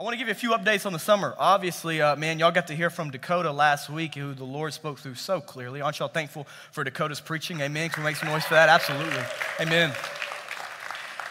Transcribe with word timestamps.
I 0.00 0.04
want 0.04 0.14
to 0.14 0.18
give 0.18 0.28
you 0.28 0.32
a 0.32 0.36
few 0.36 0.50
updates 0.50 0.86
on 0.86 0.92
the 0.92 0.98
summer. 1.00 1.34
Obviously, 1.38 2.00
uh, 2.00 2.14
man, 2.14 2.38
y'all 2.38 2.52
got 2.52 2.68
to 2.68 2.74
hear 2.76 2.88
from 2.88 3.10
Dakota 3.10 3.50
last 3.50 3.90
week, 3.90 4.14
who 4.14 4.32
the 4.32 4.44
Lord 4.44 4.72
spoke 4.72 5.00
through 5.00 5.16
so 5.16 5.40
clearly. 5.40 5.80
Aren't 5.80 5.98
y'all 5.98 6.06
thankful 6.06 6.46
for 6.70 6.84
Dakota's 6.84 7.18
preaching? 7.20 7.60
Amen. 7.60 7.90
Can 7.90 8.04
we 8.04 8.10
make 8.10 8.14
some 8.14 8.28
noise 8.28 8.44
for 8.44 8.54
that? 8.54 8.68
Absolutely. 8.68 9.24
Amen. 9.58 9.92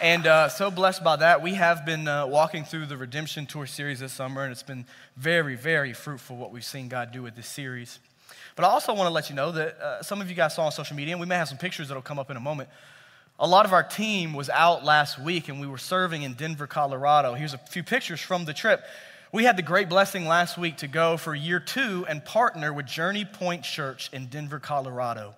And 0.02 0.28
uh, 0.28 0.50
so 0.50 0.70
blessed 0.70 1.02
by 1.02 1.16
that. 1.16 1.42
We 1.42 1.54
have 1.54 1.86
been 1.86 2.10
uh, 2.10 2.28
walking 2.28 2.66
through 2.66 2.88
the 2.88 2.98
Redemption 2.98 3.46
Tour 3.46 3.68
series 3.68 4.02
this 4.02 4.12
summer, 4.12 4.44
and 4.44 4.52
it's 4.52 4.64
been 4.64 4.86
very, 5.16 5.56
very 5.56 5.94
fruitful 5.94 6.36
what 6.36 6.52
we've 6.52 6.66
seen 6.66 6.90
God 6.90 7.14
do 7.14 7.24
with 7.24 7.38
this 7.38 7.48
series. 7.48 8.00
But 8.58 8.66
I 8.66 8.68
also 8.68 8.94
want 8.94 9.08
to 9.08 9.14
let 9.14 9.30
you 9.30 9.36
know 9.38 9.54
that 9.54 9.80
uh, 9.80 10.04
some 10.04 10.20
of 10.20 10.30
you 10.30 10.36
guys 10.36 10.56
saw 10.56 10.66
on 10.66 10.74
social 10.74 10.98
media, 10.98 11.14
and 11.14 11.22
we 11.22 11.26
may 11.26 11.36
have 11.36 11.48
some 11.48 11.58
pictures 11.58 11.88
that'll 11.88 12.04
come 12.04 12.20
up 12.20 12.30
in 12.30 12.36
a 12.36 12.42
moment 12.42 12.68
a 13.40 13.48
lot 13.48 13.66
of 13.66 13.74
our 13.74 13.84
team 13.84 14.34
was 14.34 14.50
out 14.50 14.84
last 14.84 15.20
week 15.20 15.48
and 15.48 15.60
we 15.62 15.68
were 15.68 15.78
serving 15.78 16.24
in 16.24 16.34
Denver, 16.34 16.66
Colorado. 16.66 17.36
Here's 17.36 17.54
a 17.54 17.60
few 17.60 17.84
pictures 17.84 18.20
from 18.20 18.46
the 18.46 18.54
trip. 18.54 18.84
We 19.32 19.44
had 19.44 19.58
the 19.58 19.62
great 19.62 19.90
blessing 19.90 20.26
last 20.26 20.58
week 20.58 20.78
to 20.78 20.88
go 20.88 21.18
for 21.18 21.36
year 21.36 21.60
two 21.60 22.06
and 22.10 22.24
partner 22.26 22.74
with 22.74 22.88
Journey 22.88 23.26
Point 23.26 23.64
Church 23.64 24.10
in 24.12 24.28
Denver, 24.28 24.60
Colorado. 24.60 25.36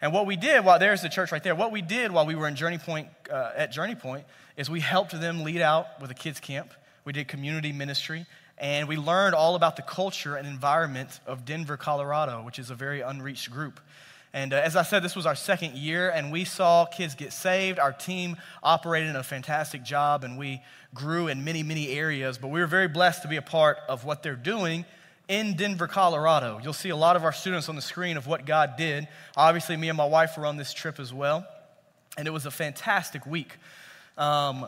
And 0.00 0.12
what 0.12 0.26
we 0.26 0.36
did, 0.36 0.64
while 0.64 0.78
there's 0.78 1.02
the 1.02 1.08
church 1.08 1.30
right 1.30 1.42
there, 1.42 1.54
what 1.54 1.70
we 1.70 1.82
did 1.82 2.10
while 2.10 2.26
we 2.26 2.34
were 2.34 2.48
in 2.48 2.56
Journey 2.56 2.78
Point, 2.78 3.08
uh, 3.30 3.52
at 3.54 3.70
Journey 3.70 3.94
Point 3.94 4.24
is 4.56 4.68
we 4.68 4.80
helped 4.80 5.18
them 5.18 5.44
lead 5.44 5.60
out 5.60 6.00
with 6.00 6.10
a 6.10 6.14
kids' 6.14 6.40
camp. 6.40 6.72
We 7.04 7.12
did 7.12 7.28
community 7.28 7.72
ministry, 7.72 8.26
and 8.58 8.88
we 8.88 8.96
learned 8.96 9.34
all 9.34 9.54
about 9.54 9.76
the 9.76 9.82
culture 9.82 10.34
and 10.36 10.48
environment 10.48 11.20
of 11.26 11.44
Denver, 11.44 11.76
Colorado, 11.76 12.42
which 12.42 12.58
is 12.58 12.70
a 12.70 12.74
very 12.74 13.02
unreached 13.02 13.50
group. 13.52 13.80
And 14.32 14.52
uh, 14.52 14.56
as 14.56 14.76
I 14.76 14.82
said, 14.82 15.02
this 15.02 15.16
was 15.16 15.26
our 15.26 15.34
second 15.34 15.74
year, 15.74 16.10
and 16.10 16.30
we 16.30 16.44
saw 16.44 16.84
kids 16.84 17.14
get 17.14 17.32
saved. 17.32 17.78
Our 17.78 17.92
team 17.92 18.36
operated 18.62 19.10
in 19.10 19.16
a 19.16 19.22
fantastic 19.22 19.82
job, 19.82 20.24
and 20.24 20.38
we 20.38 20.62
grew 20.94 21.28
in 21.28 21.44
many, 21.44 21.62
many 21.62 21.88
areas. 21.90 22.38
But 22.38 22.48
we 22.48 22.60
were 22.60 22.66
very 22.66 22.88
blessed 22.88 23.22
to 23.22 23.28
be 23.28 23.36
a 23.36 23.42
part 23.42 23.78
of 23.88 24.04
what 24.04 24.22
they're 24.22 24.34
doing 24.34 24.84
in 25.28 25.56
Denver, 25.56 25.88
Colorado. 25.88 26.60
You'll 26.62 26.72
see 26.72 26.90
a 26.90 26.96
lot 26.96 27.16
of 27.16 27.24
our 27.24 27.32
students 27.32 27.68
on 27.68 27.76
the 27.76 27.82
screen 27.82 28.16
of 28.16 28.26
what 28.26 28.46
God 28.46 28.76
did. 28.76 29.08
Obviously, 29.36 29.76
me 29.76 29.88
and 29.88 29.96
my 29.96 30.06
wife 30.06 30.36
were 30.36 30.46
on 30.46 30.56
this 30.56 30.72
trip 30.72 31.00
as 31.00 31.12
well, 31.12 31.46
and 32.16 32.28
it 32.28 32.30
was 32.30 32.46
a 32.46 32.50
fantastic 32.50 33.26
week. 33.26 33.56
Um, 34.16 34.66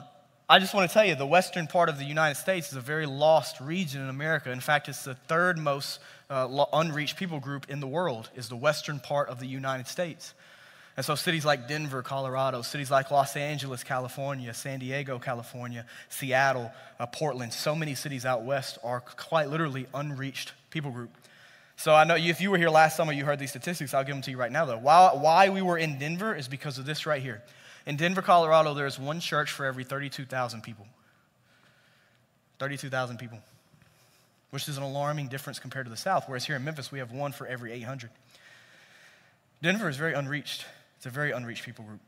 I 0.50 0.58
just 0.58 0.72
want 0.72 0.88
to 0.88 0.94
tell 0.94 1.04
you, 1.04 1.14
the 1.14 1.26
western 1.26 1.66
part 1.66 1.90
of 1.90 1.98
the 1.98 2.04
United 2.04 2.36
States 2.36 2.70
is 2.70 2.76
a 2.76 2.80
very 2.80 3.04
lost 3.04 3.60
region 3.60 4.00
in 4.00 4.08
America. 4.08 4.50
In 4.50 4.60
fact, 4.60 4.88
it's 4.88 5.04
the 5.04 5.14
third 5.14 5.58
most 5.58 6.00
uh, 6.30 6.64
unreached 6.72 7.16
people 7.16 7.40
group 7.40 7.66
in 7.68 7.80
the 7.80 7.86
world 7.86 8.28
is 8.36 8.48
the 8.48 8.56
western 8.56 9.00
part 9.00 9.28
of 9.28 9.40
the 9.40 9.46
United 9.46 9.86
States. 9.86 10.34
And 10.96 11.04
so 11.04 11.14
cities 11.14 11.44
like 11.44 11.68
Denver, 11.68 12.02
Colorado, 12.02 12.60
cities 12.62 12.90
like 12.90 13.10
Los 13.10 13.36
Angeles, 13.36 13.84
California, 13.84 14.52
San 14.52 14.80
Diego, 14.80 15.18
California, 15.18 15.86
Seattle, 16.08 16.72
uh, 16.98 17.06
Portland, 17.06 17.52
so 17.52 17.74
many 17.74 17.94
cities 17.94 18.26
out 18.26 18.42
west 18.42 18.78
are 18.82 19.00
quite 19.00 19.48
literally 19.48 19.86
unreached 19.94 20.52
people 20.70 20.90
group. 20.90 21.10
So 21.76 21.94
I 21.94 22.02
know 22.02 22.16
you, 22.16 22.30
if 22.30 22.40
you 22.40 22.50
were 22.50 22.58
here 22.58 22.68
last 22.68 22.96
summer, 22.96 23.12
you 23.12 23.24
heard 23.24 23.38
these 23.38 23.50
statistics. 23.50 23.94
I'll 23.94 24.02
give 24.02 24.16
them 24.16 24.22
to 24.22 24.32
you 24.32 24.36
right 24.36 24.50
now, 24.50 24.64
though. 24.64 24.78
Why, 24.78 25.10
why 25.14 25.48
we 25.50 25.62
were 25.62 25.78
in 25.78 26.00
Denver 26.00 26.34
is 26.34 26.48
because 26.48 26.78
of 26.78 26.84
this 26.84 27.06
right 27.06 27.22
here. 27.22 27.44
In 27.86 27.96
Denver, 27.96 28.20
Colorado, 28.20 28.74
there 28.74 28.86
is 28.86 28.98
one 28.98 29.20
church 29.20 29.52
for 29.52 29.64
every 29.64 29.84
32,000 29.84 30.62
people. 30.62 30.86
32,000 32.58 33.18
people 33.18 33.38
which 34.50 34.68
is 34.68 34.76
an 34.76 34.82
alarming 34.82 35.28
difference 35.28 35.58
compared 35.58 35.86
to 35.86 35.90
the 35.90 35.96
South, 35.96 36.24
whereas 36.26 36.44
here 36.44 36.56
in 36.56 36.64
Memphis, 36.64 36.90
we 36.90 36.98
have 36.98 37.12
one 37.12 37.32
for 37.32 37.46
every 37.46 37.72
800. 37.72 38.10
Denver 39.62 39.88
is 39.88 39.96
very 39.96 40.14
unreached. 40.14 40.64
It's 40.96 41.06
a 41.06 41.10
very 41.10 41.32
unreached 41.32 41.64
people 41.64 41.84
group. 41.84 42.00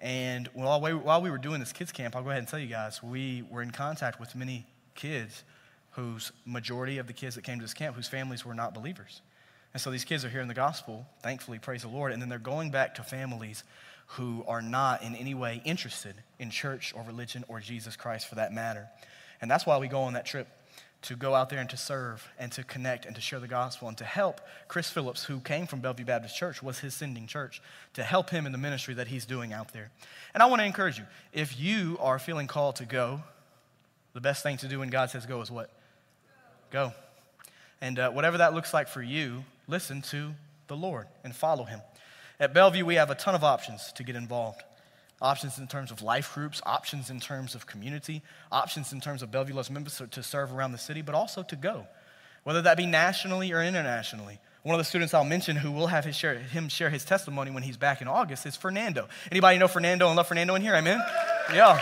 And 0.00 0.48
while 0.54 0.80
we, 0.80 0.94
while 0.94 1.20
we 1.20 1.30
were 1.30 1.38
doing 1.38 1.60
this 1.60 1.72
kids 1.72 1.92
camp, 1.92 2.16
I'll 2.16 2.22
go 2.22 2.30
ahead 2.30 2.40
and 2.40 2.48
tell 2.48 2.58
you 2.58 2.66
guys, 2.66 3.02
we 3.02 3.44
were 3.50 3.62
in 3.62 3.70
contact 3.70 4.18
with 4.18 4.34
many 4.34 4.66
kids 4.94 5.44
whose 5.92 6.32
majority 6.46 6.98
of 6.98 7.06
the 7.06 7.12
kids 7.12 7.34
that 7.34 7.42
came 7.42 7.58
to 7.58 7.64
this 7.64 7.74
camp, 7.74 7.96
whose 7.96 8.08
families 8.08 8.44
were 8.44 8.54
not 8.54 8.72
believers. 8.72 9.20
And 9.74 9.80
so 9.80 9.90
these 9.90 10.04
kids 10.04 10.24
are 10.24 10.28
hearing 10.28 10.48
the 10.48 10.54
gospel, 10.54 11.06
thankfully, 11.22 11.58
praise 11.58 11.82
the 11.82 11.88
Lord, 11.88 12.12
and 12.12 12.20
then 12.20 12.28
they're 12.28 12.38
going 12.38 12.70
back 12.70 12.94
to 12.96 13.02
families 13.02 13.62
who 14.06 14.44
are 14.48 14.62
not 14.62 15.02
in 15.02 15.14
any 15.14 15.34
way 15.34 15.62
interested 15.64 16.14
in 16.38 16.50
church 16.50 16.92
or 16.96 17.02
religion 17.02 17.44
or 17.46 17.60
Jesus 17.60 17.94
Christ 17.94 18.28
for 18.28 18.36
that 18.36 18.52
matter. 18.52 18.88
And 19.40 19.50
that's 19.50 19.66
why 19.66 19.78
we 19.78 19.86
go 19.86 20.02
on 20.02 20.14
that 20.14 20.26
trip 20.26 20.48
to 21.02 21.16
go 21.16 21.34
out 21.34 21.48
there 21.48 21.58
and 21.60 21.70
to 21.70 21.76
serve 21.76 22.28
and 22.38 22.52
to 22.52 22.62
connect 22.62 23.06
and 23.06 23.14
to 23.14 23.20
share 23.20 23.40
the 23.40 23.48
gospel 23.48 23.88
and 23.88 23.96
to 23.98 24.04
help 24.04 24.40
Chris 24.68 24.90
Phillips, 24.90 25.24
who 25.24 25.40
came 25.40 25.66
from 25.66 25.80
Bellevue 25.80 26.04
Baptist 26.04 26.36
Church, 26.36 26.62
was 26.62 26.78
his 26.80 26.94
sending 26.94 27.26
church, 27.26 27.62
to 27.94 28.02
help 28.02 28.30
him 28.30 28.44
in 28.44 28.52
the 28.52 28.58
ministry 28.58 28.94
that 28.94 29.08
he's 29.08 29.24
doing 29.24 29.52
out 29.52 29.72
there. 29.72 29.90
And 30.34 30.42
I 30.42 30.46
want 30.46 30.60
to 30.60 30.66
encourage 30.66 30.98
you 30.98 31.04
if 31.32 31.58
you 31.58 31.96
are 32.00 32.18
feeling 32.18 32.46
called 32.46 32.76
to 32.76 32.84
go, 32.84 33.22
the 34.12 34.20
best 34.20 34.42
thing 34.42 34.56
to 34.58 34.68
do 34.68 34.80
when 34.80 34.90
God 34.90 35.10
says 35.10 35.24
go 35.24 35.40
is 35.40 35.50
what? 35.50 35.70
Go. 36.70 36.92
And 37.80 37.98
uh, 37.98 38.10
whatever 38.10 38.38
that 38.38 38.54
looks 38.54 38.74
like 38.74 38.88
for 38.88 39.02
you, 39.02 39.44
listen 39.66 40.02
to 40.02 40.34
the 40.66 40.76
Lord 40.76 41.06
and 41.24 41.34
follow 41.34 41.64
him. 41.64 41.80
At 42.38 42.52
Bellevue, 42.52 42.84
we 42.84 42.96
have 42.96 43.10
a 43.10 43.14
ton 43.14 43.34
of 43.34 43.44
options 43.44 43.92
to 43.92 44.02
get 44.02 44.16
involved 44.16 44.62
options 45.20 45.58
in 45.58 45.66
terms 45.66 45.90
of 45.90 46.02
life 46.02 46.34
groups, 46.34 46.60
options 46.64 47.10
in 47.10 47.20
terms 47.20 47.54
of 47.54 47.66
community, 47.66 48.22
options 48.50 48.92
in 48.92 49.00
terms 49.00 49.22
of 49.22 49.30
Bellevue 49.30 49.54
Loves 49.54 49.70
Memphis 49.70 50.00
to 50.10 50.22
serve 50.22 50.52
around 50.52 50.72
the 50.72 50.78
city, 50.78 51.02
but 51.02 51.14
also 51.14 51.42
to 51.42 51.56
go, 51.56 51.86
whether 52.44 52.62
that 52.62 52.76
be 52.76 52.86
nationally 52.86 53.52
or 53.52 53.62
internationally. 53.62 54.38
One 54.62 54.74
of 54.74 54.78
the 54.78 54.84
students 54.84 55.14
I'll 55.14 55.24
mention 55.24 55.56
who 55.56 55.72
will 55.72 55.86
have 55.86 56.14
share, 56.14 56.34
him 56.34 56.68
share 56.68 56.90
his 56.90 57.04
testimony 57.04 57.50
when 57.50 57.62
he's 57.62 57.78
back 57.78 58.02
in 58.02 58.08
August 58.08 58.44
is 58.44 58.56
Fernando. 58.56 59.08
Anybody 59.30 59.58
know 59.58 59.68
Fernando 59.68 60.06
and 60.08 60.16
love 60.16 60.28
Fernando 60.28 60.54
in 60.54 60.62
here? 60.62 60.74
Amen? 60.74 61.00
Yeah. 61.52 61.78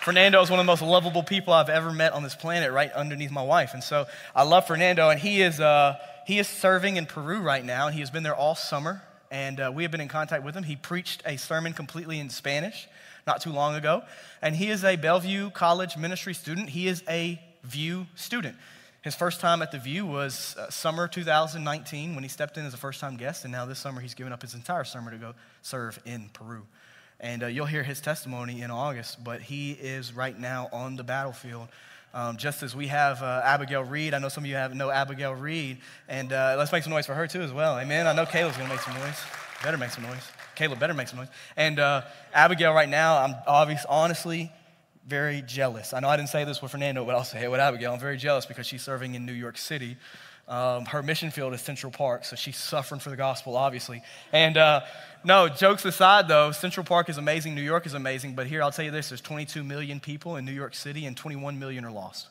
Fernando 0.00 0.40
is 0.40 0.48
one 0.48 0.58
of 0.58 0.64
the 0.64 0.70
most 0.70 0.80
lovable 0.80 1.22
people 1.22 1.52
I've 1.52 1.68
ever 1.68 1.92
met 1.92 2.14
on 2.14 2.22
this 2.22 2.34
planet, 2.34 2.72
right 2.72 2.90
underneath 2.92 3.30
my 3.30 3.42
wife. 3.42 3.74
And 3.74 3.84
so 3.84 4.06
I 4.34 4.44
love 4.44 4.66
Fernando, 4.66 5.10
and 5.10 5.20
he 5.20 5.42
is, 5.42 5.60
uh, 5.60 5.96
he 6.26 6.38
is 6.38 6.48
serving 6.48 6.96
in 6.96 7.04
Peru 7.04 7.40
right 7.40 7.62
now. 7.62 7.88
and 7.88 7.94
He 7.94 8.00
has 8.00 8.10
been 8.10 8.22
there 8.22 8.34
all 8.34 8.54
summer 8.54 9.02
and 9.30 9.60
uh, 9.60 9.72
we 9.74 9.82
have 9.82 9.92
been 9.92 10.00
in 10.00 10.08
contact 10.08 10.44
with 10.44 10.54
him. 10.54 10.64
He 10.64 10.76
preached 10.76 11.22
a 11.26 11.36
sermon 11.36 11.72
completely 11.72 12.18
in 12.18 12.30
Spanish 12.30 12.88
not 13.26 13.40
too 13.40 13.52
long 13.52 13.74
ago, 13.74 14.02
and 14.40 14.56
he 14.56 14.70
is 14.70 14.84
a 14.84 14.96
Bellevue 14.96 15.50
College 15.50 15.96
ministry 15.96 16.34
student. 16.34 16.70
He 16.70 16.88
is 16.88 17.02
a 17.08 17.40
Vue 17.62 18.06
student. 18.14 18.56
His 19.02 19.14
first 19.14 19.40
time 19.40 19.62
at 19.62 19.70
the 19.70 19.78
Vue 19.78 20.04
was 20.06 20.56
uh, 20.56 20.70
summer 20.70 21.06
2019 21.06 22.14
when 22.14 22.24
he 22.24 22.28
stepped 22.28 22.56
in 22.56 22.66
as 22.66 22.74
a 22.74 22.78
first 22.78 23.00
time 23.00 23.16
guest, 23.16 23.44
and 23.44 23.52
now 23.52 23.66
this 23.66 23.78
summer 23.78 24.00
he's 24.00 24.14
given 24.14 24.32
up 24.32 24.42
his 24.42 24.54
entire 24.54 24.84
summer 24.84 25.10
to 25.10 25.18
go 25.18 25.34
serve 25.62 25.98
in 26.04 26.30
Peru. 26.32 26.66
And 27.20 27.42
uh, 27.42 27.46
you'll 27.46 27.66
hear 27.66 27.82
his 27.82 28.00
testimony 28.00 28.62
in 28.62 28.70
August, 28.70 29.22
but 29.22 29.40
he 29.40 29.72
is 29.72 30.12
right 30.12 30.38
now 30.38 30.68
on 30.72 30.96
the 30.96 31.04
battlefield 31.04 31.68
um, 32.14 32.36
just 32.36 32.62
as 32.62 32.74
we 32.74 32.86
have 32.88 33.22
uh, 33.22 33.42
Abigail 33.44 33.84
Reed, 33.84 34.14
I 34.14 34.18
know 34.18 34.28
some 34.28 34.44
of 34.44 34.50
you 34.50 34.56
have 34.56 34.74
know 34.74 34.90
Abigail 34.90 35.34
Reed, 35.34 35.78
and 36.08 36.32
uh, 36.32 36.54
let's 36.58 36.72
make 36.72 36.82
some 36.82 36.92
noise 36.92 37.06
for 37.06 37.14
her 37.14 37.26
too 37.26 37.42
as 37.42 37.52
well. 37.52 37.78
Amen. 37.78 38.06
I 38.06 38.12
know 38.12 38.26
Caleb's 38.26 38.56
gonna 38.56 38.68
make 38.68 38.80
some 38.80 38.94
noise. 38.94 39.20
Better 39.62 39.76
make 39.76 39.90
some 39.90 40.04
noise. 40.04 40.22
Caleb 40.54 40.78
better 40.78 40.94
make 40.94 41.08
some 41.08 41.18
noise. 41.18 41.28
And 41.56 41.78
uh, 41.78 42.02
Abigail, 42.32 42.72
right 42.72 42.88
now, 42.88 43.18
I'm 43.22 43.34
obvious, 43.46 43.84
honestly 43.88 44.52
very 45.08 45.40
jealous. 45.40 45.94
I 45.94 46.00
know 46.00 46.08
I 46.08 46.18
didn't 46.18 46.28
say 46.28 46.44
this 46.44 46.60
with 46.60 46.70
Fernando, 46.70 47.02
but 47.04 47.14
I'll 47.14 47.24
say 47.24 47.42
it 47.42 47.50
with 47.50 47.60
Abigail. 47.60 47.94
I'm 47.94 47.98
very 47.98 48.18
jealous 48.18 48.44
because 48.44 48.66
she's 48.66 48.82
serving 48.82 49.14
in 49.14 49.24
New 49.24 49.32
York 49.32 49.56
City. 49.56 49.96
Um, 50.48 50.86
her 50.86 51.02
mission 51.02 51.30
field 51.30 51.52
is 51.52 51.60
Central 51.60 51.92
Park, 51.92 52.24
so 52.24 52.34
she's 52.34 52.56
suffering 52.56 53.00
for 53.00 53.10
the 53.10 53.16
gospel, 53.16 53.54
obviously. 53.54 54.02
And 54.32 54.56
uh, 54.56 54.80
no, 55.22 55.48
jokes 55.48 55.84
aside, 55.84 56.26
though, 56.26 56.52
Central 56.52 56.84
Park 56.84 57.10
is 57.10 57.18
amazing, 57.18 57.54
New 57.54 57.60
York 57.62 57.84
is 57.84 57.92
amazing, 57.92 58.34
but 58.34 58.46
here 58.46 58.62
I'll 58.62 58.72
tell 58.72 58.86
you 58.86 58.90
this 58.90 59.10
there's 59.10 59.20
22 59.20 59.62
million 59.62 60.00
people 60.00 60.36
in 60.36 60.46
New 60.46 60.52
York 60.52 60.74
City, 60.74 61.04
and 61.04 61.14
21 61.14 61.58
million 61.58 61.84
are 61.84 61.90
lost. 61.90 62.28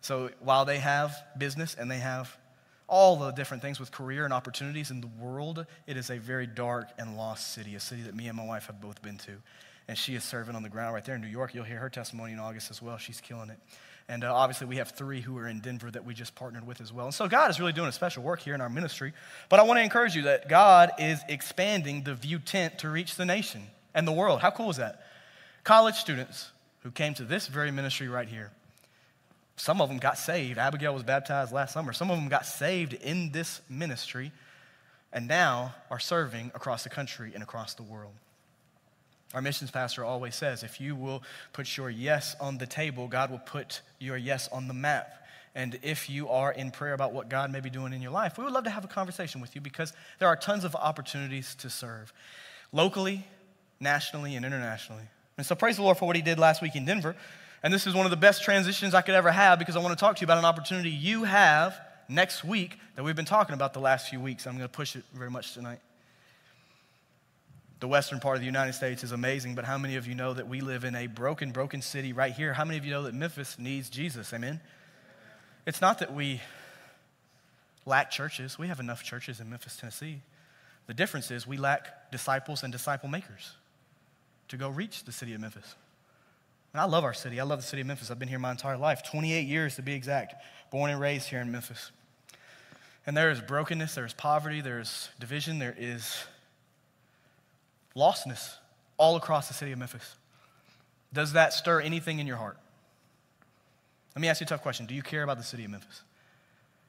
So 0.00 0.30
while 0.40 0.64
they 0.64 0.78
have 0.78 1.14
business 1.38 1.76
and 1.78 1.88
they 1.88 2.00
have 2.00 2.36
all 2.88 3.16
the 3.16 3.30
different 3.30 3.62
things 3.62 3.78
with 3.78 3.92
career 3.92 4.24
and 4.24 4.34
opportunities 4.34 4.90
in 4.90 5.00
the 5.00 5.06
world, 5.06 5.64
it 5.86 5.96
is 5.96 6.10
a 6.10 6.18
very 6.18 6.46
dark 6.46 6.88
and 6.98 7.16
lost 7.16 7.52
city, 7.54 7.76
a 7.76 7.80
city 7.80 8.02
that 8.02 8.14
me 8.14 8.26
and 8.26 8.36
my 8.36 8.44
wife 8.44 8.66
have 8.66 8.80
both 8.80 9.00
been 9.02 9.18
to. 9.18 9.32
And 9.86 9.96
she 9.96 10.14
is 10.14 10.24
serving 10.24 10.56
on 10.56 10.62
the 10.62 10.68
ground 10.68 10.94
right 10.94 11.04
there 11.04 11.14
in 11.14 11.20
New 11.20 11.28
York. 11.28 11.54
You'll 11.54 11.64
hear 11.64 11.78
her 11.78 11.90
testimony 11.90 12.32
in 12.32 12.38
August 12.38 12.70
as 12.70 12.82
well. 12.82 12.98
She's 12.98 13.20
killing 13.20 13.50
it. 13.50 13.58
And 14.08 14.22
uh, 14.22 14.34
obviously, 14.34 14.66
we 14.66 14.76
have 14.76 14.90
three 14.90 15.20
who 15.20 15.38
are 15.38 15.48
in 15.48 15.60
Denver 15.60 15.90
that 15.90 16.04
we 16.04 16.12
just 16.12 16.34
partnered 16.34 16.66
with 16.66 16.80
as 16.80 16.92
well. 16.92 17.06
And 17.06 17.14
so, 17.14 17.26
God 17.26 17.50
is 17.50 17.58
really 17.58 17.72
doing 17.72 17.88
a 17.88 17.92
special 17.92 18.22
work 18.22 18.40
here 18.40 18.54
in 18.54 18.60
our 18.60 18.68
ministry. 18.68 19.12
But 19.48 19.60
I 19.60 19.62
want 19.62 19.78
to 19.78 19.82
encourage 19.82 20.14
you 20.14 20.22
that 20.22 20.48
God 20.48 20.92
is 20.98 21.20
expanding 21.28 22.02
the 22.02 22.14
Vue 22.14 22.38
tent 22.38 22.78
to 22.80 22.90
reach 22.90 23.16
the 23.16 23.24
nation 23.24 23.62
and 23.94 24.06
the 24.06 24.12
world. 24.12 24.40
How 24.40 24.50
cool 24.50 24.68
is 24.70 24.76
that? 24.76 25.06
College 25.62 25.94
students 25.94 26.50
who 26.80 26.90
came 26.90 27.14
to 27.14 27.24
this 27.24 27.46
very 27.46 27.70
ministry 27.70 28.08
right 28.08 28.28
here. 28.28 28.50
Some 29.56 29.80
of 29.80 29.88
them 29.88 29.98
got 29.98 30.18
saved. 30.18 30.58
Abigail 30.58 30.92
was 30.92 31.02
baptized 31.02 31.52
last 31.52 31.72
summer. 31.72 31.92
Some 31.92 32.10
of 32.10 32.18
them 32.18 32.28
got 32.28 32.44
saved 32.44 32.92
in 32.92 33.30
this 33.32 33.62
ministry 33.70 34.32
and 35.12 35.28
now 35.28 35.74
are 35.90 36.00
serving 36.00 36.50
across 36.54 36.82
the 36.82 36.90
country 36.90 37.32
and 37.32 37.42
across 37.42 37.74
the 37.74 37.84
world. 37.84 38.12
Our 39.34 39.42
missions 39.42 39.70
pastor 39.70 40.04
always 40.04 40.36
says 40.36 40.62
if 40.62 40.80
you 40.80 40.94
will 40.94 41.22
put 41.52 41.76
your 41.76 41.90
yes 41.90 42.36
on 42.40 42.56
the 42.58 42.66
table, 42.66 43.08
God 43.08 43.30
will 43.30 43.40
put 43.40 43.82
your 43.98 44.16
yes 44.16 44.48
on 44.52 44.68
the 44.68 44.74
map. 44.74 45.08
And 45.56 45.78
if 45.82 46.08
you 46.08 46.28
are 46.28 46.52
in 46.52 46.70
prayer 46.70 46.94
about 46.94 47.12
what 47.12 47.28
God 47.28 47.52
may 47.52 47.60
be 47.60 47.70
doing 47.70 47.92
in 47.92 48.00
your 48.00 48.10
life, 48.10 48.38
we 48.38 48.44
would 48.44 48.52
love 48.52 48.64
to 48.64 48.70
have 48.70 48.84
a 48.84 48.88
conversation 48.88 49.40
with 49.40 49.54
you 49.54 49.60
because 49.60 49.92
there 50.18 50.28
are 50.28 50.36
tons 50.36 50.64
of 50.64 50.74
opportunities 50.74 51.54
to 51.56 51.70
serve 51.70 52.12
locally, 52.72 53.24
nationally, 53.80 54.36
and 54.36 54.44
internationally. 54.44 55.04
And 55.36 55.46
so 55.46 55.54
praise 55.54 55.76
the 55.76 55.82
Lord 55.82 55.98
for 55.98 56.06
what 56.06 56.16
he 56.16 56.22
did 56.22 56.38
last 56.38 56.62
week 56.62 56.76
in 56.76 56.84
Denver. 56.84 57.14
And 57.62 57.72
this 57.72 57.86
is 57.86 57.94
one 57.94 58.04
of 58.04 58.10
the 58.10 58.16
best 58.16 58.44
transitions 58.44 58.94
I 58.94 59.02
could 59.02 59.14
ever 59.14 59.30
have 59.30 59.58
because 59.58 59.76
I 59.76 59.80
want 59.80 59.96
to 59.96 60.00
talk 60.00 60.16
to 60.16 60.20
you 60.20 60.26
about 60.26 60.38
an 60.38 60.44
opportunity 60.44 60.90
you 60.90 61.24
have 61.24 61.76
next 62.08 62.44
week 62.44 62.78
that 62.94 63.02
we've 63.02 63.16
been 63.16 63.24
talking 63.24 63.54
about 63.54 63.72
the 63.72 63.80
last 63.80 64.08
few 64.08 64.20
weeks. 64.20 64.46
I'm 64.46 64.54
going 64.56 64.68
to 64.68 64.68
push 64.68 64.96
it 64.96 65.04
very 65.12 65.30
much 65.30 65.54
tonight. 65.54 65.78
The 67.84 67.88
western 67.88 68.18
part 68.18 68.36
of 68.36 68.40
the 68.40 68.46
United 68.46 68.72
States 68.72 69.04
is 69.04 69.12
amazing, 69.12 69.54
but 69.54 69.66
how 69.66 69.76
many 69.76 69.96
of 69.96 70.06
you 70.06 70.14
know 70.14 70.32
that 70.32 70.48
we 70.48 70.62
live 70.62 70.84
in 70.84 70.96
a 70.96 71.06
broken, 71.06 71.52
broken 71.52 71.82
city 71.82 72.14
right 72.14 72.32
here? 72.32 72.54
How 72.54 72.64
many 72.64 72.78
of 72.78 72.86
you 72.86 72.90
know 72.90 73.02
that 73.02 73.12
Memphis 73.12 73.58
needs 73.58 73.90
Jesus? 73.90 74.32
Amen? 74.32 74.58
It's 75.66 75.82
not 75.82 75.98
that 75.98 76.14
we 76.14 76.40
lack 77.84 78.10
churches, 78.10 78.58
we 78.58 78.68
have 78.68 78.80
enough 78.80 79.02
churches 79.02 79.38
in 79.38 79.50
Memphis, 79.50 79.76
Tennessee. 79.76 80.22
The 80.86 80.94
difference 80.94 81.30
is 81.30 81.46
we 81.46 81.58
lack 81.58 82.10
disciples 82.10 82.62
and 82.62 82.72
disciple 82.72 83.10
makers 83.10 83.52
to 84.48 84.56
go 84.56 84.70
reach 84.70 85.04
the 85.04 85.12
city 85.12 85.34
of 85.34 85.42
Memphis. 85.42 85.74
And 86.72 86.80
I 86.80 86.86
love 86.86 87.04
our 87.04 87.12
city. 87.12 87.38
I 87.38 87.44
love 87.44 87.60
the 87.60 87.66
city 87.66 87.82
of 87.82 87.86
Memphis. 87.86 88.10
I've 88.10 88.18
been 88.18 88.28
here 88.28 88.38
my 88.38 88.52
entire 88.52 88.78
life, 88.78 89.02
28 89.02 89.46
years 89.46 89.76
to 89.76 89.82
be 89.82 89.92
exact, 89.92 90.36
born 90.70 90.90
and 90.90 90.98
raised 90.98 91.28
here 91.28 91.40
in 91.40 91.52
Memphis. 91.52 91.92
And 93.06 93.14
there 93.14 93.30
is 93.30 93.42
brokenness, 93.42 93.94
there 93.94 94.06
is 94.06 94.14
poverty, 94.14 94.62
there 94.62 94.80
is 94.80 95.10
division, 95.20 95.58
there 95.58 95.76
is 95.76 96.24
lostness 97.96 98.56
all 98.96 99.16
across 99.16 99.48
the 99.48 99.54
city 99.54 99.72
of 99.72 99.78
Memphis. 99.78 100.16
Does 101.12 101.32
that 101.32 101.52
stir 101.52 101.80
anything 101.80 102.18
in 102.18 102.26
your 102.26 102.36
heart? 102.36 102.58
Let 104.14 104.22
me 104.22 104.28
ask 104.28 104.40
you 104.40 104.44
a 104.44 104.48
tough 104.48 104.62
question. 104.62 104.86
Do 104.86 104.94
you 104.94 105.02
care 105.02 105.22
about 105.22 105.38
the 105.38 105.44
city 105.44 105.64
of 105.64 105.70
Memphis? 105.70 106.02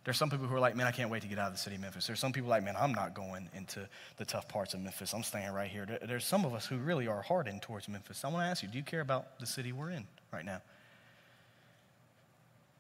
There's 0.04 0.18
some 0.18 0.30
people 0.30 0.46
who 0.46 0.56
are 0.56 0.60
like, 0.60 0.76
man, 0.76 0.86
I 0.86 0.92
can't 0.92 1.10
wait 1.10 1.24
to 1.24 1.28
get 1.28 1.40
out 1.40 1.48
of 1.48 1.54
the 1.54 1.60
city 1.60 1.76
of 1.76 1.82
Memphis. 1.82 2.06
There's 2.06 2.20
some 2.20 2.32
people 2.32 2.48
like, 2.50 2.64
man, 2.64 2.76
I'm 2.80 2.94
not 2.94 3.16
going 3.16 3.50
into 3.56 3.90
the 4.18 4.26
tough 4.26 4.48
parts 4.48 4.76
of 4.76 4.80
Memphis. 4.80 5.14
I'm 5.14 5.24
staying 5.24 5.52
right 5.52 5.70
here. 5.70 5.88
There's 6.08 6.26
some 6.26 6.46
of 6.46 6.54
us 6.54 6.68
who 6.68 6.78
really 6.78 7.08
are 7.08 7.24
hardened 7.24 7.64
towards 7.64 7.90
Memphis. 7.90 8.24
I 8.24 8.28
want 8.28 8.46
to 8.46 8.48
ask 8.48 8.62
you, 8.62 8.70
do 8.70 8.78
you 8.78 8.84
care 8.84 9.02
about 9.02 9.40
the 9.40 9.48
city 9.48 9.72
we're 9.72 9.90
in 9.90 10.06
right 10.32 10.46
now? 10.46 10.62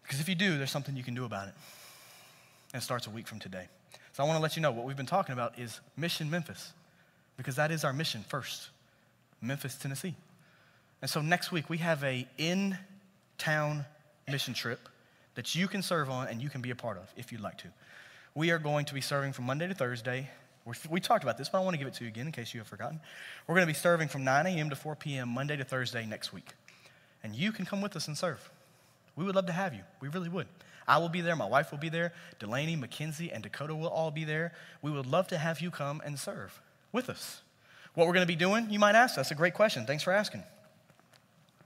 Because 0.03 0.19
if 0.19 0.29
you 0.29 0.35
do, 0.35 0.59
there's 0.59 0.69
something 0.69 0.95
you 0.95 1.03
can 1.03 1.15
do 1.15 1.25
about 1.25 1.47
it. 1.47 1.55
And 2.73 2.81
it 2.81 2.85
starts 2.85 3.07
a 3.07 3.09
week 3.09 3.27
from 3.27 3.39
today. 3.39 3.67
So 4.13 4.23
I 4.23 4.27
want 4.27 4.37
to 4.37 4.41
let 4.43 4.55
you 4.55 4.61
know 4.61 4.71
what 4.71 4.85
we've 4.85 4.95
been 4.95 5.07
talking 5.07 5.33
about 5.33 5.57
is 5.57 5.79
Mission 5.97 6.29
Memphis, 6.29 6.73
because 7.37 7.55
that 7.55 7.71
is 7.71 7.83
our 7.83 7.93
mission 7.93 8.23
first 8.27 8.69
Memphis, 9.41 9.75
Tennessee. 9.75 10.15
And 11.01 11.09
so 11.09 11.21
next 11.21 11.51
week 11.51 11.69
we 11.69 11.77
have 11.77 12.03
a 12.03 12.27
in 12.37 12.77
town 13.37 13.85
mission 14.27 14.53
trip 14.53 14.89
that 15.35 15.53
you 15.53 15.67
can 15.67 15.81
serve 15.81 16.09
on 16.09 16.27
and 16.27 16.41
you 16.41 16.49
can 16.49 16.61
be 16.61 16.71
a 16.71 16.75
part 16.75 16.97
of 16.97 17.11
if 17.15 17.31
you'd 17.31 17.41
like 17.41 17.57
to. 17.59 17.67
We 18.33 18.51
are 18.51 18.59
going 18.59 18.85
to 18.85 18.93
be 18.93 19.01
serving 19.01 19.33
from 19.33 19.45
Monday 19.45 19.67
to 19.67 19.73
Thursday. 19.73 20.29
We're, 20.65 20.73
we 20.89 20.99
talked 20.99 21.23
about 21.23 21.37
this, 21.37 21.49
but 21.49 21.59
I 21.59 21.61
want 21.63 21.75
to 21.75 21.77
give 21.77 21.87
it 21.87 21.93
to 21.95 22.03
you 22.03 22.07
again 22.07 22.25
in 22.25 22.31
case 22.31 22.53
you 22.53 22.59
have 22.59 22.67
forgotten. 22.67 22.99
We're 23.45 23.55
going 23.55 23.67
to 23.67 23.71
be 23.71 23.77
serving 23.77 24.07
from 24.07 24.23
9 24.23 24.47
a.m. 24.47 24.69
to 24.71 24.75
4 24.75 24.95
p.m. 24.95 25.29
Monday 25.29 25.55
to 25.57 25.63
Thursday 25.63 26.05
next 26.05 26.33
week. 26.33 26.49
And 27.23 27.35
you 27.35 27.51
can 27.51 27.65
come 27.65 27.81
with 27.81 27.95
us 27.95 28.07
and 28.07 28.17
serve. 28.17 28.49
We 29.15 29.25
would 29.25 29.35
love 29.35 29.45
to 29.45 29.53
have 29.53 29.73
you. 29.73 29.81
We 30.01 30.07
really 30.07 30.29
would. 30.29 30.47
I 30.87 30.97
will 30.97 31.09
be 31.09 31.21
there. 31.21 31.35
My 31.35 31.47
wife 31.47 31.71
will 31.71 31.79
be 31.79 31.89
there. 31.89 32.13
Delaney, 32.39 32.75
Mackenzie, 32.75 33.31
and 33.31 33.43
Dakota 33.43 33.75
will 33.75 33.87
all 33.87 34.11
be 34.11 34.23
there. 34.23 34.53
We 34.81 34.91
would 34.91 35.05
love 35.05 35.27
to 35.29 35.37
have 35.37 35.61
you 35.61 35.71
come 35.71 36.01
and 36.05 36.17
serve 36.17 36.59
with 36.95 37.09
us. 37.09 37.41
What 37.93 38.07
we're 38.07 38.13
going 38.13 38.25
to 38.25 38.33
be 38.33 38.35
doing, 38.35 38.67
you 38.71 38.79
might 38.79 38.95
ask. 38.95 39.15
That's 39.15 39.29
a 39.29 39.35
great 39.35 39.53
question. 39.53 39.85
Thanks 39.85 40.01
for 40.01 40.11
asking. 40.11 40.43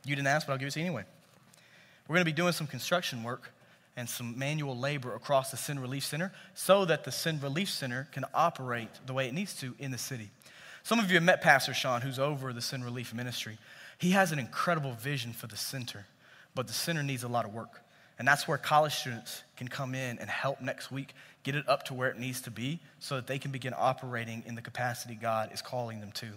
You 0.06 0.16
didn't 0.16 0.28
ask, 0.28 0.46
but 0.46 0.54
I'll 0.54 0.60
give 0.60 0.68
it 0.68 0.72
to 0.72 0.80
you 0.80 0.86
anyway. 0.86 1.04
We're 2.08 2.16
going 2.16 2.26
to 2.26 2.32
be 2.32 2.36
doing 2.36 2.52
some 2.52 2.68
construction 2.68 3.24
work 3.24 3.52
and 3.96 4.10
some 4.10 4.38
manual 4.38 4.78
labor 4.78 5.14
across 5.16 5.52
the 5.52 5.58
Sin 5.58 5.80
Relief 5.80 6.04
Center 6.04 6.32
so 6.56 6.86
that 6.86 7.04
the 7.04 7.12
Sin 7.12 7.40
Relief 7.42 7.70
Center 7.70 8.08
can 8.12 8.26
operate 8.34 8.90
the 9.06 9.14
way 9.14 9.28
it 9.28 9.34
needs 9.34 9.54
to 9.62 9.76
in 9.80 9.92
the 9.92 9.98
city. 9.98 10.30
Some 10.84 11.00
of 11.00 11.10
you 11.10 11.16
have 11.16 11.24
met 11.24 11.42
Pastor 11.42 11.74
Sean, 11.74 12.02
who's 12.02 12.20
over 12.20 12.52
the 12.52 12.62
Sin 12.62 12.84
Relief 12.84 13.14
Ministry. 13.14 13.58
He 13.98 14.12
has 14.12 14.32
an 14.32 14.40
incredible 14.40 14.94
vision 14.94 15.34
for 15.34 15.48
the 15.48 15.58
center, 15.58 16.06
but 16.56 16.68
the 16.68 16.74
center 16.74 17.04
needs 17.04 17.24
a 17.24 17.28
lot 17.28 17.46
of 17.46 17.54
work. 17.54 17.82
And 18.18 18.28
that's 18.28 18.48
where 18.48 18.58
college 18.58 18.96
students 18.96 19.44
can 19.56 19.68
come 19.68 19.94
in 19.94 20.20
and 20.20 20.30
help 20.30 20.62
next 20.62 20.92
week 20.92 21.14
get 21.44 21.56
it 21.56 21.68
up 21.68 21.84
to 21.84 21.94
where 21.94 22.10
it 22.10 22.18
needs 22.18 22.42
to 22.42 22.52
be 22.52 22.80
so 23.00 23.16
that 23.16 23.28
they 23.28 23.40
can 23.40 23.52
begin 23.52 23.74
operating 23.78 24.44
in 24.46 24.56
the 24.56 24.62
capacity 24.62 25.16
God 25.16 25.52
is 25.54 25.62
calling 25.62 26.00
them 26.00 26.12
to. 26.14 26.28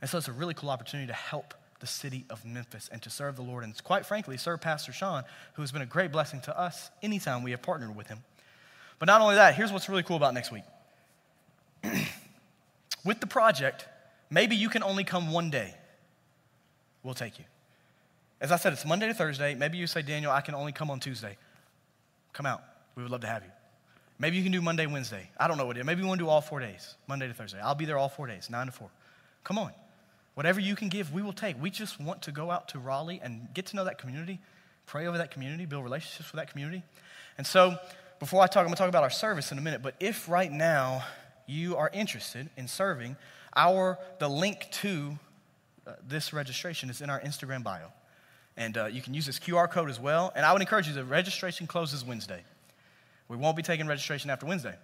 And 0.00 0.10
so 0.10 0.18
it's 0.18 0.28
a 0.28 0.32
really 0.32 0.54
cool 0.54 0.70
opportunity 0.70 1.06
to 1.06 1.14
help 1.14 1.54
the 1.80 1.86
city 1.86 2.24
of 2.30 2.44
Memphis 2.44 2.88
and 2.90 3.02
to 3.02 3.10
serve 3.10 3.36
the 3.36 3.42
Lord 3.42 3.64
and, 3.64 3.84
quite 3.84 4.06
frankly, 4.06 4.36
serve 4.36 4.60
Pastor 4.60 4.92
Sean, 4.92 5.24
who 5.54 5.62
has 5.62 5.72
been 5.72 5.82
a 5.82 5.86
great 5.86 6.12
blessing 6.12 6.40
to 6.42 6.58
us 6.58 6.90
anytime 7.02 7.42
we 7.42 7.50
have 7.50 7.62
partnered 7.62 7.94
with 7.94 8.06
him. 8.06 8.18
But 8.98 9.06
not 9.06 9.20
only 9.20 9.34
that, 9.34 9.54
here's 9.54 9.72
what's 9.72 9.88
really 9.88 10.02
cool 10.02 10.16
about 10.16 10.34
next 10.34 10.50
week. 10.50 10.64
with 13.04 13.20
the 13.20 13.26
project, 13.26 13.86
maybe 14.30 14.56
you 14.56 14.68
can 14.68 14.82
only 14.82 15.04
come 15.04 15.30
one 15.30 15.50
day. 15.50 15.74
We'll 17.02 17.14
take 17.14 17.38
you. 17.38 17.44
As 18.40 18.50
I 18.50 18.56
said, 18.56 18.72
it's 18.72 18.86
Monday 18.86 19.06
to 19.08 19.14
Thursday. 19.14 19.54
Maybe 19.54 19.78
you 19.78 19.86
say, 19.86 20.02
Daniel, 20.02 20.32
I 20.32 20.40
can 20.40 20.54
only 20.54 20.72
come 20.72 20.90
on 20.90 21.00
Tuesday. 21.00 21.36
Come 22.32 22.46
out. 22.46 22.62
We 22.94 23.02
would 23.02 23.12
love 23.12 23.20
to 23.22 23.26
have 23.26 23.42
you. 23.42 23.50
Maybe 24.18 24.36
you 24.36 24.42
can 24.42 24.52
do 24.52 24.62
Monday, 24.62 24.86
Wednesday. 24.86 25.28
I 25.38 25.48
don't 25.48 25.58
know 25.58 25.66
what 25.66 25.76
it 25.76 25.80
is. 25.80 25.86
Maybe 25.86 26.02
you 26.02 26.06
want 26.06 26.18
to 26.18 26.24
do 26.24 26.28
all 26.28 26.40
four 26.40 26.60
days, 26.60 26.94
Monday 27.08 27.26
to 27.26 27.34
Thursday. 27.34 27.60
I'll 27.60 27.74
be 27.74 27.84
there 27.84 27.98
all 27.98 28.08
four 28.08 28.26
days, 28.26 28.48
nine 28.48 28.66
to 28.66 28.72
four. 28.72 28.90
Come 29.42 29.58
on. 29.58 29.72
Whatever 30.34 30.60
you 30.60 30.76
can 30.76 30.88
give, 30.88 31.12
we 31.12 31.22
will 31.22 31.32
take. 31.32 31.60
We 31.60 31.70
just 31.70 32.00
want 32.00 32.22
to 32.22 32.32
go 32.32 32.50
out 32.50 32.68
to 32.68 32.78
Raleigh 32.78 33.20
and 33.22 33.48
get 33.54 33.66
to 33.66 33.76
know 33.76 33.84
that 33.84 33.98
community, 33.98 34.40
pray 34.86 35.06
over 35.06 35.18
that 35.18 35.30
community, 35.30 35.64
build 35.66 35.84
relationships 35.84 36.32
with 36.32 36.38
that 36.38 36.50
community. 36.50 36.82
And 37.38 37.46
so, 37.46 37.76
before 38.20 38.42
I 38.42 38.46
talk, 38.46 38.58
I'm 38.58 38.66
going 38.66 38.74
to 38.74 38.78
talk 38.78 38.88
about 38.88 39.02
our 39.02 39.10
service 39.10 39.52
in 39.52 39.58
a 39.58 39.60
minute. 39.60 39.82
But 39.82 39.94
if 40.00 40.28
right 40.28 40.50
now 40.50 41.04
you 41.46 41.76
are 41.76 41.90
interested 41.92 42.48
in 42.56 42.68
serving, 42.68 43.16
our 43.56 43.98
the 44.18 44.28
link 44.28 44.66
to 44.72 45.18
uh, 45.86 45.92
this 46.06 46.32
registration 46.32 46.90
is 46.90 47.00
in 47.00 47.10
our 47.10 47.20
Instagram 47.20 47.62
bio, 47.62 47.92
and 48.56 48.76
uh, 48.76 48.86
you 48.86 49.02
can 49.02 49.14
use 49.14 49.26
this 49.26 49.38
QR 49.38 49.70
code 49.70 49.90
as 49.90 50.00
well. 50.00 50.32
And 50.34 50.46
I 50.46 50.52
would 50.52 50.62
encourage 50.62 50.88
you. 50.88 50.94
The 50.94 51.04
registration 51.04 51.66
closes 51.66 52.04
Wednesday. 52.04 52.42
We 53.34 53.40
won't 53.40 53.56
be 53.56 53.62
taking 53.62 53.88
registration 53.88 54.30
after 54.30 54.46
Wednesday, 54.46 54.74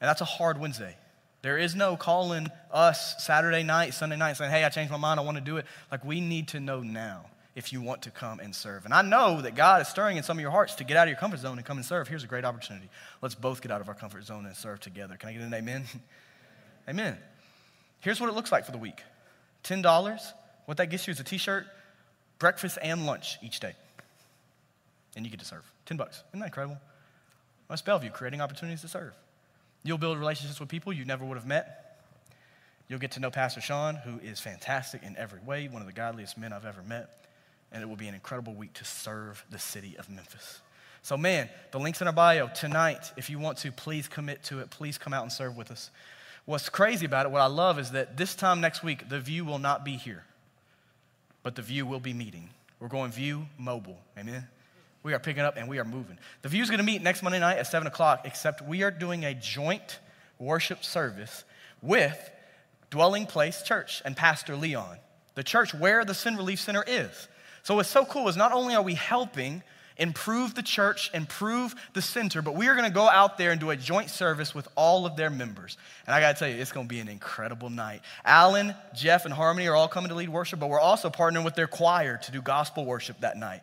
and 0.00 0.08
that's 0.08 0.20
a 0.20 0.26
hard 0.26 0.60
Wednesday. 0.60 0.96
There 1.40 1.56
is 1.56 1.74
no 1.74 1.96
calling 1.96 2.48
us 2.70 3.24
Saturday 3.24 3.62
night, 3.62 3.94
Sunday 3.94 4.16
night, 4.16 4.36
saying, 4.36 4.50
hey, 4.50 4.64
I 4.64 4.68
changed 4.68 4.92
my 4.92 4.98
mind, 4.98 5.18
I 5.18 5.22
want 5.22 5.38
to 5.38 5.44
do 5.44 5.56
it. 5.56 5.64
Like, 5.90 6.04
we 6.04 6.20
need 6.20 6.48
to 6.48 6.60
know 6.60 6.80
now 6.80 7.24
if 7.54 7.72
you 7.72 7.80
want 7.80 8.02
to 8.02 8.10
come 8.10 8.38
and 8.38 8.54
serve. 8.54 8.84
And 8.84 8.92
I 8.92 9.00
know 9.00 9.40
that 9.40 9.54
God 9.54 9.80
is 9.80 9.88
stirring 9.88 10.18
in 10.18 10.22
some 10.22 10.36
of 10.36 10.42
your 10.42 10.50
hearts 10.50 10.74
to 10.76 10.84
get 10.84 10.98
out 10.98 11.04
of 11.04 11.08
your 11.08 11.18
comfort 11.18 11.40
zone 11.40 11.56
and 11.56 11.64
come 11.64 11.78
and 11.78 11.86
serve. 11.86 12.06
Here's 12.06 12.22
a 12.22 12.26
great 12.26 12.44
opportunity. 12.44 12.90
Let's 13.22 13.34
both 13.34 13.62
get 13.62 13.72
out 13.72 13.80
of 13.80 13.88
our 13.88 13.94
comfort 13.94 14.24
zone 14.24 14.44
and 14.44 14.54
serve 14.54 14.80
together. 14.80 15.16
Can 15.16 15.30
I 15.30 15.32
get 15.32 15.40
an 15.40 15.54
amen? 15.54 15.84
amen. 16.88 17.16
Here's 18.00 18.20
what 18.20 18.28
it 18.28 18.34
looks 18.34 18.52
like 18.52 18.66
for 18.66 18.72
the 18.72 18.78
week 18.78 19.02
$10. 19.64 20.20
What 20.66 20.76
that 20.76 20.90
gets 20.90 21.06
you 21.06 21.12
is 21.12 21.20
a 21.20 21.24
t 21.24 21.38
shirt, 21.38 21.66
breakfast, 22.38 22.76
and 22.82 23.06
lunch 23.06 23.38
each 23.42 23.58
day. 23.58 23.72
And 25.16 25.24
you 25.24 25.30
get 25.30 25.40
to 25.40 25.46
serve. 25.46 25.64
10 25.86 25.96
bucks. 25.96 26.22
Isn't 26.28 26.40
that 26.40 26.46
incredible? 26.46 26.78
West 27.70 27.84
Bellevue, 27.84 28.10
creating 28.10 28.40
opportunities 28.40 28.80
to 28.80 28.88
serve. 28.88 29.12
You'll 29.84 29.96
build 29.96 30.18
relationships 30.18 30.58
with 30.58 30.68
people 30.68 30.92
you 30.92 31.04
never 31.04 31.24
would 31.24 31.36
have 31.36 31.46
met. 31.46 32.02
You'll 32.88 32.98
get 32.98 33.12
to 33.12 33.20
know 33.20 33.30
Pastor 33.30 33.60
Sean, 33.60 33.94
who 33.94 34.18
is 34.18 34.40
fantastic 34.40 35.04
in 35.04 35.16
every 35.16 35.40
way, 35.40 35.68
one 35.68 35.80
of 35.80 35.86
the 35.86 35.94
godliest 35.94 36.36
men 36.36 36.52
I've 36.52 36.66
ever 36.66 36.82
met. 36.82 37.28
And 37.70 37.80
it 37.80 37.86
will 37.88 37.96
be 37.96 38.08
an 38.08 38.14
incredible 38.14 38.52
week 38.52 38.72
to 38.74 38.84
serve 38.84 39.44
the 39.50 39.58
city 39.60 39.96
of 39.96 40.10
Memphis. 40.10 40.60
So, 41.02 41.16
man, 41.16 41.48
the 41.70 41.78
link's 41.78 42.00
in 42.00 42.08
our 42.08 42.12
bio. 42.12 42.48
Tonight, 42.48 43.12
if 43.16 43.30
you 43.30 43.38
want 43.38 43.58
to, 43.58 43.70
please 43.70 44.08
commit 44.08 44.42
to 44.44 44.58
it. 44.58 44.70
Please 44.70 44.98
come 44.98 45.14
out 45.14 45.22
and 45.22 45.32
serve 45.32 45.56
with 45.56 45.70
us. 45.70 45.90
What's 46.46 46.68
crazy 46.68 47.06
about 47.06 47.26
it, 47.26 47.32
what 47.32 47.40
I 47.40 47.46
love 47.46 47.78
is 47.78 47.92
that 47.92 48.16
this 48.16 48.34
time 48.34 48.60
next 48.60 48.82
week, 48.82 49.08
the 49.08 49.20
Vue 49.20 49.44
will 49.44 49.60
not 49.60 49.84
be 49.84 49.92
here, 49.92 50.24
but 51.44 51.54
the 51.54 51.62
Vue 51.62 51.86
will 51.86 52.00
be 52.00 52.12
meeting. 52.12 52.50
We're 52.80 52.88
going 52.88 53.12
Vue 53.12 53.46
mobile. 53.56 53.98
Amen. 54.18 54.48
We 55.02 55.14
are 55.14 55.18
picking 55.18 55.42
up 55.42 55.56
and 55.56 55.68
we 55.68 55.78
are 55.78 55.84
moving. 55.84 56.18
The 56.42 56.48
Vue's 56.48 56.68
going 56.68 56.78
to 56.78 56.84
meet 56.84 57.02
next 57.02 57.22
Monday 57.22 57.40
night 57.40 57.58
at 57.58 57.66
7 57.66 57.86
o'clock, 57.86 58.22
except 58.24 58.62
we 58.62 58.82
are 58.82 58.90
doing 58.90 59.24
a 59.24 59.34
joint 59.34 59.98
worship 60.38 60.84
service 60.84 61.44
with 61.82 62.30
Dwelling 62.90 63.26
Place 63.26 63.62
Church 63.62 64.02
and 64.04 64.16
Pastor 64.16 64.56
Leon, 64.56 64.98
the 65.34 65.42
church 65.42 65.72
where 65.74 66.04
the 66.04 66.14
Sin 66.14 66.36
Relief 66.36 66.60
Center 66.60 66.84
is. 66.86 67.28
So 67.62 67.76
what's 67.76 67.88
so 67.88 68.04
cool 68.04 68.28
is 68.28 68.36
not 68.36 68.52
only 68.52 68.74
are 68.74 68.82
we 68.82 68.94
helping 68.94 69.62
improve 69.96 70.54
the 70.54 70.62
church, 70.62 71.10
improve 71.12 71.74
the 71.92 72.00
center, 72.00 72.40
but 72.40 72.54
we 72.54 72.68
are 72.68 72.74
going 72.74 72.88
to 72.88 72.94
go 72.94 73.08
out 73.08 73.36
there 73.36 73.50
and 73.50 73.60
do 73.60 73.68
a 73.70 73.76
joint 73.76 74.08
service 74.08 74.54
with 74.54 74.66
all 74.74 75.04
of 75.04 75.14
their 75.14 75.28
members. 75.28 75.76
And 76.06 76.14
I 76.14 76.20
got 76.20 76.34
to 76.34 76.38
tell 76.38 76.48
you, 76.48 76.56
it's 76.56 76.72
going 76.72 76.86
to 76.86 76.88
be 76.88 77.00
an 77.00 77.08
incredible 77.08 77.68
night. 77.68 78.00
Alan, 78.24 78.74
Jeff, 78.94 79.26
and 79.26 79.34
Harmony 79.34 79.66
are 79.66 79.76
all 79.76 79.88
coming 79.88 80.08
to 80.08 80.14
lead 80.14 80.30
worship, 80.30 80.58
but 80.58 80.70
we're 80.70 80.80
also 80.80 81.10
partnering 81.10 81.44
with 81.44 81.54
their 81.54 81.66
choir 81.66 82.16
to 82.16 82.32
do 82.32 82.40
gospel 82.40 82.86
worship 82.86 83.20
that 83.20 83.36
night 83.36 83.60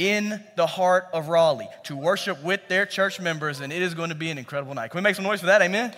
in 0.00 0.42
the 0.56 0.66
heart 0.66 1.08
of 1.12 1.28
Raleigh 1.28 1.68
to 1.84 1.94
worship 1.94 2.42
with 2.42 2.66
their 2.68 2.86
church 2.86 3.20
members, 3.20 3.60
and 3.60 3.70
it 3.70 3.82
is 3.82 3.92
going 3.92 4.08
to 4.08 4.14
be 4.14 4.30
an 4.30 4.38
incredible 4.38 4.74
night. 4.74 4.90
Can 4.90 4.98
we 4.98 5.02
make 5.02 5.14
some 5.14 5.26
noise 5.26 5.40
for 5.40 5.46
that? 5.46 5.60
Amen? 5.60 5.94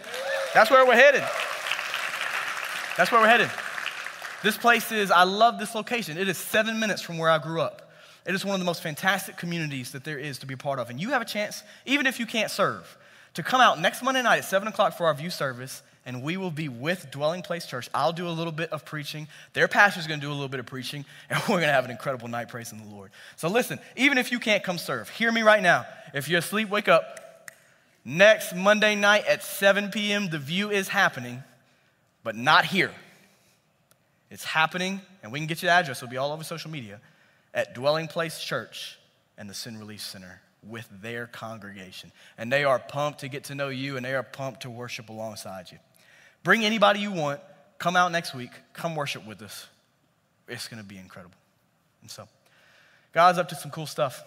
That's 0.53 0.71
where 0.73 0.85
we're 0.85 0.97
headed. 0.97 1.23
That's 2.97 3.13
where 3.13 3.21
we're 3.21 3.29
headed. 3.29 3.49
This 4.43 4.59
place 4.59 4.91
is, 4.91 5.13
I 5.13 5.23
love 5.23 5.61
this 5.61 5.77
location. 5.77 6.19
It 6.19 6.29
is 6.29 6.37
seven 6.37 6.81
minutes 6.81 7.01
from 7.01 7.17
where 7.17 7.31
I 7.31 7.39
grew 7.39 7.61
up. 7.61 7.93
It 8.27 8.35
is 8.35 8.45
one 8.45 8.55
of 8.55 8.61
the 8.61 8.67
most 8.67 8.83
fantastic 8.83 9.37
communities 9.37 9.93
that 9.93 10.03
there 10.03 10.19
is 10.19 10.39
to 10.39 10.47
be 10.47 10.57
part 10.57 10.81
of. 10.81 10.91
And 10.91 11.01
you 11.01 11.11
have 11.11 11.23
a 11.23 11.25
chance, 11.25 11.63
even 11.87 12.07
if 12.07 12.19
you 12.19 12.27
can't 12.27 12.51
serve, 12.51 12.99
to 13.35 13.45
come 13.45 13.61
out 13.61 13.81
next 13.81 14.03
Monday 14.03 14.23
night 14.23 14.39
at 14.39 14.45
7 14.47 14.67
o'clock 14.67 14.99
for 14.99 15.07
our 15.07 15.15
Vue 15.15 15.31
service 15.31 15.81
and 16.05 16.23
we 16.23 16.37
will 16.37 16.51
be 16.51 16.69
with 16.69 17.11
Dwelling 17.11 17.43
Place 17.43 17.67
Church. 17.67 17.89
I'll 17.95 18.13
do 18.13 18.29
a 18.29 18.31
little 18.31 18.53
bit 18.53 18.71
of 18.71 18.85
preaching. 18.85 19.29
Their 19.53 19.69
pastor's 19.69 20.07
going 20.07 20.21
to 20.21 20.27
do 20.27 20.31
a 20.31 20.35
little 20.35 20.49
bit 20.49 20.61
of 20.61 20.67
preaching, 20.67 21.05
and 21.31 21.39
we're 21.41 21.57
going 21.57 21.69
to 21.69 21.73
have 21.73 21.85
an 21.85 21.91
incredible 21.91 22.29
night 22.29 22.49
praising 22.49 22.79
the 22.79 22.95
Lord. 22.95 23.11
So 23.37 23.49
listen, 23.49 23.79
even 23.97 24.19
if 24.19 24.33
you 24.33 24.39
can't 24.39 24.63
come 24.63 24.79
serve, 24.79 25.09
hear 25.09 25.31
me 25.31 25.43
right 25.43 25.63
now. 25.63 25.87
If 26.15 26.29
you're 26.29 26.41
asleep, 26.41 26.69
wake 26.69 26.89
up. 26.89 27.51
Next 28.05 28.55
Monday 28.55 28.97
night 28.97 29.27
at 29.27 29.45
7 29.45 29.91
p.m., 29.91 30.29
the 30.29 30.39
Vue 30.39 30.71
is 30.71 30.89
happening, 30.89 31.45
but 32.25 32.35
not 32.35 32.65
here. 32.65 32.93
It's 34.29 34.45
happening, 34.45 35.01
and 35.23 35.31
we 35.31 35.39
can 35.39 35.47
get 35.47 35.63
you 35.63 35.69
the 35.69 35.73
address. 35.73 35.99
It'll 35.99 36.11
be 36.11 36.17
all 36.17 36.33
over 36.33 36.43
social 36.43 36.71
media 36.71 37.01
at 37.55 37.75
Dwelling 37.75 38.09
Place 38.09 38.41
Church 38.41 38.99
and 39.39 39.49
the 39.49 39.55
Sin 39.55 39.79
Relief 39.79 40.01
Center 40.01 40.41
with 40.67 40.89
their 41.03 41.27
congregation. 41.27 42.13
And 42.39 42.53
they 42.53 42.65
are 42.65 42.79
pumped 42.79 43.21
to 43.21 43.29
get 43.29 43.45
to 43.45 43.55
know 43.55 43.69
you, 43.69 43.97
and 43.97 44.05
they 44.05 44.15
are 44.15 44.23
pumped 44.23 44.63
to 44.63 44.71
worship 44.71 45.09
alongside 45.09 45.71
you. 45.71 45.79
Bring 46.43 46.65
anybody 46.65 47.01
you 47.01 47.13
want. 47.13 47.41
Come 47.79 47.97
out 47.97 48.13
next 48.13 48.35
week. 48.35 48.51
Come 48.73 48.95
worship 48.95 49.27
with 49.27 49.43
us. 49.43 49.67
It's 50.49 50.69
going 50.69 50.83
to 50.83 50.89
be 50.89 50.99
incredible. 50.99 51.37
And 52.01 52.11
so, 52.11 52.29
God's 53.13 53.39
up 53.39 53.49
to 53.51 53.55
some 53.55 53.71
cool 53.71 53.87
stuff. 53.87 54.23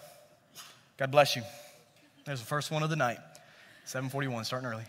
God 0.96 1.10
bless 1.10 1.36
you. 1.36 1.42
There's 2.24 2.40
the 2.40 2.46
first 2.46 2.70
one 2.70 2.82
of 2.82 2.90
the 2.90 2.96
night. 2.96 3.18
741, 3.84 4.44
starting 4.44 4.68
early. 4.68 4.82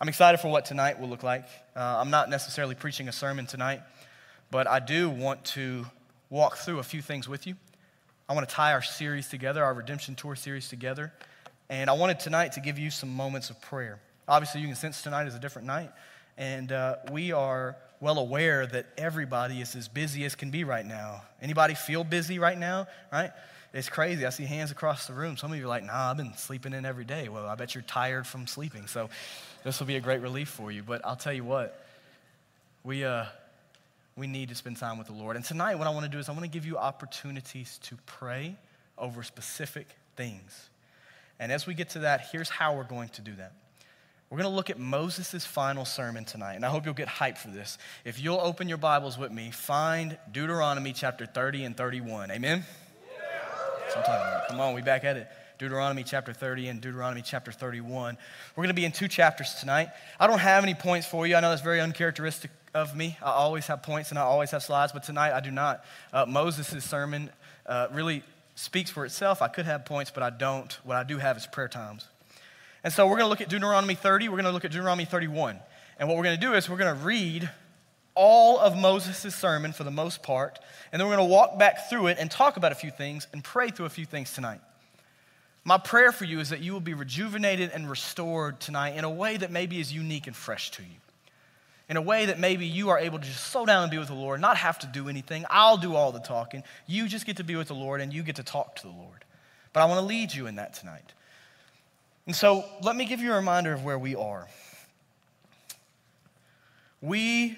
I'm 0.00 0.08
excited 0.08 0.38
for 0.38 0.48
what 0.48 0.64
tonight 0.64 1.00
will 1.00 1.08
look 1.08 1.22
like. 1.22 1.44
Uh, 1.74 1.80
I'm 1.80 2.10
not 2.10 2.30
necessarily 2.30 2.74
preaching 2.74 3.08
a 3.08 3.12
sermon 3.12 3.46
tonight, 3.46 3.82
but 4.50 4.68
I 4.68 4.78
do 4.78 5.10
want 5.10 5.44
to 5.46 5.84
walk 6.30 6.58
through 6.58 6.78
a 6.78 6.82
few 6.84 7.02
things 7.02 7.28
with 7.28 7.46
you. 7.46 7.56
I 8.28 8.34
want 8.34 8.48
to 8.48 8.54
tie 8.54 8.72
our 8.72 8.82
series 8.82 9.28
together, 9.28 9.64
our 9.64 9.74
Redemption 9.74 10.14
Tour 10.14 10.36
series 10.36 10.68
together. 10.68 11.12
And 11.68 11.90
I 11.90 11.94
wanted 11.94 12.20
tonight 12.20 12.52
to 12.52 12.60
give 12.60 12.78
you 12.78 12.90
some 12.90 13.10
moments 13.10 13.50
of 13.50 13.60
prayer. 13.60 13.98
Obviously, 14.28 14.60
you 14.60 14.66
can 14.66 14.76
sense 14.76 15.02
tonight 15.02 15.26
is 15.26 15.34
a 15.34 15.40
different 15.40 15.66
night. 15.66 15.90
And 16.36 16.70
uh, 16.70 16.96
we 17.10 17.32
are 17.32 17.76
well 18.00 18.18
aware 18.18 18.66
that 18.66 18.86
everybody 18.96 19.60
is 19.60 19.74
as 19.74 19.88
busy 19.88 20.24
as 20.24 20.34
can 20.34 20.50
be 20.50 20.62
right 20.64 20.86
now. 20.86 21.22
Anybody 21.42 21.74
feel 21.74 22.04
busy 22.04 22.38
right 22.38 22.58
now, 22.58 22.86
right? 23.12 23.32
It's 23.74 23.88
crazy. 23.88 24.24
I 24.24 24.30
see 24.30 24.44
hands 24.44 24.70
across 24.70 25.06
the 25.06 25.12
room. 25.12 25.36
Some 25.36 25.52
of 25.52 25.58
you 25.58 25.64
are 25.64 25.68
like, 25.68 25.84
nah, 25.84 26.10
I've 26.10 26.16
been 26.16 26.34
sleeping 26.36 26.72
in 26.72 26.86
every 26.86 27.04
day. 27.04 27.28
Well, 27.28 27.46
I 27.46 27.54
bet 27.54 27.74
you're 27.74 27.82
tired 27.82 28.26
from 28.26 28.46
sleeping. 28.46 28.86
So 28.86 29.10
this 29.64 29.80
will 29.80 29.86
be 29.86 29.96
a 29.96 30.00
great 30.00 30.20
relief 30.20 30.48
for 30.48 30.70
you. 30.70 30.82
But 30.82 31.04
I'll 31.04 31.16
tell 31.16 31.32
you 31.32 31.44
what, 31.44 31.84
we, 32.84 33.04
uh, 33.04 33.24
we 34.16 34.26
need 34.26 34.48
to 34.50 34.54
spend 34.54 34.76
time 34.76 34.96
with 34.96 35.08
the 35.08 35.12
Lord. 35.12 35.36
And 35.36 35.44
tonight, 35.44 35.74
what 35.74 35.86
I 35.86 35.90
want 35.90 36.04
to 36.04 36.10
do 36.10 36.18
is 36.18 36.28
I 36.28 36.32
want 36.32 36.44
to 36.44 36.50
give 36.50 36.64
you 36.64 36.78
opportunities 36.78 37.78
to 37.84 37.96
pray 38.06 38.56
over 38.96 39.22
specific 39.22 39.88
things. 40.16 40.70
And 41.40 41.52
as 41.52 41.66
we 41.66 41.74
get 41.74 41.90
to 41.90 42.00
that, 42.00 42.28
here's 42.32 42.48
how 42.48 42.76
we're 42.76 42.84
going 42.84 43.10
to 43.10 43.22
do 43.22 43.34
that. 43.34 43.52
We're 44.30 44.36
going 44.36 44.50
to 44.50 44.56
look 44.56 44.68
at 44.68 44.78
Moses' 44.78 45.46
final 45.46 45.86
sermon 45.86 46.26
tonight, 46.26 46.54
and 46.54 46.64
I 46.64 46.68
hope 46.68 46.84
you'll 46.84 46.92
get 46.92 47.08
hyped 47.08 47.38
for 47.38 47.48
this. 47.48 47.78
If 48.04 48.20
you'll 48.20 48.40
open 48.40 48.68
your 48.68 48.76
Bibles 48.76 49.16
with 49.16 49.32
me, 49.32 49.50
find 49.50 50.18
Deuteronomy 50.30 50.92
chapter 50.92 51.24
30 51.24 51.64
and 51.64 51.74
31. 51.74 52.30
Amen? 52.32 52.62
Sometime. 53.88 54.42
Come 54.50 54.60
on, 54.60 54.74
we 54.74 54.82
back 54.82 55.04
at 55.04 55.16
it. 55.16 55.28
Deuteronomy 55.58 56.04
chapter 56.04 56.34
30 56.34 56.68
and 56.68 56.80
Deuteronomy 56.80 57.22
chapter 57.22 57.50
31. 57.50 58.18
We're 58.54 58.62
going 58.62 58.68
to 58.68 58.74
be 58.74 58.84
in 58.84 58.92
two 58.92 59.08
chapters 59.08 59.54
tonight. 59.54 59.88
I 60.20 60.26
don't 60.26 60.40
have 60.40 60.62
any 60.62 60.74
points 60.74 61.06
for 61.06 61.26
you. 61.26 61.34
I 61.34 61.40
know 61.40 61.48
that's 61.48 61.62
very 61.62 61.80
uncharacteristic 61.80 62.50
of 62.74 62.94
me. 62.94 63.16
I 63.22 63.30
always 63.30 63.66
have 63.68 63.82
points 63.82 64.10
and 64.10 64.18
I 64.18 64.22
always 64.22 64.50
have 64.50 64.62
slides, 64.62 64.92
but 64.92 65.04
tonight 65.04 65.32
I 65.32 65.40
do 65.40 65.50
not. 65.50 65.84
Uh, 66.12 66.26
Moses' 66.26 66.84
sermon 66.84 67.30
uh, 67.64 67.88
really 67.92 68.22
speaks 68.56 68.90
for 68.90 69.06
itself. 69.06 69.40
I 69.40 69.48
could 69.48 69.64
have 69.64 69.86
points, 69.86 70.10
but 70.10 70.22
I 70.22 70.28
don't. 70.28 70.70
What 70.84 70.98
I 70.98 71.02
do 71.02 71.16
have 71.16 71.38
is 71.38 71.46
prayer 71.46 71.68
times. 71.68 72.06
And 72.88 72.94
so 72.94 73.04
we're 73.04 73.18
going 73.18 73.26
to 73.26 73.28
look 73.28 73.42
at 73.42 73.50
Deuteronomy 73.50 73.94
30. 73.94 74.30
We're 74.30 74.36
going 74.36 74.46
to 74.46 74.50
look 74.50 74.64
at 74.64 74.70
Deuteronomy 74.70 75.04
31. 75.04 75.60
And 75.98 76.08
what 76.08 76.16
we're 76.16 76.24
going 76.24 76.40
to 76.40 76.46
do 76.46 76.54
is 76.54 76.70
we're 76.70 76.78
going 76.78 76.96
to 76.96 77.04
read 77.04 77.50
all 78.14 78.58
of 78.58 78.78
Moses' 78.78 79.34
sermon 79.34 79.74
for 79.74 79.84
the 79.84 79.90
most 79.90 80.22
part, 80.22 80.58
and 80.90 80.98
then 80.98 81.06
we're 81.06 81.16
going 81.16 81.28
to 81.28 81.30
walk 81.30 81.58
back 81.58 81.90
through 81.90 82.06
it 82.06 82.16
and 82.18 82.30
talk 82.30 82.56
about 82.56 82.72
a 82.72 82.74
few 82.74 82.90
things 82.90 83.26
and 83.34 83.44
pray 83.44 83.68
through 83.68 83.84
a 83.84 83.90
few 83.90 84.06
things 84.06 84.32
tonight. 84.32 84.62
My 85.64 85.76
prayer 85.76 86.12
for 86.12 86.24
you 86.24 86.40
is 86.40 86.48
that 86.48 86.60
you 86.60 86.72
will 86.72 86.80
be 86.80 86.94
rejuvenated 86.94 87.72
and 87.74 87.90
restored 87.90 88.58
tonight 88.58 88.96
in 88.96 89.04
a 89.04 89.10
way 89.10 89.36
that 89.36 89.52
maybe 89.52 89.80
is 89.80 89.92
unique 89.92 90.26
and 90.26 90.34
fresh 90.34 90.70
to 90.70 90.82
you. 90.82 90.96
In 91.90 91.98
a 91.98 92.02
way 92.02 92.24
that 92.24 92.40
maybe 92.40 92.64
you 92.64 92.88
are 92.88 92.98
able 92.98 93.18
to 93.18 93.26
just 93.26 93.48
slow 93.48 93.66
down 93.66 93.82
and 93.82 93.90
be 93.90 93.98
with 93.98 94.08
the 94.08 94.14
Lord, 94.14 94.40
not 94.40 94.56
have 94.56 94.78
to 94.78 94.86
do 94.86 95.10
anything. 95.10 95.44
I'll 95.50 95.76
do 95.76 95.94
all 95.94 96.10
the 96.10 96.20
talking. 96.20 96.62
You 96.86 97.06
just 97.06 97.26
get 97.26 97.36
to 97.36 97.44
be 97.44 97.54
with 97.54 97.68
the 97.68 97.74
Lord 97.74 98.00
and 98.00 98.14
you 98.14 98.22
get 98.22 98.36
to 98.36 98.42
talk 98.42 98.76
to 98.76 98.84
the 98.84 98.94
Lord. 98.94 99.26
But 99.74 99.82
I 99.82 99.84
want 99.84 100.00
to 100.00 100.06
lead 100.06 100.32
you 100.32 100.46
in 100.46 100.54
that 100.54 100.72
tonight. 100.72 101.12
And 102.28 102.36
so 102.36 102.66
let 102.82 102.94
me 102.94 103.06
give 103.06 103.20
you 103.20 103.32
a 103.32 103.36
reminder 103.36 103.72
of 103.72 103.84
where 103.84 103.98
we 103.98 104.14
are. 104.14 104.46
We 107.00 107.56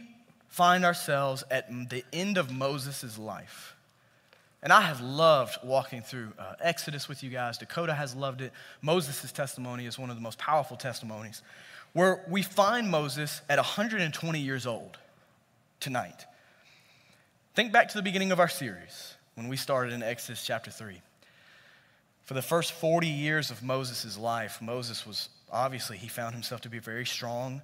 find 0.48 0.84
ourselves 0.84 1.42
at 1.50 1.68
the 1.90 2.04
end 2.12 2.38
of 2.38 2.52
Moses' 2.52 3.18
life. 3.18 3.74
And 4.62 4.72
I 4.72 4.82
have 4.82 5.00
loved 5.00 5.58
walking 5.64 6.02
through 6.02 6.34
uh, 6.38 6.54
Exodus 6.60 7.08
with 7.08 7.24
you 7.24 7.30
guys. 7.30 7.58
Dakota 7.58 7.94
has 7.94 8.14
loved 8.14 8.42
it. 8.42 8.52
Moses' 8.80 9.32
testimony 9.32 9.86
is 9.86 9.98
one 9.98 10.08
of 10.08 10.14
the 10.14 10.22
most 10.22 10.38
powerful 10.38 10.76
testimonies, 10.76 11.42
where 11.92 12.24
we 12.28 12.44
find 12.44 12.88
Moses 12.88 13.40
at 13.48 13.58
120 13.58 14.38
years 14.38 14.68
old 14.68 14.98
tonight. 15.80 16.26
Think 17.56 17.72
back 17.72 17.88
to 17.88 17.96
the 17.96 18.02
beginning 18.02 18.30
of 18.30 18.38
our 18.38 18.48
series 18.48 19.14
when 19.34 19.48
we 19.48 19.56
started 19.56 19.92
in 19.92 20.04
Exodus 20.04 20.46
chapter 20.46 20.70
3. 20.70 21.00
For 22.30 22.34
the 22.34 22.42
first 22.42 22.70
40 22.70 23.08
years 23.08 23.50
of 23.50 23.60
Moses' 23.60 24.16
life, 24.16 24.62
Moses 24.62 25.04
was 25.04 25.30
obviously, 25.50 25.96
he 25.96 26.06
found 26.06 26.32
himself 26.32 26.60
to 26.60 26.68
be 26.68 26.78
very 26.78 27.04
strong, 27.04 27.60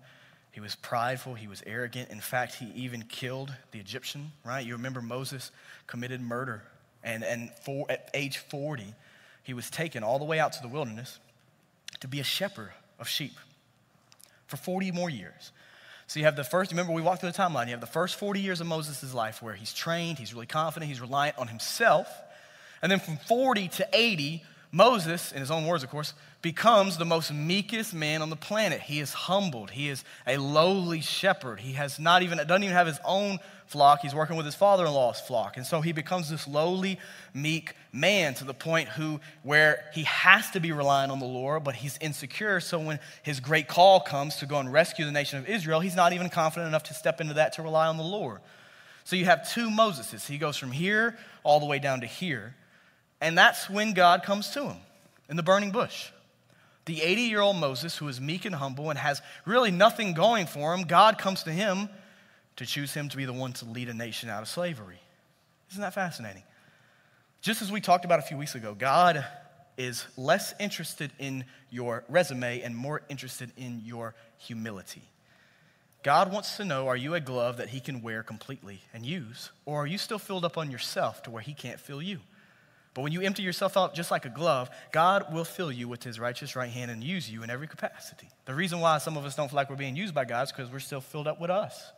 he 0.50 0.58
was 0.58 0.74
prideful. 0.74 1.34
He 1.34 1.46
was 1.46 1.62
arrogant. 1.64 2.10
In 2.10 2.20
fact, 2.20 2.56
he 2.56 2.72
even 2.74 3.02
killed 3.02 3.54
the 3.70 3.78
Egyptian, 3.78 4.32
right? 4.44 4.66
You 4.66 4.72
remember 4.72 5.00
Moses 5.00 5.52
committed 5.86 6.20
murder. 6.20 6.64
And, 7.04 7.22
and 7.22 7.52
for, 7.64 7.86
at 7.88 8.10
age 8.12 8.38
40, 8.38 8.92
he 9.44 9.54
was 9.54 9.70
taken 9.70 10.02
all 10.02 10.18
the 10.18 10.24
way 10.24 10.40
out 10.40 10.54
to 10.54 10.62
the 10.62 10.68
wilderness 10.68 11.20
to 12.00 12.08
be 12.08 12.18
a 12.18 12.24
shepherd 12.24 12.72
of 12.98 13.06
sheep 13.06 13.34
for 14.48 14.56
40 14.56 14.90
more 14.90 15.08
years. 15.08 15.52
So 16.08 16.18
you 16.18 16.24
have 16.24 16.34
the 16.34 16.42
first, 16.42 16.72
remember 16.72 16.92
we 16.92 17.02
walked 17.02 17.20
through 17.20 17.30
the 17.30 17.38
timeline, 17.38 17.66
you 17.66 17.70
have 17.70 17.80
the 17.80 17.86
first 17.86 18.16
40 18.16 18.40
years 18.40 18.60
of 18.60 18.66
Moses' 18.66 19.14
life 19.14 19.40
where 19.40 19.54
he's 19.54 19.72
trained, 19.72 20.18
he's 20.18 20.34
really 20.34 20.46
confident, 20.46 20.90
he's 20.90 21.00
reliant 21.00 21.38
on 21.38 21.46
himself. 21.46 22.08
And 22.82 22.90
then 22.90 22.98
from 22.98 23.16
40 23.28 23.68
to 23.68 23.88
80, 23.92 24.42
Moses, 24.76 25.32
in 25.32 25.40
his 25.40 25.50
own 25.50 25.66
words, 25.66 25.82
of 25.82 25.88
course, 25.88 26.12
becomes 26.42 26.98
the 26.98 27.06
most 27.06 27.32
meekest 27.32 27.94
man 27.94 28.20
on 28.20 28.28
the 28.28 28.36
planet. 28.36 28.82
He 28.82 29.00
is 29.00 29.14
humbled. 29.14 29.70
He 29.70 29.88
is 29.88 30.04
a 30.26 30.36
lowly 30.36 31.00
shepherd. 31.00 31.60
He 31.60 31.72
has 31.72 31.98
not 31.98 32.22
even, 32.22 32.36
doesn't 32.36 32.62
even 32.62 32.76
have 32.76 32.86
his 32.86 33.00
own 33.02 33.38
flock. 33.68 34.00
He's 34.02 34.14
working 34.14 34.36
with 34.36 34.44
his 34.44 34.54
father-in-law's 34.54 35.18
flock. 35.18 35.56
And 35.56 35.64
so 35.64 35.80
he 35.80 35.92
becomes 35.92 36.28
this 36.28 36.46
lowly, 36.46 37.00
meek 37.32 37.74
man 37.90 38.34
to 38.34 38.44
the 38.44 38.52
point 38.52 38.90
who, 38.90 39.18
where 39.42 39.82
he 39.94 40.02
has 40.02 40.50
to 40.50 40.60
be 40.60 40.72
relying 40.72 41.10
on 41.10 41.20
the 41.20 41.24
Lord, 41.24 41.64
but 41.64 41.74
he's 41.74 41.96
insecure. 42.02 42.60
So 42.60 42.78
when 42.78 43.00
his 43.22 43.40
great 43.40 43.68
call 43.68 44.00
comes 44.00 44.36
to 44.36 44.46
go 44.46 44.58
and 44.58 44.70
rescue 44.70 45.06
the 45.06 45.10
nation 45.10 45.38
of 45.38 45.48
Israel, 45.48 45.80
he's 45.80 45.96
not 45.96 46.12
even 46.12 46.28
confident 46.28 46.68
enough 46.68 46.82
to 46.84 46.94
step 46.94 47.22
into 47.22 47.32
that 47.32 47.54
to 47.54 47.62
rely 47.62 47.86
on 47.86 47.96
the 47.96 48.04
Lord. 48.04 48.40
So 49.04 49.16
you 49.16 49.24
have 49.24 49.50
two 49.50 49.70
Moseses. 49.70 50.26
He 50.26 50.36
goes 50.36 50.58
from 50.58 50.70
here 50.70 51.16
all 51.44 51.60
the 51.60 51.66
way 51.66 51.78
down 51.78 52.02
to 52.02 52.06
here. 52.06 52.54
And 53.20 53.36
that's 53.36 53.70
when 53.70 53.94
God 53.94 54.22
comes 54.22 54.50
to 54.50 54.64
him 54.64 54.76
in 55.28 55.36
the 55.36 55.42
burning 55.42 55.70
bush. 55.70 56.10
The 56.84 57.02
80 57.02 57.22
year 57.22 57.40
old 57.40 57.56
Moses, 57.56 57.96
who 57.96 58.06
is 58.08 58.20
meek 58.20 58.44
and 58.44 58.54
humble 58.54 58.90
and 58.90 58.98
has 58.98 59.20
really 59.44 59.70
nothing 59.70 60.14
going 60.14 60.46
for 60.46 60.72
him, 60.72 60.84
God 60.84 61.18
comes 61.18 61.42
to 61.44 61.50
him 61.50 61.88
to 62.56 62.66
choose 62.66 62.94
him 62.94 63.08
to 63.08 63.16
be 63.16 63.24
the 63.24 63.32
one 63.32 63.52
to 63.54 63.64
lead 63.64 63.88
a 63.88 63.94
nation 63.94 64.28
out 64.28 64.42
of 64.42 64.48
slavery. 64.48 65.00
Isn't 65.70 65.82
that 65.82 65.94
fascinating? 65.94 66.44
Just 67.40 67.60
as 67.60 67.70
we 67.70 67.80
talked 67.80 68.04
about 68.04 68.18
a 68.18 68.22
few 68.22 68.36
weeks 68.36 68.54
ago, 68.54 68.74
God 68.74 69.24
is 69.76 70.06
less 70.16 70.54
interested 70.58 71.12
in 71.18 71.44
your 71.70 72.04
resume 72.08 72.60
and 72.62 72.74
more 72.74 73.02
interested 73.08 73.52
in 73.56 73.82
your 73.84 74.14
humility. 74.38 75.02
God 76.02 76.32
wants 76.32 76.56
to 76.56 76.64
know 76.64 76.86
are 76.86 76.96
you 76.96 77.14
a 77.14 77.20
glove 77.20 77.56
that 77.56 77.68
he 77.68 77.80
can 77.80 78.00
wear 78.00 78.22
completely 78.22 78.80
and 78.94 79.04
use, 79.04 79.50
or 79.64 79.82
are 79.82 79.86
you 79.86 79.98
still 79.98 80.18
filled 80.18 80.44
up 80.44 80.56
on 80.56 80.70
yourself 80.70 81.22
to 81.24 81.30
where 81.30 81.42
he 81.42 81.52
can't 81.52 81.80
fill 81.80 82.00
you? 82.00 82.20
But 82.96 83.02
when 83.02 83.12
you 83.12 83.20
empty 83.20 83.42
yourself 83.42 83.76
out 83.76 83.94
just 83.94 84.10
like 84.10 84.24
a 84.24 84.30
glove, 84.30 84.70
God 84.90 85.30
will 85.30 85.44
fill 85.44 85.70
you 85.70 85.86
with 85.86 86.02
his 86.02 86.18
righteous 86.18 86.56
right 86.56 86.70
hand 86.70 86.90
and 86.90 87.04
use 87.04 87.30
you 87.30 87.42
in 87.42 87.50
every 87.50 87.68
capacity. 87.68 88.30
The 88.46 88.54
reason 88.54 88.80
why 88.80 88.96
some 88.96 89.18
of 89.18 89.26
us 89.26 89.36
don't 89.36 89.48
feel 89.48 89.56
like 89.56 89.68
we're 89.68 89.76
being 89.76 89.96
used 89.96 90.14
by 90.14 90.24
God 90.24 90.44
is 90.44 90.52
because 90.52 90.72
we're 90.72 90.78
still 90.78 91.02
filled 91.02 91.26
up 91.26 91.38
with 91.38 91.50
us. 91.50 91.92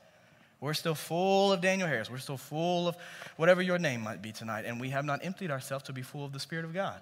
We're 0.61 0.75
still 0.75 0.97
full 0.97 1.53
of 1.53 1.61
Daniel 1.61 1.87
Harris. 1.87 2.11
We're 2.11 2.19
still 2.19 2.37
full 2.37 2.89
of 2.89 2.97
whatever 3.37 3.63
your 3.63 3.79
name 3.79 4.01
might 4.01 4.23
be 4.23 4.33
tonight. 4.33 4.65
And 4.65 4.81
we 4.81 4.91
have 4.91 5.05
not 5.05 5.25
emptied 5.25 5.53
ourselves 5.53 5.85
to 5.85 5.93
be 5.93 6.03
full 6.03 6.25
of 6.25 6.33
the 6.33 6.41
Spirit 6.41 6.65
of 6.65 6.75
God. 6.75 7.01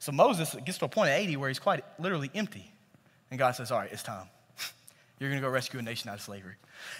So 0.00 0.12
Moses 0.12 0.54
gets 0.66 0.76
to 0.76 0.84
a 0.84 0.88
point 0.88 1.08
at 1.08 1.18
80 1.18 1.38
where 1.38 1.48
he's 1.48 1.58
quite 1.58 1.84
literally 1.98 2.30
empty. 2.34 2.70
And 3.30 3.38
God 3.38 3.52
says, 3.52 3.72
All 3.72 3.78
right, 3.78 3.90
it's 3.90 4.02
time. 4.02 4.26
You're 5.18 5.30
going 5.30 5.42
to 5.42 5.46
go 5.46 5.52
rescue 5.52 5.80
a 5.80 5.82
nation 5.82 6.10
out 6.10 6.16
of 6.16 6.22
slavery. 6.22 6.54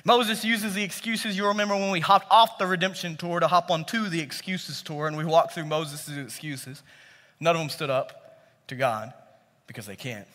Moses 0.05 0.45
uses 0.45 0.75
the 0.75 0.83
excuses. 0.83 1.37
You 1.37 1.47
remember 1.47 1.75
when 1.75 1.91
we 1.91 2.01
hopped 2.01 2.27
off 2.31 2.59
the 2.59 2.67
redemption 2.67 3.17
tour 3.17 3.39
to 3.39 3.47
hop 3.47 3.71
onto 3.71 4.09
the 4.09 4.21
excuses 4.21 4.83
tour 4.83 5.07
and 5.07 5.17
we 5.17 5.25
walked 5.25 5.55
through 5.55 5.67
Moses' 5.67 6.09
excuses. 6.17 6.83
None 7.39 7.55
of 7.55 7.61
them 7.61 7.69
stood 7.69 7.91
up 7.91 8.41
to 8.69 8.75
God 8.75 9.13
because 9.67 9.87
they 9.87 9.97
can't. 9.97 10.27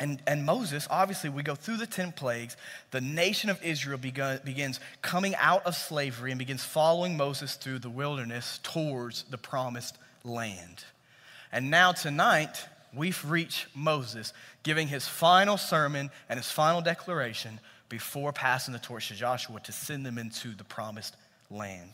And, 0.00 0.20
and 0.26 0.44
Moses, 0.44 0.88
obviously, 0.90 1.30
we 1.30 1.44
go 1.44 1.54
through 1.54 1.76
the 1.76 1.86
10 1.86 2.12
plagues. 2.12 2.56
The 2.90 3.00
nation 3.00 3.48
of 3.48 3.62
Israel 3.62 3.98
begun, 3.98 4.40
begins 4.44 4.80
coming 5.02 5.36
out 5.36 5.64
of 5.66 5.76
slavery 5.76 6.32
and 6.32 6.38
begins 6.38 6.64
following 6.64 7.16
Moses 7.16 7.54
through 7.54 7.78
the 7.78 7.90
wilderness 7.90 8.58
towards 8.64 9.22
the 9.24 9.38
promised 9.38 9.96
land. 10.24 10.84
And 11.52 11.70
now, 11.70 11.92
tonight, 11.92 12.66
we've 12.96 13.28
reached 13.28 13.66
Moses 13.74 14.32
giving 14.62 14.88
his 14.88 15.06
final 15.06 15.56
sermon 15.56 16.10
and 16.28 16.38
his 16.38 16.50
final 16.50 16.80
declaration 16.80 17.60
before 17.88 18.32
passing 18.32 18.72
the 18.72 18.78
torch 18.78 19.08
to 19.08 19.14
Joshua 19.14 19.60
to 19.60 19.72
send 19.72 20.04
them 20.04 20.18
into 20.18 20.54
the 20.54 20.64
promised 20.64 21.16
land. 21.50 21.90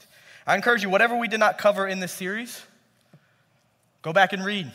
I 0.46 0.54
encourage 0.54 0.82
you, 0.82 0.88
whatever 0.88 1.16
we 1.16 1.28
did 1.28 1.40
not 1.40 1.58
cover 1.58 1.86
in 1.86 2.00
this 2.00 2.12
series, 2.12 2.62
go 4.02 4.12
back 4.12 4.32
and 4.32 4.44
read. 4.44 4.70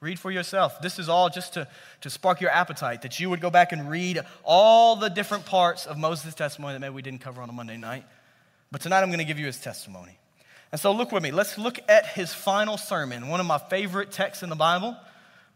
Read 0.00 0.18
for 0.18 0.30
yourself. 0.30 0.80
This 0.82 0.98
is 0.98 1.08
all 1.08 1.30
just 1.30 1.54
to, 1.54 1.66
to 2.02 2.10
spark 2.10 2.40
your 2.40 2.50
appetite, 2.50 3.02
that 3.02 3.18
you 3.18 3.30
would 3.30 3.40
go 3.40 3.50
back 3.50 3.72
and 3.72 3.90
read 3.90 4.20
all 4.44 4.96
the 4.96 5.08
different 5.08 5.46
parts 5.46 5.86
of 5.86 5.96
Moses' 5.98 6.34
testimony 6.34 6.74
that 6.74 6.80
maybe 6.80 6.94
we 6.94 7.02
didn't 7.02 7.22
cover 7.22 7.40
on 7.40 7.48
a 7.48 7.52
Monday 7.52 7.76
night. 7.76 8.04
But 8.70 8.82
tonight 8.82 9.00
I'm 9.00 9.08
going 9.08 9.18
to 9.18 9.24
give 9.24 9.38
you 9.38 9.46
his 9.46 9.58
testimony. 9.58 10.18
And 10.76 10.80
so 10.82 10.92
look 10.92 11.10
with 11.10 11.22
me. 11.22 11.30
Let's 11.30 11.56
look 11.56 11.78
at 11.88 12.04
his 12.04 12.34
final 12.34 12.76
sermon, 12.76 13.28
one 13.28 13.40
of 13.40 13.46
my 13.46 13.56
favorite 13.56 14.12
texts 14.12 14.42
in 14.42 14.50
the 14.50 14.56
Bible. 14.56 14.94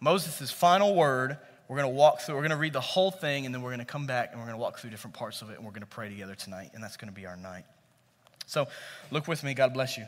Moses' 0.01 0.51
final 0.51 0.95
word. 0.95 1.37
We're 1.69 1.77
going 1.77 1.93
to 1.93 1.95
walk 1.95 2.23
through, 2.23 2.37
we're 2.37 2.41
going 2.41 2.53
to 2.53 2.57
read 2.57 2.73
the 2.73 2.81
whole 2.81 3.11
thing, 3.11 3.45
and 3.45 3.55
then 3.55 3.61
we're 3.61 3.69
going 3.69 3.81
to 3.81 3.85
come 3.85 4.07
back 4.07 4.31
and 4.31 4.41
we're 4.41 4.47
going 4.47 4.57
to 4.57 4.63
walk 4.63 4.79
through 4.79 4.89
different 4.89 5.13
parts 5.13 5.43
of 5.43 5.51
it, 5.51 5.59
and 5.59 5.67
we're 5.67 5.73
going 5.73 5.83
to 5.83 5.87
pray 5.87 6.09
together 6.09 6.35
tonight, 6.35 6.71
and 6.73 6.83
that's 6.83 6.97
going 6.97 7.13
to 7.13 7.15
be 7.15 7.27
our 7.27 7.37
night. 7.37 7.67
So 8.47 8.67
look 9.11 9.29
with 9.29 9.45
me. 9.45 9.53
God 9.53 9.75
bless 9.75 9.99
you. 9.99 10.07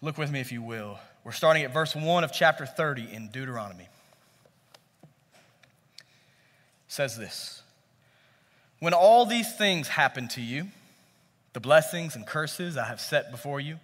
Look 0.00 0.16
with 0.16 0.30
me, 0.30 0.40
if 0.40 0.50
you 0.50 0.62
will. 0.62 0.98
We're 1.24 1.32
starting 1.32 1.64
at 1.64 1.74
verse 1.74 1.94
1 1.94 2.24
of 2.24 2.32
chapter 2.32 2.64
30 2.64 3.12
in 3.12 3.28
Deuteronomy. 3.28 3.86
It 5.04 6.00
says 6.88 7.18
this 7.18 7.60
When 8.78 8.94
all 8.94 9.26
these 9.26 9.54
things 9.58 9.88
happen 9.88 10.26
to 10.28 10.40
you, 10.40 10.68
the 11.52 11.60
blessings 11.60 12.16
and 12.16 12.26
curses 12.26 12.78
I 12.78 12.86
have 12.86 12.98
set 12.98 13.30
before 13.30 13.60
you, 13.60 13.78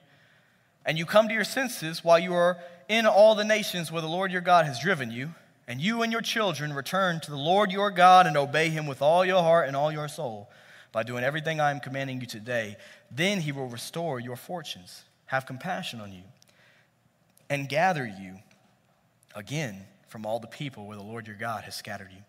and 0.89 0.97
you 0.97 1.05
come 1.05 1.29
to 1.29 1.35
your 1.35 1.45
senses 1.45 2.03
while 2.03 2.19
you 2.19 2.33
are 2.33 2.57
in 2.89 3.05
all 3.05 3.35
the 3.35 3.45
nations 3.45 3.93
where 3.93 4.01
the 4.01 4.09
Lord 4.09 4.33
your 4.33 4.41
God 4.41 4.65
has 4.65 4.81
driven 4.81 5.11
you, 5.11 5.35
and 5.69 5.83
you 5.83 6.01
and 6.03 6.11
your 6.11 6.23
children 6.23 6.73
return 6.73 7.21
to 7.21 7.31
the 7.31 7.37
Lord 7.37 7.71
your 7.71 7.91
God 7.91 8.27
and 8.27 8.39
obey 8.39 8.71
him 8.71 8.87
with 8.87 9.03
all 9.03 9.23
your 9.23 9.43
heart 9.43 9.69
and 9.69 9.77
all 9.77 9.93
your 9.93 10.09
soul 10.09 10.51
by 10.91 11.03
doing 11.03 11.23
everything 11.23 11.61
I 11.61 11.73
am 11.73 11.81
commanding 11.81 12.23
you 12.23 12.27
today, 12.27 12.79
then 13.11 13.43
he 13.43 13.53
will 13.53 13.67
restore 13.67 14.19
your 14.19 14.37
fortunes, 14.37 15.03
have 15.27 15.45
compassion 15.45 16.01
on 16.01 16.11
you, 16.11 16.23
and 17.51 17.69
gather 17.69 18.07
you 18.07 18.37
again 19.35 19.85
from 20.09 20.25
all 20.25 20.41
the 20.41 20.47
people 20.47 20.87
where 20.87 20.97
the 20.97 21.03
Lord 21.03 21.27
your 21.27 21.37
God 21.37 21.65
has 21.65 21.77
scattered 21.77 22.11
you. 22.11 22.23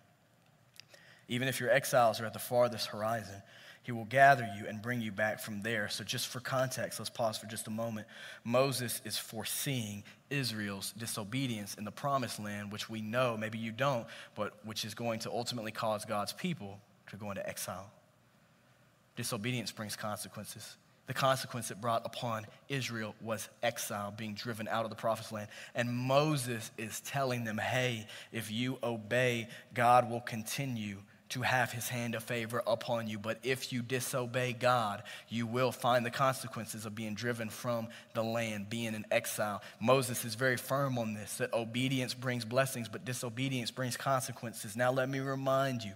Even 1.29 1.47
if 1.47 1.61
your 1.61 1.71
exiles 1.71 2.19
are 2.19 2.25
at 2.25 2.33
the 2.33 2.39
farthest 2.39 2.87
horizon, 2.87 3.41
he 3.89 3.91
will 3.91 4.05
gather 4.05 4.47
you 4.55 4.67
and 4.67 4.83
bring 4.83 5.01
you 5.01 5.11
back 5.11 5.39
from 5.39 5.63
there. 5.63 5.89
So, 5.89 6.03
just 6.03 6.27
for 6.27 6.39
context, 6.39 6.99
let's 6.99 7.09
pause 7.09 7.39
for 7.39 7.47
just 7.47 7.65
a 7.65 7.71
moment. 7.71 8.05
Moses 8.43 9.01
is 9.03 9.17
foreseeing 9.17 10.03
Israel's 10.29 10.91
disobedience 10.91 11.73
in 11.73 11.85
the 11.85 11.91
promised 11.91 12.39
land, 12.39 12.71
which 12.71 12.87
we 12.87 13.01
know, 13.01 13.35
maybe 13.35 13.57
you 13.57 13.71
don't, 13.71 14.05
but 14.35 14.53
which 14.63 14.85
is 14.85 14.93
going 14.93 15.21
to 15.21 15.31
ultimately 15.31 15.71
cause 15.71 16.05
God's 16.05 16.33
people 16.33 16.79
to 17.09 17.15
go 17.15 17.31
into 17.31 17.49
exile. 17.49 17.89
Disobedience 19.15 19.71
brings 19.71 19.95
consequences. 19.95 20.77
The 21.07 21.15
consequence 21.15 21.71
it 21.71 21.81
brought 21.81 22.05
upon 22.05 22.45
Israel 22.67 23.15
was 23.21 23.49
exile, 23.63 24.13
being 24.15 24.35
driven 24.35 24.67
out 24.67 24.83
of 24.83 24.91
the 24.91 24.97
promised 24.97 25.31
land. 25.31 25.47
And 25.73 25.91
Moses 25.91 26.69
is 26.77 27.01
telling 27.01 27.43
them, 27.43 27.57
hey, 27.57 28.05
if 28.31 28.51
you 28.51 28.77
obey, 28.83 29.47
God 29.73 30.11
will 30.11 30.21
continue 30.21 30.97
to 31.29 31.43
have 31.43 31.71
his 31.71 31.87
hand 31.87 32.15
of 32.15 32.23
favor 32.23 32.63
upon 32.65 33.07
you. 33.07 33.19
But 33.19 33.37
if 33.43 33.71
you 33.71 33.81
disobey 33.81 34.53
God, 34.53 35.03
you 35.29 35.45
will 35.45 35.71
find 35.71 36.05
the 36.05 36.11
consequences 36.11 36.85
of 36.85 36.95
being 36.95 37.13
driven 37.13 37.49
from 37.49 37.87
the 38.13 38.23
land, 38.23 38.69
being 38.69 38.95
in 38.95 39.05
exile. 39.11 39.61
Moses 39.79 40.25
is 40.25 40.35
very 40.35 40.57
firm 40.57 40.97
on 40.97 41.13
this 41.13 41.37
that 41.37 41.53
obedience 41.53 42.13
brings 42.13 42.45
blessings, 42.45 42.89
but 42.89 43.05
disobedience 43.05 43.69
brings 43.69 43.95
consequences. 43.95 44.75
Now, 44.75 44.91
let 44.91 45.07
me 45.07 45.19
remind 45.19 45.83
you 45.83 45.93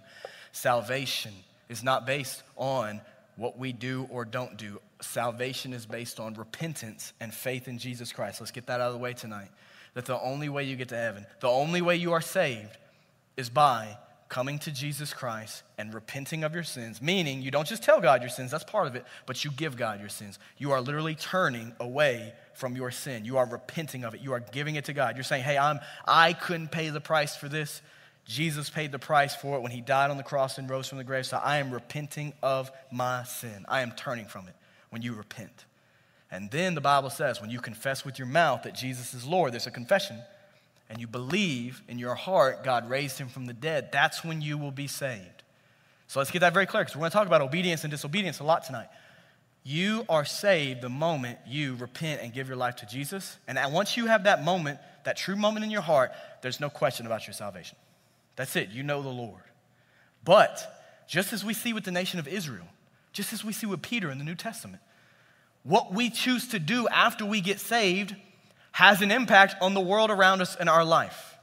salvation 0.52 1.32
is 1.68 1.82
not 1.82 2.06
based 2.06 2.42
on 2.56 3.00
what 3.36 3.58
we 3.58 3.72
do 3.72 4.06
or 4.10 4.24
don't 4.24 4.56
do. 4.56 4.80
Salvation 5.00 5.72
is 5.72 5.84
based 5.84 6.20
on 6.20 6.34
repentance 6.34 7.12
and 7.20 7.34
faith 7.34 7.66
in 7.66 7.78
Jesus 7.78 8.12
Christ. 8.12 8.40
Let's 8.40 8.52
get 8.52 8.66
that 8.66 8.80
out 8.80 8.88
of 8.88 8.92
the 8.92 8.98
way 8.98 9.12
tonight. 9.12 9.48
That 9.94 10.06
the 10.06 10.20
only 10.20 10.48
way 10.48 10.64
you 10.64 10.76
get 10.76 10.88
to 10.90 10.96
heaven, 10.96 11.26
the 11.40 11.48
only 11.48 11.82
way 11.82 11.96
you 11.96 12.12
are 12.12 12.20
saved 12.20 12.76
is 13.36 13.48
by 13.48 13.96
coming 14.34 14.58
to 14.58 14.72
Jesus 14.72 15.14
Christ 15.14 15.62
and 15.78 15.94
repenting 15.94 16.42
of 16.42 16.52
your 16.52 16.64
sins, 16.64 17.00
meaning 17.00 17.40
you 17.40 17.52
don't 17.52 17.68
just 17.68 17.84
tell 17.84 18.00
God 18.00 18.20
your 18.20 18.28
sins, 18.28 18.50
that's 18.50 18.64
part 18.64 18.88
of 18.88 18.96
it, 18.96 19.04
but 19.26 19.44
you 19.44 19.52
give 19.52 19.76
God 19.76 20.00
your 20.00 20.08
sins. 20.08 20.40
You 20.58 20.72
are 20.72 20.80
literally 20.80 21.14
turning 21.14 21.72
away 21.78 22.32
from 22.54 22.74
your 22.74 22.90
sin. 22.90 23.24
You 23.24 23.38
are 23.38 23.46
repenting 23.46 24.02
of 24.02 24.12
it. 24.12 24.20
You 24.22 24.32
are 24.32 24.40
giving 24.40 24.74
it 24.74 24.86
to 24.86 24.92
God. 24.92 25.14
You're 25.14 25.22
saying, 25.22 25.44
"Hey, 25.44 25.56
I'm 25.56 25.78
I 26.04 26.32
couldn't 26.32 26.72
pay 26.72 26.88
the 26.88 27.00
price 27.00 27.36
for 27.36 27.48
this. 27.48 27.80
Jesus 28.24 28.68
paid 28.70 28.90
the 28.90 28.98
price 28.98 29.36
for 29.36 29.56
it 29.56 29.60
when 29.60 29.70
he 29.70 29.80
died 29.80 30.10
on 30.10 30.16
the 30.16 30.24
cross 30.24 30.58
and 30.58 30.68
rose 30.68 30.88
from 30.88 30.98
the 30.98 31.04
grave. 31.04 31.26
So 31.26 31.36
I 31.36 31.58
am 31.58 31.70
repenting 31.70 32.32
of 32.42 32.72
my 32.90 33.22
sin. 33.22 33.64
I 33.68 33.82
am 33.82 33.92
turning 33.92 34.26
from 34.26 34.48
it 34.48 34.56
when 34.90 35.00
you 35.00 35.14
repent. 35.14 35.64
And 36.32 36.50
then 36.50 36.74
the 36.74 36.80
Bible 36.80 37.10
says, 37.10 37.40
when 37.40 37.50
you 37.50 37.60
confess 37.60 38.04
with 38.04 38.18
your 38.18 38.26
mouth 38.26 38.64
that 38.64 38.74
Jesus 38.74 39.14
is 39.14 39.24
Lord, 39.24 39.52
there's 39.52 39.68
a 39.68 39.70
confession 39.70 40.20
and 40.88 41.00
you 41.00 41.06
believe 41.06 41.82
in 41.88 41.98
your 41.98 42.14
heart 42.14 42.64
God 42.64 42.88
raised 42.88 43.18
him 43.18 43.28
from 43.28 43.46
the 43.46 43.52
dead, 43.52 43.90
that's 43.92 44.24
when 44.24 44.40
you 44.40 44.58
will 44.58 44.70
be 44.70 44.86
saved. 44.86 45.42
So 46.06 46.20
let's 46.20 46.30
get 46.30 46.40
that 46.40 46.52
very 46.52 46.66
clear 46.66 46.82
because 46.82 46.94
we're 46.94 47.00
going 47.00 47.10
to 47.10 47.16
talk 47.16 47.26
about 47.26 47.40
obedience 47.40 47.84
and 47.84 47.90
disobedience 47.90 48.40
a 48.40 48.44
lot 48.44 48.64
tonight. 48.64 48.88
You 49.64 50.04
are 50.10 50.26
saved 50.26 50.82
the 50.82 50.90
moment 50.90 51.38
you 51.46 51.74
repent 51.76 52.20
and 52.20 52.32
give 52.32 52.48
your 52.48 52.56
life 52.56 52.76
to 52.76 52.86
Jesus. 52.86 53.38
And 53.48 53.58
once 53.72 53.96
you 53.96 54.06
have 54.06 54.24
that 54.24 54.44
moment, 54.44 54.78
that 55.04 55.16
true 55.16 55.36
moment 55.36 55.64
in 55.64 55.70
your 55.70 55.80
heart, 55.80 56.12
there's 56.42 56.60
no 56.60 56.68
question 56.68 57.06
about 57.06 57.26
your 57.26 57.34
salvation. 57.34 57.78
That's 58.36 58.56
it. 58.56 58.68
You 58.70 58.82
know 58.82 59.02
the 59.02 59.08
Lord. 59.08 59.40
But 60.22 60.82
just 61.08 61.32
as 61.32 61.44
we 61.44 61.54
see 61.54 61.72
with 61.72 61.84
the 61.84 61.90
nation 61.90 62.18
of 62.18 62.28
Israel, 62.28 62.66
just 63.12 63.32
as 63.32 63.42
we 63.42 63.52
see 63.52 63.66
with 63.66 63.80
Peter 63.80 64.10
in 64.10 64.18
the 64.18 64.24
New 64.24 64.34
Testament, 64.34 64.82
what 65.62 65.94
we 65.94 66.10
choose 66.10 66.48
to 66.48 66.58
do 66.58 66.86
after 66.88 67.24
we 67.24 67.40
get 67.40 67.58
saved 67.58 68.14
has 68.74 69.02
an 69.02 69.12
impact 69.12 69.54
on 69.62 69.72
the 69.72 69.80
world 69.80 70.10
around 70.10 70.42
us 70.42 70.56
in 70.56 70.68
our 70.68 70.84
life. 70.84 71.38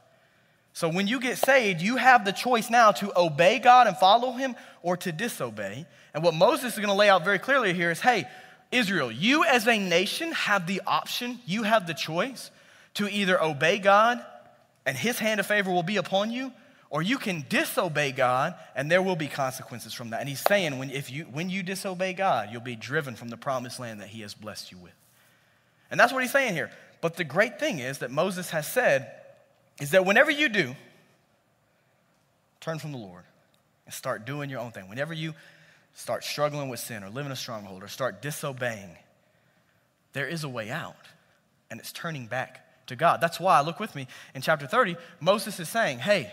So 0.74 0.90
when 0.90 1.06
you 1.06 1.18
get 1.18 1.38
saved, 1.38 1.80
you 1.80 1.96
have 1.96 2.26
the 2.26 2.32
choice 2.32 2.68
now 2.68 2.92
to 2.92 3.10
obey 3.18 3.58
God 3.58 3.86
and 3.86 3.96
follow 3.96 4.32
Him 4.32 4.54
or 4.82 4.98
to 4.98 5.12
disobey. 5.12 5.86
And 6.12 6.22
what 6.22 6.34
Moses 6.34 6.74
is 6.74 6.78
going 6.78 6.90
to 6.90 6.94
lay 6.94 7.08
out 7.08 7.24
very 7.24 7.38
clearly 7.38 7.72
here 7.72 7.90
is 7.90 8.00
hey, 8.00 8.26
Israel, 8.70 9.10
you 9.10 9.46
as 9.46 9.66
a 9.66 9.78
nation 9.78 10.32
have 10.32 10.66
the 10.66 10.82
option, 10.86 11.40
you 11.46 11.62
have 11.62 11.86
the 11.86 11.94
choice 11.94 12.50
to 12.94 13.08
either 13.08 13.42
obey 13.42 13.78
God 13.78 14.22
and 14.84 14.94
His 14.94 15.18
hand 15.18 15.40
of 15.40 15.46
favor 15.46 15.70
will 15.70 15.82
be 15.82 15.96
upon 15.96 16.30
you, 16.32 16.52
or 16.90 17.00
you 17.00 17.16
can 17.16 17.46
disobey 17.48 18.12
God 18.12 18.54
and 18.76 18.90
there 18.90 19.00
will 19.00 19.16
be 19.16 19.26
consequences 19.26 19.94
from 19.94 20.10
that. 20.10 20.20
And 20.20 20.28
He's 20.28 20.42
saying 20.42 20.78
when, 20.78 20.90
if 20.90 21.10
you, 21.10 21.24
when 21.24 21.48
you 21.48 21.62
disobey 21.62 22.12
God, 22.12 22.50
you'll 22.52 22.60
be 22.60 22.76
driven 22.76 23.14
from 23.14 23.30
the 23.30 23.38
promised 23.38 23.80
land 23.80 24.02
that 24.02 24.08
He 24.08 24.20
has 24.20 24.34
blessed 24.34 24.70
you 24.70 24.76
with. 24.76 24.92
And 25.90 25.98
that's 25.98 26.12
what 26.12 26.20
He's 26.20 26.32
saying 26.32 26.52
here. 26.52 26.70
But 27.02 27.16
the 27.16 27.24
great 27.24 27.58
thing 27.58 27.80
is 27.80 27.98
that 27.98 28.10
Moses 28.10 28.48
has 28.50 28.66
said 28.66 29.12
is 29.80 29.90
that 29.90 30.06
whenever 30.06 30.30
you 30.30 30.48
do, 30.48 30.74
turn 32.60 32.78
from 32.78 32.92
the 32.92 32.98
Lord 32.98 33.24
and 33.84 33.92
start 33.92 34.24
doing 34.24 34.48
your 34.48 34.60
own 34.60 34.70
thing. 34.70 34.88
Whenever 34.88 35.12
you 35.12 35.34
start 35.94 36.24
struggling 36.24 36.68
with 36.68 36.78
sin 36.78 37.02
or 37.02 37.10
living 37.10 37.32
a 37.32 37.36
stronghold 37.36 37.82
or 37.82 37.88
start 37.88 38.22
disobeying, 38.22 38.96
there 40.12 40.28
is 40.28 40.44
a 40.44 40.48
way 40.48 40.70
out, 40.70 40.94
and 41.70 41.80
it's 41.80 41.90
turning 41.90 42.26
back 42.26 42.86
to 42.86 42.94
God. 42.94 43.20
That's 43.20 43.40
why, 43.40 43.60
look 43.62 43.80
with 43.80 43.94
me, 43.96 44.06
in 44.34 44.40
chapter 44.40 44.66
30, 44.66 44.96
Moses 45.20 45.58
is 45.58 45.68
saying, 45.68 45.98
hey, 45.98 46.32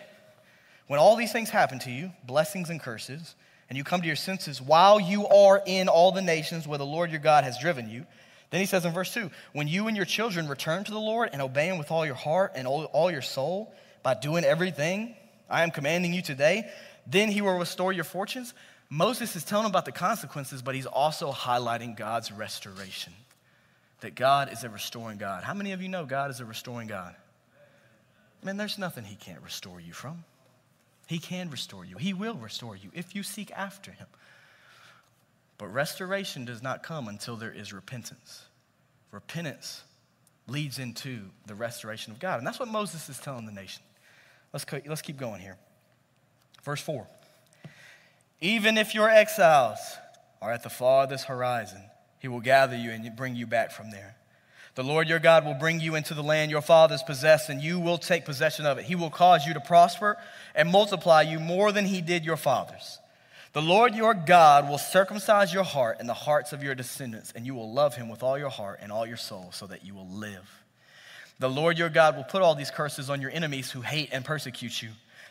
when 0.87 0.99
all 0.99 1.15
these 1.15 1.31
things 1.31 1.49
happen 1.49 1.79
to 1.79 1.91
you, 1.91 2.11
blessings 2.25 2.69
and 2.69 2.79
curses, 2.79 3.35
and 3.69 3.77
you 3.77 3.83
come 3.83 4.01
to 4.01 4.07
your 4.07 4.15
senses 4.15 4.61
while 4.61 4.99
you 4.99 5.27
are 5.27 5.63
in 5.65 5.87
all 5.87 6.11
the 6.11 6.21
nations 6.21 6.67
where 6.67 6.77
the 6.77 6.85
Lord 6.85 7.09
your 7.09 7.19
God 7.19 7.43
has 7.43 7.57
driven 7.57 7.89
you, 7.89 8.05
then 8.49 8.61
he 8.61 8.65
says 8.65 8.85
in 8.85 8.93
verse 8.93 9.13
2 9.13 9.29
When 9.53 9.67
you 9.67 9.87
and 9.87 9.95
your 9.95 10.05
children 10.05 10.47
return 10.47 10.83
to 10.83 10.91
the 10.91 10.99
Lord 10.99 11.29
and 11.33 11.41
obey 11.41 11.67
him 11.67 11.77
with 11.77 11.91
all 11.91 12.05
your 12.05 12.15
heart 12.15 12.53
and 12.55 12.67
all, 12.67 12.85
all 12.85 13.11
your 13.11 13.21
soul 13.21 13.73
by 14.03 14.13
doing 14.15 14.43
everything 14.43 15.15
I 15.49 15.63
am 15.63 15.71
commanding 15.71 16.13
you 16.13 16.21
today, 16.21 16.69
then 17.07 17.29
he 17.29 17.41
will 17.41 17.57
restore 17.57 17.91
your 17.91 18.03
fortunes. 18.03 18.53
Moses 18.89 19.35
is 19.35 19.43
telling 19.43 19.67
about 19.67 19.85
the 19.85 19.91
consequences, 19.91 20.61
but 20.61 20.75
he's 20.75 20.85
also 20.85 21.31
highlighting 21.31 21.95
God's 21.95 22.31
restoration. 22.31 23.13
That 24.01 24.15
God 24.15 24.51
is 24.53 24.63
a 24.63 24.69
restoring 24.69 25.17
God. 25.17 25.43
How 25.43 25.53
many 25.53 25.73
of 25.73 25.81
you 25.81 25.89
know 25.89 26.05
God 26.05 26.31
is 26.31 26.39
a 26.39 26.45
restoring 26.45 26.87
God? 26.87 27.15
Man, 28.43 28.57
there's 28.57 28.77
nothing 28.77 29.03
he 29.03 29.15
can't 29.15 29.41
restore 29.41 29.81
you 29.81 29.91
from. 29.91 30.23
He 31.07 31.19
can 31.19 31.49
restore 31.49 31.83
you. 31.83 31.97
He 31.97 32.13
will 32.13 32.35
restore 32.35 32.75
you 32.75 32.91
if 32.93 33.13
you 33.13 33.23
seek 33.23 33.51
after 33.51 33.91
him. 33.91 34.07
But 35.59 35.67
restoration 35.67 36.45
does 36.45 36.63
not 36.63 36.81
come 36.81 37.07
until 37.07 37.35
there 37.35 37.51
is 37.51 37.71
repentance. 37.71 38.45
Repentance 39.11 39.83
leads 40.47 40.79
into 40.79 41.19
the 41.45 41.53
restoration 41.53 42.11
of 42.11 42.19
God. 42.19 42.39
And 42.39 42.47
that's 42.47 42.59
what 42.59 42.69
Moses 42.69 43.09
is 43.09 43.19
telling 43.19 43.45
the 43.45 43.51
nation. 43.51 43.83
Let's, 44.53 44.65
let's 44.87 45.03
keep 45.03 45.17
going 45.17 45.41
here. 45.41 45.57
Verse 46.63 46.81
4 46.81 47.05
Even 48.41 48.77
if 48.77 48.95
your 48.95 49.09
exiles 49.09 49.79
are 50.41 50.51
at 50.51 50.63
the 50.63 50.69
farthest 50.69 51.25
horizon, 51.25 51.81
he 52.19 52.29
will 52.29 52.39
gather 52.39 52.77
you 52.77 52.91
and 52.91 53.15
bring 53.15 53.35
you 53.35 53.45
back 53.45 53.71
from 53.71 53.91
there. 53.91 54.15
The 54.75 54.83
Lord 54.83 55.09
your 55.09 55.19
God 55.19 55.45
will 55.45 55.55
bring 55.55 55.81
you 55.81 55.95
into 55.95 56.13
the 56.13 56.23
land 56.23 56.51
your 56.51 56.61
fathers 56.61 57.03
possessed, 57.03 57.49
and 57.49 57.61
you 57.61 57.81
will 57.81 57.97
take 57.97 58.23
possession 58.23 58.65
of 58.65 58.77
it. 58.77 58.85
He 58.85 58.95
will 58.95 59.09
cause 59.09 59.45
you 59.45 59.53
to 59.55 59.59
prosper 59.59 60.17
and 60.55 60.71
multiply 60.71 61.21
you 61.23 61.37
more 61.37 61.73
than 61.73 61.83
he 61.83 61.99
did 61.99 62.23
your 62.23 62.37
fathers. 62.37 62.99
The 63.51 63.61
Lord 63.63 63.95
your 63.95 64.13
God 64.13 64.69
will 64.69 64.77
circumcise 64.77 65.51
your 65.51 65.63
heart 65.63 65.97
and 65.99 66.07
the 66.07 66.13
hearts 66.13 66.53
of 66.53 66.61
your 66.61 66.75
descendants, 66.75 67.33
and 67.35 67.47
you 67.47 67.55
will 67.55 67.73
love 67.73 67.95
him 67.95 68.07
with 68.07 68.21
all 68.21 68.37
your 68.37 68.49
heart 68.49 68.79
and 68.79 68.91
all 68.91 69.07
your 69.07 69.17
soul, 69.17 69.49
so 69.51 69.65
that 69.65 69.83
you 69.83 69.95
will 69.95 70.07
live. 70.07 70.47
The 71.39 71.49
Lord 71.49 71.79
your 71.79 71.89
God 71.89 72.15
will 72.15 72.25
put 72.25 72.43
all 72.43 72.53
these 72.53 72.69
curses 72.69 73.09
on 73.09 73.21
your 73.21 73.31
enemies 73.31 73.71
who 73.71 73.81
hate 73.81 74.09
and 74.11 74.23
persecute 74.23 74.83
you. 74.83 74.89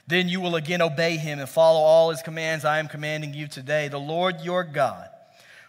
Then 0.09 0.29
you 0.29 0.41
will 0.41 0.57
again 0.57 0.83
obey 0.83 1.17
him 1.17 1.39
and 1.39 1.49
follow 1.49 1.79
all 1.79 2.11
his 2.11 2.23
commands 2.23 2.65
I 2.65 2.81
am 2.81 2.89
commanding 2.89 3.35
you 3.35 3.47
today. 3.47 3.87
The 3.87 4.01
Lord 4.01 4.41
your 4.41 4.65
God 4.65 5.11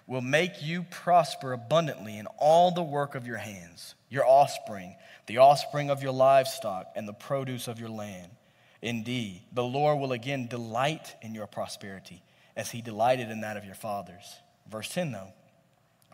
will 0.08 0.22
make 0.22 0.64
you 0.64 0.88
prosper 0.90 1.54
abundantly 1.54 2.18
in 2.18 2.26
all 2.40 2.72
the 2.72 2.82
work 2.82 3.14
of 3.14 3.28
your 3.28 3.38
hands, 3.38 3.94
your 4.10 4.26
offspring, 4.26 4.96
the 5.28 5.38
offspring 5.38 5.92
of 5.92 6.02
your 6.02 6.14
livestock, 6.14 6.88
and 6.96 7.08
the 7.08 7.14
produce 7.14 7.68
of 7.68 7.80
your 7.80 7.90
land. 7.90 8.32
Indeed, 8.82 9.44
the 9.52 9.64
Lord 9.64 10.00
will 10.00 10.14
again 10.14 10.48
delight 10.48 11.16
in 11.22 11.36
your 11.36 11.46
prosperity 11.46 12.24
as 12.60 12.70
he 12.70 12.82
delighted 12.82 13.32
in 13.32 13.42
that 13.42 13.58
of 13.58 13.66
your 13.66 13.74
fathers. 13.74 14.36
Verse 14.70 14.90
10, 14.90 15.12
though, 15.12 15.34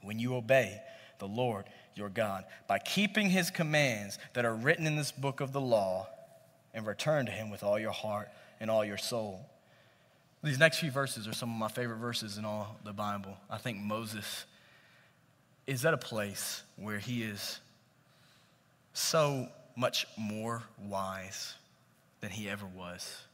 when 0.01 0.19
you 0.19 0.35
obey 0.35 0.81
the 1.19 1.27
Lord 1.27 1.65
your 1.95 2.09
God 2.09 2.45
by 2.67 2.79
keeping 2.79 3.29
his 3.29 3.49
commands 3.49 4.17
that 4.33 4.45
are 4.45 4.55
written 4.55 4.85
in 4.87 4.95
this 4.95 5.11
book 5.11 5.41
of 5.41 5.51
the 5.51 5.61
law 5.61 6.07
and 6.73 6.85
return 6.85 7.25
to 7.25 7.31
him 7.31 7.49
with 7.49 7.63
all 7.63 7.79
your 7.79 7.91
heart 7.91 8.29
and 8.59 8.69
all 8.69 8.85
your 8.85 8.97
soul 8.97 9.45
these 10.45 10.59
next 10.59 10.77
few 10.77 10.91
verses 10.91 11.27
are 11.27 11.33
some 11.33 11.49
of 11.49 11.57
my 11.57 11.67
favorite 11.67 11.97
verses 11.97 12.37
in 12.37 12.45
all 12.45 12.77
the 12.83 12.93
Bible. 12.93 13.35
I 13.49 13.57
think 13.57 13.79
Moses 13.79 14.45
is 15.65 15.83
at 15.85 15.95
a 15.95 15.97
place 15.97 16.61
where 16.75 16.99
he 16.99 17.23
is 17.23 17.59
so 18.93 19.47
much 19.75 20.05
more 20.17 20.61
wise 20.79 21.55
than 22.21 22.29
he 22.29 22.47
ever 22.47 22.67
was. 22.67 23.24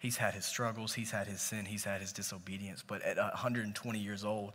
He's 0.00 0.16
had 0.16 0.34
his 0.34 0.44
struggles, 0.44 0.94
he's 0.94 1.12
had 1.12 1.28
his 1.28 1.40
sin, 1.40 1.66
he's 1.66 1.84
had 1.84 2.00
his 2.00 2.12
disobedience, 2.12 2.82
but 2.84 3.02
at 3.02 3.16
120 3.16 3.98
years 3.98 4.24
old, 4.24 4.54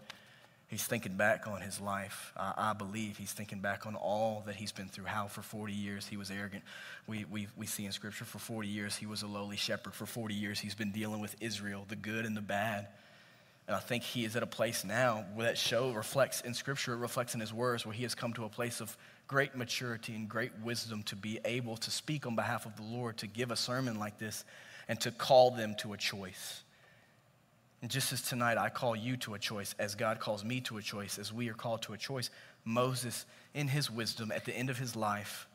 He's 0.68 0.84
thinking 0.84 1.16
back 1.16 1.46
on 1.48 1.62
his 1.62 1.80
life. 1.80 2.34
I 2.36 2.74
believe 2.74 3.18
he's 3.18 3.32
thinking 3.32 3.60
back 3.60 3.86
on 3.86 3.96
all 3.96 4.44
that 4.48 4.56
he's 4.56 4.72
been 4.72 4.88
through. 4.88 5.06
How 5.06 5.28
for 5.28 5.44
40 5.44 5.74
years 5.74 6.08
he 6.08 6.18
was 6.18 6.32
arrogant. 6.32 6.64
We, 7.06 7.24
we, 7.26 7.48
we 7.56 7.68
see 7.68 7.86
in 7.86 7.92
Scripture 7.92 8.26
for 8.26 8.40
40 8.40 8.68
years 8.68 8.96
he 8.96 9.06
was 9.06 9.22
a 9.22 9.28
lowly 9.28 9.58
shepherd. 9.58 9.94
For 9.94 10.08
40 10.08 10.34
years 10.34 10.60
he's 10.60 10.74
been 10.74 10.92
dealing 10.92 11.22
with 11.22 11.36
Israel, 11.40 11.86
the 11.88 11.96
good 11.96 12.26
and 12.26 12.36
the 12.36 12.42
bad. 12.42 12.88
And 13.68 13.76
I 13.76 13.80
think 13.80 14.04
he 14.04 14.26
is 14.26 14.36
at 14.36 14.42
a 14.42 14.48
place 14.48 14.84
now 14.84 15.26
where 15.36 15.46
that 15.46 15.58
show 15.58 15.92
reflects 15.92 16.42
in 16.42 16.54
Scripture, 16.56 16.94
it 16.94 16.98
reflects 16.98 17.36
in 17.36 17.40
his 17.40 17.54
words, 17.54 17.86
where 17.86 17.94
he 17.94 18.04
has 18.04 18.16
come 18.16 18.34
to 18.34 18.46
a 18.46 18.50
place 18.50 18.82
of 18.82 18.96
great 19.28 19.56
maturity 19.56 20.16
and 20.16 20.28
great 20.28 20.52
wisdom 20.64 21.04
to 21.04 21.16
be 21.16 21.40
able 21.46 21.78
to 21.78 21.92
speak 21.92 22.26
on 22.26 22.36
behalf 22.36 22.66
of 22.66 22.76
the 22.76 22.84
Lord, 22.84 23.18
to 23.18 23.28
give 23.28 23.52
a 23.52 23.56
sermon 23.56 24.00
like 24.00 24.18
this, 24.18 24.46
and 24.88 25.00
to 25.02 25.12
call 25.12 25.52
them 25.52 25.76
to 25.80 25.94
a 25.94 25.98
choice. 25.98 26.64
And 27.82 27.92
just 27.92 28.12
as 28.14 28.22
tonight 28.22 28.58
I 28.58 28.70
call 28.70 28.96
you 28.96 29.18
to 29.18 29.36
a 29.36 29.40
choice, 29.40 29.76
as 29.78 29.96
God 29.96 30.20
calls 30.20 30.44
me 30.44 30.62
to 30.62 30.78
a 30.78 30.82
choice, 30.82 31.20
as 31.20 31.32
we 31.32 31.50
are 31.50 31.54
called 31.54 31.84
to 31.84 31.94
a 31.94 31.98
choice, 31.98 32.30
Moses, 32.64 33.26
in 33.54 33.68
his 33.68 33.92
wisdom, 33.92 34.32
at 34.32 34.46
the 34.46 34.56
end 34.56 34.70
of 34.70 34.78
his 34.78 34.96
life, 34.96 35.48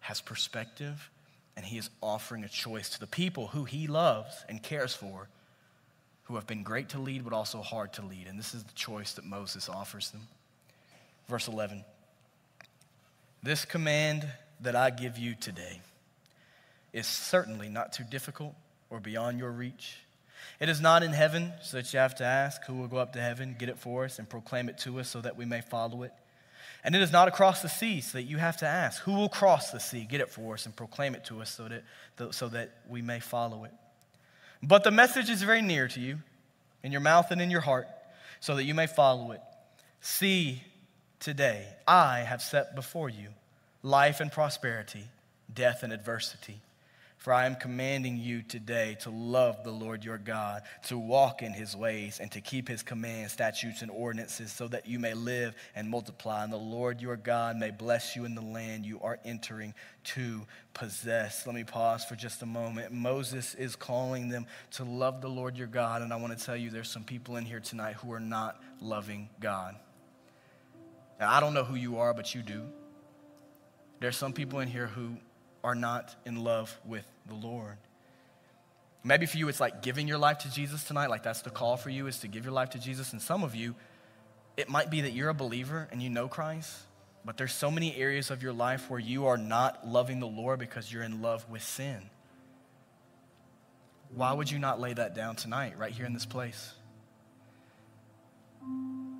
has 0.00 0.20
perspective 0.20 1.10
and 1.56 1.64
he 1.64 1.78
is 1.78 1.90
offering 2.02 2.42
a 2.44 2.48
choice 2.48 2.88
to 2.90 3.00
the 3.00 3.06
people 3.06 3.48
who 3.48 3.64
he 3.64 3.86
loves 3.86 4.44
and 4.48 4.62
cares 4.62 4.94
for, 4.94 5.28
who 6.24 6.36
have 6.36 6.46
been 6.46 6.62
great 6.62 6.88
to 6.90 6.98
lead 6.98 7.22
but 7.24 7.32
also 7.32 7.60
hard 7.60 7.92
to 7.92 8.02
lead. 8.02 8.26
And 8.26 8.38
this 8.38 8.54
is 8.54 8.64
the 8.64 8.72
choice 8.72 9.12
that 9.14 9.24
Moses 9.24 9.68
offers 9.68 10.10
them. 10.10 10.22
Verse 11.28 11.48
11 11.48 11.84
This 13.42 13.64
command 13.64 14.26
that 14.60 14.74
I 14.74 14.90
give 14.90 15.18
you 15.18 15.34
today 15.34 15.80
is 16.92 17.06
certainly 17.06 17.68
not 17.68 17.92
too 17.92 18.04
difficult 18.04 18.54
or 18.88 19.00
beyond 19.00 19.38
your 19.38 19.50
reach. 19.50 19.96
It 20.58 20.68
is 20.68 20.80
not 20.80 21.02
in 21.02 21.12
heaven, 21.12 21.52
so 21.62 21.76
that 21.76 21.92
you 21.92 21.98
have 21.98 22.14
to 22.16 22.24
ask 22.24 22.64
who 22.64 22.74
will 22.74 22.88
go 22.88 22.98
up 22.98 23.12
to 23.14 23.20
heaven, 23.20 23.56
get 23.58 23.68
it 23.68 23.78
for 23.78 24.04
us, 24.04 24.18
and 24.18 24.28
proclaim 24.28 24.68
it 24.68 24.78
to 24.78 25.00
us 25.00 25.08
so 25.08 25.20
that 25.20 25.36
we 25.36 25.44
may 25.44 25.60
follow 25.60 26.02
it. 26.02 26.12
And 26.82 26.94
it 26.94 27.02
is 27.02 27.12
not 27.12 27.28
across 27.28 27.62
the 27.62 27.68
sea, 27.68 28.00
so 28.00 28.18
that 28.18 28.24
you 28.24 28.38
have 28.38 28.56
to 28.58 28.66
ask 28.66 29.02
who 29.02 29.12
will 29.12 29.28
cross 29.28 29.70
the 29.70 29.80
sea, 29.80 30.06
get 30.08 30.20
it 30.20 30.30
for 30.30 30.54
us, 30.54 30.66
and 30.66 30.74
proclaim 30.74 31.14
it 31.14 31.24
to 31.26 31.40
us 31.40 31.50
so 31.50 31.68
that, 31.68 32.34
so 32.34 32.48
that 32.48 32.72
we 32.88 33.02
may 33.02 33.20
follow 33.20 33.64
it. 33.64 33.72
But 34.62 34.84
the 34.84 34.90
message 34.90 35.30
is 35.30 35.42
very 35.42 35.62
near 35.62 35.88
to 35.88 36.00
you, 36.00 36.18
in 36.82 36.92
your 36.92 37.00
mouth 37.00 37.30
and 37.30 37.40
in 37.40 37.50
your 37.50 37.60
heart, 37.60 37.86
so 38.40 38.54
that 38.56 38.64
you 38.64 38.74
may 38.74 38.86
follow 38.86 39.32
it. 39.32 39.40
See, 40.00 40.62
today 41.18 41.66
I 41.86 42.20
have 42.20 42.42
set 42.42 42.74
before 42.74 43.10
you 43.10 43.28
life 43.82 44.20
and 44.20 44.32
prosperity, 44.32 45.04
death 45.52 45.82
and 45.82 45.92
adversity. 45.92 46.60
For 47.20 47.34
I 47.34 47.44
am 47.44 47.54
commanding 47.54 48.16
you 48.16 48.40
today 48.40 48.96
to 49.00 49.10
love 49.10 49.62
the 49.62 49.70
Lord 49.70 50.06
your 50.06 50.16
God, 50.16 50.62
to 50.86 50.98
walk 50.98 51.42
in 51.42 51.52
his 51.52 51.76
ways, 51.76 52.18
and 52.18 52.30
to 52.32 52.40
keep 52.40 52.66
his 52.66 52.82
commands, 52.82 53.34
statutes, 53.34 53.82
and 53.82 53.90
ordinances, 53.90 54.50
so 54.50 54.66
that 54.68 54.86
you 54.86 54.98
may 54.98 55.12
live 55.12 55.54
and 55.74 55.90
multiply, 55.90 56.42
and 56.42 56.50
the 56.50 56.56
Lord 56.56 57.02
your 57.02 57.18
God 57.18 57.58
may 57.58 57.72
bless 57.72 58.16
you 58.16 58.24
in 58.24 58.34
the 58.34 58.40
land 58.40 58.86
you 58.86 59.00
are 59.02 59.18
entering 59.22 59.74
to 60.04 60.46
possess. 60.72 61.46
Let 61.46 61.54
me 61.54 61.62
pause 61.62 62.06
for 62.06 62.16
just 62.16 62.40
a 62.40 62.46
moment. 62.46 62.90
Moses 62.90 63.54
is 63.54 63.76
calling 63.76 64.30
them 64.30 64.46
to 64.70 64.84
love 64.84 65.20
the 65.20 65.28
Lord 65.28 65.58
your 65.58 65.66
God, 65.66 66.00
and 66.00 66.14
I 66.14 66.16
want 66.16 66.38
to 66.38 66.42
tell 66.42 66.56
you 66.56 66.70
there's 66.70 66.88
some 66.88 67.04
people 67.04 67.36
in 67.36 67.44
here 67.44 67.60
tonight 67.60 67.96
who 67.96 68.10
are 68.14 68.18
not 68.18 68.62
loving 68.80 69.28
God. 69.40 69.76
Now, 71.20 71.30
I 71.30 71.40
don't 71.40 71.52
know 71.52 71.64
who 71.64 71.74
you 71.74 71.98
are, 71.98 72.14
but 72.14 72.34
you 72.34 72.40
do. 72.40 72.64
There's 74.00 74.16
some 74.16 74.32
people 74.32 74.60
in 74.60 74.68
here 74.68 74.86
who 74.86 75.18
are 75.62 75.74
not 75.74 76.14
in 76.24 76.42
love 76.42 76.78
with 76.84 77.06
the 77.26 77.34
Lord. 77.34 77.76
Maybe 79.02 79.26
for 79.26 79.38
you, 79.38 79.48
it's 79.48 79.60
like 79.60 79.82
giving 79.82 80.06
your 80.06 80.18
life 80.18 80.38
to 80.38 80.50
Jesus 80.52 80.84
tonight. 80.84 81.08
Like 81.08 81.22
that's 81.22 81.42
the 81.42 81.50
call 81.50 81.76
for 81.76 81.90
you 81.90 82.06
is 82.06 82.18
to 82.18 82.28
give 82.28 82.44
your 82.44 82.52
life 82.52 82.70
to 82.70 82.78
Jesus. 82.78 83.12
And 83.12 83.22
some 83.22 83.42
of 83.42 83.54
you, 83.54 83.74
it 84.56 84.68
might 84.68 84.90
be 84.90 85.02
that 85.02 85.12
you're 85.12 85.30
a 85.30 85.34
believer 85.34 85.88
and 85.90 86.02
you 86.02 86.10
know 86.10 86.28
Christ, 86.28 86.76
but 87.24 87.36
there's 87.36 87.52
so 87.52 87.70
many 87.70 87.96
areas 87.96 88.30
of 88.30 88.42
your 88.42 88.52
life 88.52 88.90
where 88.90 89.00
you 89.00 89.26
are 89.26 89.38
not 89.38 89.86
loving 89.86 90.20
the 90.20 90.26
Lord 90.26 90.58
because 90.58 90.92
you're 90.92 91.02
in 91.02 91.22
love 91.22 91.48
with 91.48 91.62
sin. 91.62 92.10
Why 94.14 94.32
would 94.32 94.50
you 94.50 94.58
not 94.58 94.80
lay 94.80 94.92
that 94.92 95.14
down 95.14 95.36
tonight, 95.36 95.78
right 95.78 95.92
here 95.92 96.04
in 96.04 96.12
this 96.12 96.26
place? 96.26 96.74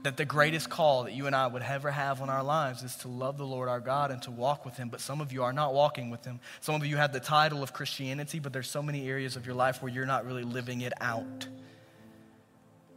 That 0.02 0.16
the 0.16 0.24
greatest 0.24 0.70
call 0.70 1.04
that 1.04 1.12
you 1.12 1.26
and 1.26 1.36
I 1.36 1.46
would 1.46 1.62
ever 1.62 1.90
have 1.90 2.22
on 2.22 2.30
our 2.30 2.42
lives 2.42 2.82
is 2.82 2.96
to 2.96 3.08
love 3.08 3.36
the 3.36 3.46
Lord 3.46 3.68
our 3.68 3.80
God 3.80 4.10
and 4.10 4.22
to 4.22 4.30
walk 4.30 4.64
with 4.64 4.76
Him. 4.76 4.88
But 4.88 5.00
some 5.00 5.20
of 5.20 5.32
you 5.32 5.42
are 5.42 5.52
not 5.52 5.74
walking 5.74 6.10
with 6.10 6.24
Him. 6.24 6.40
Some 6.60 6.74
of 6.74 6.86
you 6.86 6.96
have 6.96 7.12
the 7.12 7.20
title 7.20 7.62
of 7.62 7.72
Christianity, 7.72 8.38
but 8.38 8.52
there's 8.52 8.70
so 8.70 8.82
many 8.82 9.08
areas 9.08 9.36
of 9.36 9.44
your 9.44 9.54
life 9.54 9.82
where 9.82 9.92
you're 9.92 10.06
not 10.06 10.24
really 10.24 10.42
living 10.42 10.80
it 10.80 10.94
out. 11.00 11.46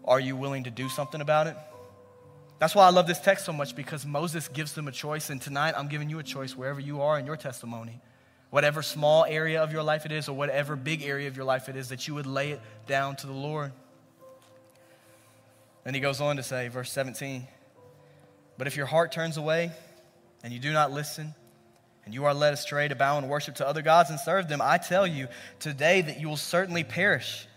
Are 0.05 0.19
you 0.19 0.35
willing 0.35 0.63
to 0.63 0.71
do 0.71 0.87
something 0.89 1.19
about 1.19 1.47
it? 1.47 1.57
That's 2.59 2.75
why 2.75 2.85
I 2.85 2.91
love 2.91 3.07
this 3.07 3.19
text 3.19 3.45
so 3.45 3.51
much 3.51 3.75
because 3.75 4.05
Moses 4.05 4.47
gives 4.47 4.73
them 4.73 4.87
a 4.87 4.91
choice, 4.91 5.29
and 5.29 5.41
tonight 5.41 5.73
I'm 5.75 5.89
giving 5.89 6.09
you 6.09 6.19
a 6.19 6.23
choice 6.23 6.55
wherever 6.55 6.79
you 6.79 7.01
are 7.01 7.19
in 7.19 7.25
your 7.25 7.35
testimony. 7.35 7.99
Whatever 8.49 8.81
small 8.81 9.25
area 9.25 9.61
of 9.61 9.73
your 9.73 9.83
life 9.83 10.05
it 10.05 10.13
is, 10.13 10.29
or 10.29 10.35
whatever 10.35 10.77
big 10.77 11.01
area 11.01 11.27
of 11.27 11.35
your 11.35 11.45
life 11.45 11.67
it 11.67 11.75
is, 11.75 11.89
that 11.89 12.07
you 12.07 12.13
would 12.13 12.27
lay 12.27 12.51
it 12.51 12.61
down 12.87 13.17
to 13.17 13.27
the 13.27 13.33
Lord. 13.33 13.73
Then 15.83 15.93
he 15.93 15.99
goes 15.99 16.21
on 16.21 16.37
to 16.37 16.43
say, 16.43 16.67
verse 16.69 16.91
17, 16.91 17.47
But 18.57 18.67
if 18.67 18.77
your 18.77 18.85
heart 18.85 19.11
turns 19.11 19.37
away 19.37 19.71
and 20.43 20.53
you 20.53 20.59
do 20.59 20.71
not 20.71 20.91
listen, 20.91 21.33
and 22.05 22.13
you 22.13 22.25
are 22.25 22.33
led 22.33 22.53
astray 22.53 22.87
to 22.87 22.95
bow 22.95 23.17
and 23.17 23.29
worship 23.29 23.55
to 23.55 23.67
other 23.67 23.81
gods 23.81 24.09
and 24.09 24.19
serve 24.19 24.47
them, 24.47 24.61
I 24.61 24.77
tell 24.77 25.07
you 25.07 25.27
today 25.59 26.01
that 26.01 26.19
you 26.19 26.27
will 26.27 26.37
certainly 26.37 26.83
perish 26.83 27.47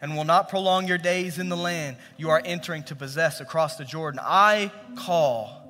and 0.00 0.16
will 0.16 0.24
not 0.24 0.50
prolong 0.50 0.86
your 0.86 0.98
days 0.98 1.38
in 1.38 1.48
the 1.48 1.56
land 1.56 1.96
you 2.18 2.30
are 2.30 2.42
entering 2.44 2.82
to 2.84 2.94
possess 2.94 3.40
across 3.40 3.76
the 3.76 3.84
Jordan. 3.84 4.20
I 4.22 4.70
call 4.96 5.66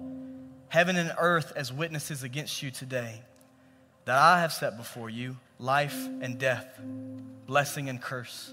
heaven 0.68 0.96
and 0.96 1.12
earth 1.18 1.52
as 1.54 1.72
witnesses 1.72 2.24
against 2.24 2.62
you 2.62 2.72
today 2.72 3.22
that 4.06 4.18
I 4.18 4.40
have 4.40 4.52
set 4.52 4.76
before 4.76 5.08
you 5.08 5.36
life 5.58 6.08
and 6.20 6.38
death, 6.38 6.80
blessing 7.46 7.88
and 7.88 8.00
curse. 8.02 8.52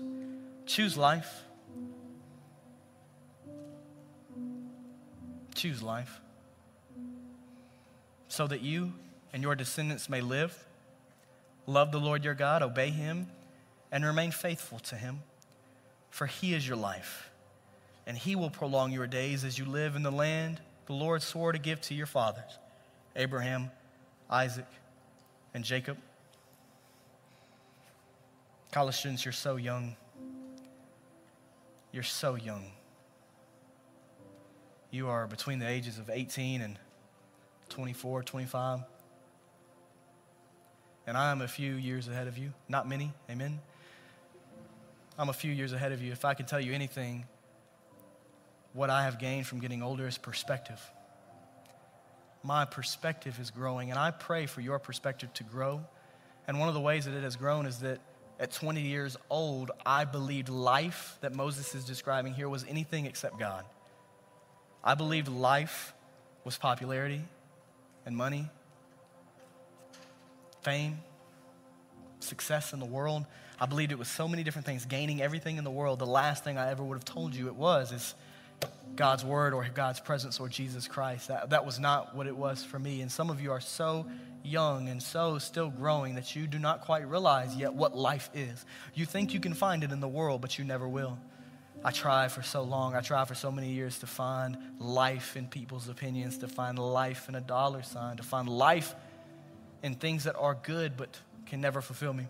Choose 0.68 0.96
life 0.96 1.44
Choose 5.54 5.82
life 5.84 6.22
so 8.28 8.48
that 8.48 8.62
you 8.62 8.94
and 9.34 9.44
your 9.44 9.56
descendants 9.56 10.10
may 10.10 10.22
live, 10.22 10.58
love 11.68 11.92
the 11.92 12.00
Lord 12.00 12.24
your 12.24 12.34
God, 12.34 12.64
obey 12.64 12.90
him, 12.90 13.28
and 13.92 14.06
remain 14.06 14.32
faithful 14.32 14.80
to 14.80 14.96
him. 14.96 15.20
For 16.10 16.28
he 16.28 16.54
is 16.54 16.66
your 16.66 16.78
life, 16.78 17.30
and 18.08 18.18
he 18.18 18.36
will 18.36 18.50
prolong 18.50 18.92
your 18.92 19.08
days 19.08 19.44
as 19.44 19.60
you 19.60 19.66
live 19.66 19.96
in 19.96 20.04
the 20.04 20.12
land 20.12 20.62
the 20.86 20.94
Lord 20.94 21.22
swore 21.22 21.52
to 21.52 21.60
give 21.60 21.80
to 21.82 21.94
your 21.94 22.06
fathers 22.06 22.58
Abraham, 23.16 23.70
Isaac, 24.30 24.68
and 25.54 25.64
Jacob. 25.64 25.98
College 28.72 28.96
students, 28.96 29.26
you're 29.26 29.32
so 29.34 29.58
young. 29.58 29.96
You're 31.92 32.04
so 32.04 32.36
young. 32.36 32.72
You 34.92 35.08
are 35.08 35.26
between 35.26 35.60
the 35.60 35.68
ages 35.68 35.98
of 35.98 36.10
18 36.10 36.62
and 36.62 36.78
24, 37.70 38.24
25. 38.24 38.82
And 41.08 41.18
I 41.18 41.32
am 41.32 41.42
a 41.42 41.48
few 41.48 41.74
years 41.76 42.10
ahead 42.10 42.28
of 42.28 42.38
you. 42.38 42.54
Not 42.68 42.90
many, 42.90 43.14
amen? 43.30 43.60
I'm 45.18 45.30
a 45.30 45.34
few 45.34 45.52
years 45.52 45.72
ahead 45.72 45.94
of 45.94 46.02
you. 46.02 46.12
If 46.12 46.26
I 46.26 46.34
can 46.34 46.46
tell 46.46 46.60
you 46.60 46.74
anything, 46.74 47.26
what 48.74 48.90
I 48.90 49.04
have 49.04 49.18
gained 49.18 49.48
from 49.48 49.62
getting 49.62 49.82
older 49.82 50.08
is 50.08 50.18
perspective. 50.18 50.82
My 52.44 52.66
perspective 52.66 53.40
is 53.40 53.50
growing, 53.50 53.92
and 53.92 54.00
I 54.00 54.12
pray 54.12 54.46
for 54.46 54.60
your 54.60 54.78
perspective 54.78 55.34
to 55.36 55.44
grow. 55.44 55.86
And 56.48 56.60
one 56.60 56.68
of 56.68 56.74
the 56.74 56.82
ways 56.82 57.06
that 57.06 57.14
it 57.14 57.24
has 57.24 57.38
grown 57.38 57.66
is 57.66 57.80
that 57.80 58.00
at 58.42 58.52
20 58.52 58.82
years 58.82 59.16
old, 59.30 59.72
I 59.86 60.04
believed 60.04 60.50
life 60.50 61.18
that 61.22 61.34
Moses 61.34 61.76
is 61.76 61.86
describing 61.86 62.34
here 62.34 62.50
was 62.50 62.66
anything 62.68 63.06
except 63.06 63.40
God. 63.40 63.64
I 64.84 64.96
believed 64.96 65.28
life 65.28 65.94
was 66.44 66.58
popularity 66.58 67.22
and 68.06 68.18
money, 68.18 68.50
fame, 70.62 71.00
success 72.20 72.74
in 72.74 72.80
the 72.80 72.86
world. 72.86 73.26
I 73.60 73.68
believed 73.68 73.92
it 73.92 74.00
was 74.00 74.08
so 74.08 74.28
many 74.28 74.44
different 74.44 74.66
things, 74.66 74.86
gaining 74.86 75.22
everything 75.22 75.58
in 75.58 75.64
the 75.64 75.72
world. 75.72 76.00
The 76.00 76.06
last 76.06 76.44
thing 76.44 76.58
I 76.58 76.72
ever 76.72 76.84
would 76.84 76.96
have 76.96 77.06
told 77.06 77.36
you 77.36 77.48
it 77.48 77.56
was 77.56 77.92
is 77.92 78.16
God's 78.96 79.24
word 79.24 79.54
or 79.54 79.68
God's 79.74 80.00
presence 80.00 80.40
or 80.40 80.50
Jesus 80.50 80.88
Christ. 80.88 81.28
That, 81.28 81.52
that 81.52 81.66
was 81.66 81.80
not 81.80 82.16
what 82.16 82.28
it 82.28 82.36
was 82.36 82.64
for 82.64 82.80
me. 82.80 83.02
And 83.02 83.12
some 83.12 83.30
of 83.30 83.42
you 83.42 83.52
are 83.52 83.62
so 83.62 84.08
young 84.44 84.90
and 84.90 85.02
so 85.02 85.38
still 85.38 85.70
growing 85.70 86.16
that 86.16 86.36
you 86.36 86.48
do 86.48 86.58
not 86.58 86.82
quite 86.82 87.08
realize 87.08 87.56
yet 87.56 87.74
what 87.74 87.96
life 87.96 88.30
is. 88.34 88.66
You 88.96 89.06
think 89.06 89.34
you 89.34 89.40
can 89.40 89.54
find 89.54 89.84
it 89.84 89.92
in 89.92 90.00
the 90.00 90.08
world, 90.08 90.42
but 90.42 90.58
you 90.58 90.66
never 90.66 90.88
will. 90.88 91.18
I 91.84 91.92
tried 91.92 92.32
for 92.32 92.44
so 92.44 92.62
long, 92.64 92.96
I 92.96 93.02
tried 93.02 93.28
for 93.28 93.36
so 93.36 93.52
many 93.52 93.72
years 93.72 94.00
to 94.00 94.08
find 94.08 94.58
life 94.80 95.36
in 95.36 95.48
people's 95.48 95.90
opinions, 95.90 96.38
to 96.40 96.48
find 96.48 96.78
life 96.78 97.28
in 97.28 97.36
a 97.36 97.42
dollar 97.42 97.82
sign, 97.82 98.18
to 98.18 98.24
find 98.24 98.48
life 98.48 98.94
in 99.82 99.96
things 99.96 100.26
that 100.26 100.36
are 100.36 100.56
good 100.56 100.96
but 100.96 101.20
can 101.48 101.60
never 101.60 101.82
fulfill 101.82 102.14
me. 102.14 102.28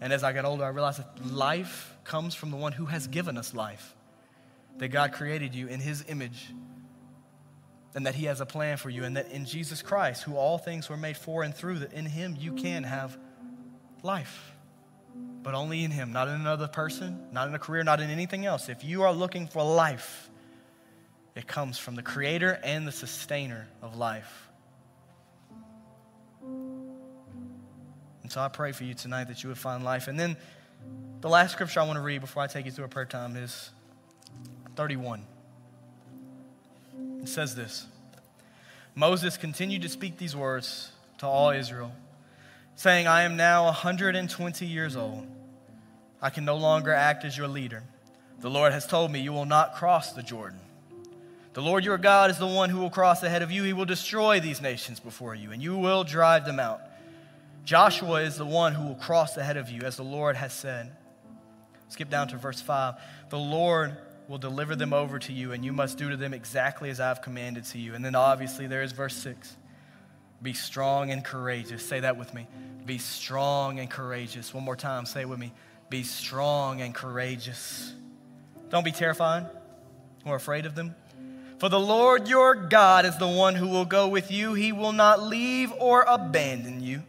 And 0.00 0.12
as 0.12 0.24
I 0.24 0.32
got 0.32 0.44
older, 0.44 0.64
I 0.64 0.68
realized 0.68 0.98
that 0.98 1.26
life 1.26 1.94
comes 2.04 2.34
from 2.34 2.50
the 2.50 2.56
one 2.56 2.72
who 2.72 2.86
has 2.86 3.06
given 3.06 3.36
us 3.36 3.54
life, 3.54 3.94
that 4.78 4.88
God 4.88 5.12
created 5.12 5.54
you 5.54 5.66
in 5.68 5.80
his 5.80 6.04
image 6.08 6.52
and 7.96 8.04
that 8.04 8.14
He 8.14 8.26
has 8.26 8.42
a 8.42 8.46
plan 8.46 8.76
for 8.76 8.90
you, 8.90 9.04
and 9.04 9.16
that 9.16 9.32
in 9.32 9.46
Jesus 9.46 9.80
Christ, 9.80 10.22
who 10.22 10.36
all 10.36 10.58
things 10.58 10.90
were 10.90 10.98
made 10.98 11.16
for 11.16 11.42
and 11.42 11.54
through, 11.54 11.78
that 11.78 11.94
in 11.94 12.04
Him 12.04 12.36
you 12.38 12.52
can 12.52 12.84
have 12.84 13.16
life. 14.02 14.52
But 15.46 15.54
only 15.54 15.84
in 15.84 15.92
Him, 15.92 16.12
not 16.12 16.26
in 16.26 16.34
another 16.34 16.66
person, 16.66 17.20
not 17.30 17.46
in 17.46 17.54
a 17.54 17.58
career, 17.60 17.84
not 17.84 18.00
in 18.00 18.10
anything 18.10 18.44
else. 18.44 18.68
If 18.68 18.82
you 18.82 19.04
are 19.04 19.12
looking 19.12 19.46
for 19.46 19.62
life, 19.62 20.28
it 21.36 21.46
comes 21.46 21.78
from 21.78 21.94
the 21.94 22.02
Creator 22.02 22.58
and 22.64 22.84
the 22.84 22.90
Sustainer 22.90 23.68
of 23.80 23.94
life. 23.94 24.48
And 26.42 28.32
so 28.32 28.40
I 28.40 28.48
pray 28.48 28.72
for 28.72 28.82
you 28.82 28.92
tonight 28.92 29.28
that 29.28 29.44
you 29.44 29.48
would 29.48 29.56
find 29.56 29.84
life. 29.84 30.08
And 30.08 30.18
then 30.18 30.36
the 31.20 31.28
last 31.28 31.52
scripture 31.52 31.78
I 31.78 31.84
want 31.84 31.98
to 31.98 32.02
read 32.02 32.22
before 32.22 32.42
I 32.42 32.48
take 32.48 32.66
you 32.66 32.72
through 32.72 32.86
a 32.86 32.88
prayer 32.88 33.06
time 33.06 33.36
is 33.36 33.70
31. 34.74 35.22
It 37.22 37.28
says 37.28 37.54
this 37.54 37.86
Moses 38.96 39.36
continued 39.36 39.82
to 39.82 39.88
speak 39.88 40.18
these 40.18 40.34
words 40.34 40.90
to 41.18 41.26
all 41.28 41.50
Israel, 41.50 41.92
saying, 42.74 43.06
I 43.06 43.22
am 43.22 43.36
now 43.36 43.66
120 43.66 44.66
years 44.66 44.96
old. 44.96 45.28
I 46.20 46.30
can 46.30 46.44
no 46.44 46.56
longer 46.56 46.92
act 46.92 47.24
as 47.24 47.36
your 47.36 47.48
leader. 47.48 47.82
The 48.40 48.50
Lord 48.50 48.72
has 48.72 48.86
told 48.86 49.10
me, 49.10 49.20
You 49.20 49.32
will 49.32 49.44
not 49.44 49.74
cross 49.74 50.12
the 50.12 50.22
Jordan. 50.22 50.60
The 51.54 51.62
Lord 51.62 51.84
your 51.84 51.96
God 51.96 52.30
is 52.30 52.38
the 52.38 52.46
one 52.46 52.68
who 52.68 52.80
will 52.80 52.90
cross 52.90 53.22
ahead 53.22 53.42
of 53.42 53.50
you. 53.50 53.62
He 53.62 53.72
will 53.72 53.86
destroy 53.86 54.40
these 54.40 54.60
nations 54.60 55.00
before 55.00 55.34
you, 55.34 55.52
and 55.52 55.62
you 55.62 55.76
will 55.76 56.04
drive 56.04 56.44
them 56.44 56.60
out. 56.60 56.82
Joshua 57.64 58.20
is 58.20 58.36
the 58.36 58.44
one 58.44 58.74
who 58.74 58.86
will 58.86 58.94
cross 58.94 59.36
ahead 59.36 59.56
of 59.56 59.70
you, 59.70 59.82
as 59.82 59.96
the 59.96 60.04
Lord 60.04 60.36
has 60.36 60.52
said. 60.52 60.94
Skip 61.88 62.10
down 62.10 62.28
to 62.28 62.36
verse 62.36 62.60
5. 62.60 62.96
The 63.30 63.38
Lord 63.38 63.96
will 64.28 64.38
deliver 64.38 64.76
them 64.76 64.92
over 64.92 65.18
to 65.18 65.32
you, 65.32 65.52
and 65.52 65.64
you 65.64 65.72
must 65.72 65.98
do 65.98 66.10
to 66.10 66.16
them 66.16 66.34
exactly 66.34 66.90
as 66.90 67.00
I've 67.00 67.22
commanded 67.22 67.64
to 67.66 67.78
you. 67.78 67.94
And 67.94 68.04
then 68.04 68.14
obviously 68.14 68.66
there 68.66 68.82
is 68.82 68.92
verse 68.92 69.16
6. 69.16 69.56
Be 70.42 70.52
strong 70.52 71.10
and 71.10 71.24
courageous. 71.24 71.82
Say 71.82 72.00
that 72.00 72.18
with 72.18 72.34
me. 72.34 72.46
Be 72.84 72.98
strong 72.98 73.78
and 73.78 73.88
courageous. 73.88 74.52
One 74.52 74.64
more 74.64 74.76
time, 74.76 75.06
say 75.06 75.22
it 75.22 75.28
with 75.28 75.38
me. 75.38 75.52
Be 75.88 76.02
strong 76.02 76.80
and 76.80 76.94
courageous. 76.94 77.94
Don't 78.70 78.84
be 78.84 78.92
terrified 78.92 79.46
or 80.24 80.36
afraid 80.36 80.66
of 80.66 80.74
them. 80.74 80.94
For 81.58 81.68
the 81.68 81.80
Lord 81.80 82.28
your 82.28 82.54
God 82.54 83.06
is 83.06 83.16
the 83.16 83.28
one 83.28 83.54
who 83.54 83.68
will 83.68 83.84
go 83.84 84.08
with 84.08 84.30
you. 84.30 84.54
He 84.54 84.72
will 84.72 84.92
not 84.92 85.22
leave 85.22 85.72
or 85.78 86.02
abandon 86.02 86.82
you. 86.82 87.02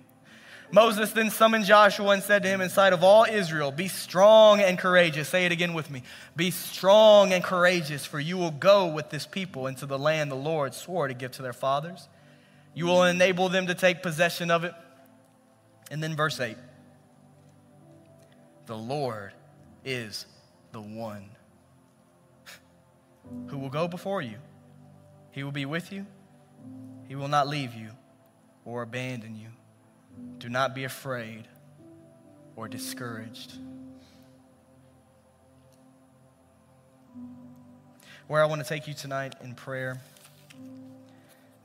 Moses 0.72 1.12
then 1.14 1.30
summoned 1.30 1.66
Joshua 1.66 2.10
and 2.10 2.22
said 2.22 2.44
to 2.44 2.50
him 2.50 2.60
in 2.60 2.70
sight 2.70 2.92
of 2.92 3.04
all 3.04 3.24
Israel, 3.24 3.72
Be 3.72 3.88
strong 3.88 4.60
and 4.60 4.78
courageous. 4.78 5.30
Say 5.30 5.46
it 5.46 5.52
again 5.52 5.74
with 5.74 5.90
me. 5.90 6.04
Be 6.36 6.52
strong 6.52 7.32
and 7.32 7.44
courageous, 7.44 8.06
for 8.06 8.20
you 8.20 8.38
will 8.38 8.52
go 8.52 8.88
with 8.88 9.10
this 9.10 9.26
people 9.26 9.68
into 9.68 9.86
the 9.86 9.98
land 9.98 10.30
the 10.30 10.36
Lord 10.36 10.74
swore 10.74 11.08
to 11.08 11.14
give 11.14 11.32
to 11.34 11.42
their 11.42 11.54
fathers. 11.54 12.10
You 12.74 12.86
will 12.86 13.04
enable 13.04 13.50
them 13.50 13.68
to 13.68 13.76
take 13.76 14.04
possession 14.04 14.52
of 14.52 14.66
it. 14.66 14.74
And 15.90 16.04
then 16.04 16.16
verse 16.16 16.40
8 16.40 16.58
The 18.68 18.78
Lord 18.78 19.32
is 19.86 20.26
the 20.74 20.82
one 20.82 21.30
who 23.48 23.58
will 23.58 23.70
go 23.70 23.88
before 23.88 24.22
you. 24.22 24.36
He 25.32 25.44
will 25.44 25.54
be 25.54 25.66
with 25.66 25.92
you, 25.92 26.06
He 27.08 27.16
will 27.16 27.30
not 27.30 27.48
leave 27.48 27.74
you 27.74 27.90
or 28.66 28.82
abandon 28.82 29.38
you. 29.38 29.48
Do 30.40 30.50
not 30.50 30.76
be 30.76 30.84
afraid 30.84 31.48
or 32.58 32.68
discouraged. 32.68 33.54
Where 38.28 38.44
I 38.44 38.46
want 38.48 38.62
to 38.62 38.68
take 38.68 38.86
you 38.86 38.94
tonight 38.94 39.36
in 39.42 39.56
prayer, 39.56 40.02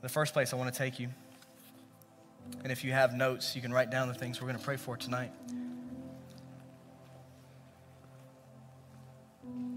the 0.01 0.07
first 0.07 0.31
place 0.31 0.53
I 0.53 0.55
want 0.55 0.73
to 0.73 0.77
take 0.77 0.99
you, 0.99 1.09
and 2.63 2.71
if 2.71 2.85
you 2.85 2.93
have 2.93 3.13
notes, 3.13 3.57
you 3.57 3.61
can 3.61 3.73
write 3.73 3.89
down 3.89 4.07
the 4.07 4.13
things 4.13 4.39
we're 4.39 4.47
going 4.47 4.59
to 4.59 4.63
pray 4.63 4.77
for 4.77 4.95
tonight. 4.95 5.31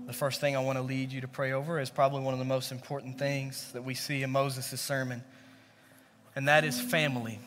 The 0.06 0.12
first 0.12 0.40
thing 0.40 0.56
I 0.56 0.60
want 0.60 0.78
to 0.78 0.82
lead 0.82 1.10
you 1.12 1.20
to 1.22 1.28
pray 1.28 1.52
over 1.52 1.80
is 1.80 1.90
probably 1.90 2.22
one 2.22 2.32
of 2.32 2.38
the 2.38 2.44
most 2.44 2.70
important 2.70 3.18
things 3.18 3.72
that 3.72 3.82
we 3.82 3.94
see 3.94 4.22
in 4.22 4.30
Moses' 4.30 4.80
sermon, 4.80 5.24
and 6.36 6.46
that 6.46 6.64
is 6.64 6.80
family. 6.80 7.40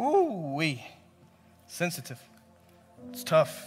Ooh, 0.00 0.52
we 0.54 0.84
sensitive. 1.66 2.20
It's 3.10 3.24
tough. 3.24 3.64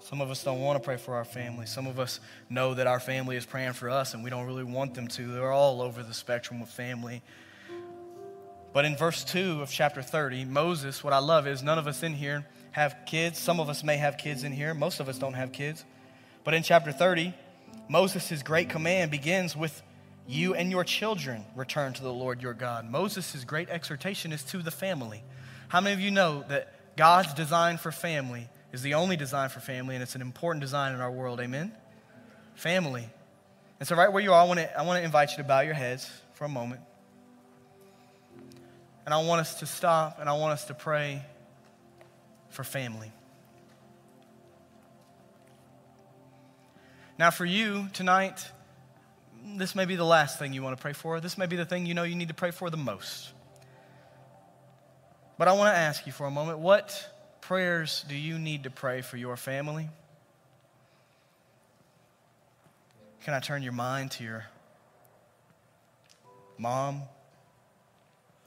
Some 0.00 0.20
of 0.20 0.30
us 0.30 0.44
don't 0.44 0.60
want 0.60 0.80
to 0.80 0.84
pray 0.84 0.96
for 0.96 1.14
our 1.14 1.24
family. 1.24 1.66
Some 1.66 1.86
of 1.86 1.98
us 1.98 2.20
know 2.48 2.74
that 2.74 2.86
our 2.86 3.00
family 3.00 3.36
is 3.36 3.44
praying 3.44 3.72
for 3.72 3.90
us 3.90 4.14
and 4.14 4.22
we 4.22 4.30
don't 4.30 4.46
really 4.46 4.64
want 4.64 4.94
them 4.94 5.08
to. 5.08 5.26
They're 5.26 5.50
all 5.50 5.82
over 5.82 6.02
the 6.02 6.14
spectrum 6.14 6.62
of 6.62 6.68
family. 6.68 7.22
But 8.72 8.84
in 8.84 8.96
verse 8.96 9.24
2 9.24 9.62
of 9.62 9.70
chapter 9.70 10.02
30, 10.02 10.44
Moses, 10.44 11.02
what 11.02 11.12
I 11.12 11.18
love 11.18 11.46
is 11.46 11.62
none 11.62 11.78
of 11.78 11.86
us 11.86 12.02
in 12.02 12.12
here 12.12 12.46
have 12.76 12.94
kids. 13.06 13.38
Some 13.38 13.58
of 13.58 13.70
us 13.70 13.82
may 13.82 13.96
have 13.96 14.18
kids 14.18 14.44
in 14.44 14.52
here. 14.52 14.74
Most 14.74 15.00
of 15.00 15.08
us 15.08 15.16
don't 15.18 15.32
have 15.32 15.50
kids. 15.50 15.82
But 16.44 16.52
in 16.52 16.62
chapter 16.62 16.92
30, 16.92 17.32
Moses' 17.88 18.42
great 18.42 18.68
command 18.68 19.10
begins 19.10 19.56
with 19.56 19.82
you 20.28 20.52
and 20.52 20.70
your 20.70 20.84
children 20.84 21.46
return 21.54 21.94
to 21.94 22.02
the 22.02 22.12
Lord 22.12 22.42
your 22.42 22.52
God. 22.52 22.84
Moses' 22.84 23.44
great 23.44 23.70
exhortation 23.70 24.30
is 24.30 24.42
to 24.44 24.58
the 24.58 24.70
family. 24.70 25.22
How 25.68 25.80
many 25.80 25.94
of 25.94 26.00
you 26.00 26.10
know 26.10 26.44
that 26.50 26.96
God's 26.98 27.32
design 27.32 27.78
for 27.78 27.90
family 27.90 28.46
is 28.74 28.82
the 28.82 28.92
only 28.92 29.16
design 29.16 29.48
for 29.48 29.60
family, 29.60 29.94
and 29.94 30.02
it's 30.02 30.14
an 30.14 30.20
important 30.20 30.60
design 30.60 30.92
in 30.92 31.00
our 31.00 31.10
world? 31.10 31.40
Amen? 31.40 31.72
Family. 32.56 33.08
And 33.80 33.88
so, 33.88 33.96
right 33.96 34.12
where 34.12 34.22
you 34.22 34.34
are, 34.34 34.42
I 34.42 34.46
want 34.46 34.60
to, 34.60 34.78
I 34.78 34.82
want 34.82 34.98
to 34.98 35.04
invite 35.04 35.30
you 35.30 35.38
to 35.38 35.44
bow 35.44 35.60
your 35.60 35.72
heads 35.72 36.10
for 36.34 36.44
a 36.44 36.48
moment. 36.48 36.82
And 39.06 39.14
I 39.14 39.24
want 39.24 39.40
us 39.40 39.60
to 39.60 39.66
stop 39.66 40.18
and 40.20 40.28
I 40.28 40.34
want 40.34 40.52
us 40.52 40.66
to 40.66 40.74
pray 40.74 41.22
for 42.56 42.64
family. 42.64 43.12
Now, 47.18 47.30
for 47.30 47.44
you 47.44 47.88
tonight, 47.92 48.46
this 49.56 49.74
may 49.74 49.84
be 49.84 49.94
the 49.94 50.04
last 50.04 50.38
thing 50.38 50.54
you 50.54 50.62
want 50.62 50.74
to 50.74 50.80
pray 50.80 50.94
for. 50.94 51.20
This 51.20 51.36
may 51.36 51.44
be 51.44 51.56
the 51.56 51.66
thing 51.66 51.84
you 51.84 51.92
know 51.92 52.02
you 52.02 52.14
need 52.14 52.28
to 52.28 52.34
pray 52.34 52.50
for 52.50 52.70
the 52.70 52.78
most. 52.78 53.30
But 55.38 55.48
I 55.48 55.52
want 55.52 55.74
to 55.74 55.78
ask 55.78 56.06
you 56.06 56.12
for 56.12 56.26
a 56.26 56.30
moment 56.30 56.58
what 56.58 57.12
prayers 57.42 58.04
do 58.08 58.16
you 58.16 58.38
need 58.38 58.64
to 58.64 58.70
pray 58.70 59.02
for 59.02 59.18
your 59.18 59.36
family? 59.36 59.90
Can 63.22 63.34
I 63.34 63.40
turn 63.40 63.62
your 63.62 63.72
mind 63.72 64.12
to 64.12 64.24
your 64.24 64.46
mom, 66.56 67.02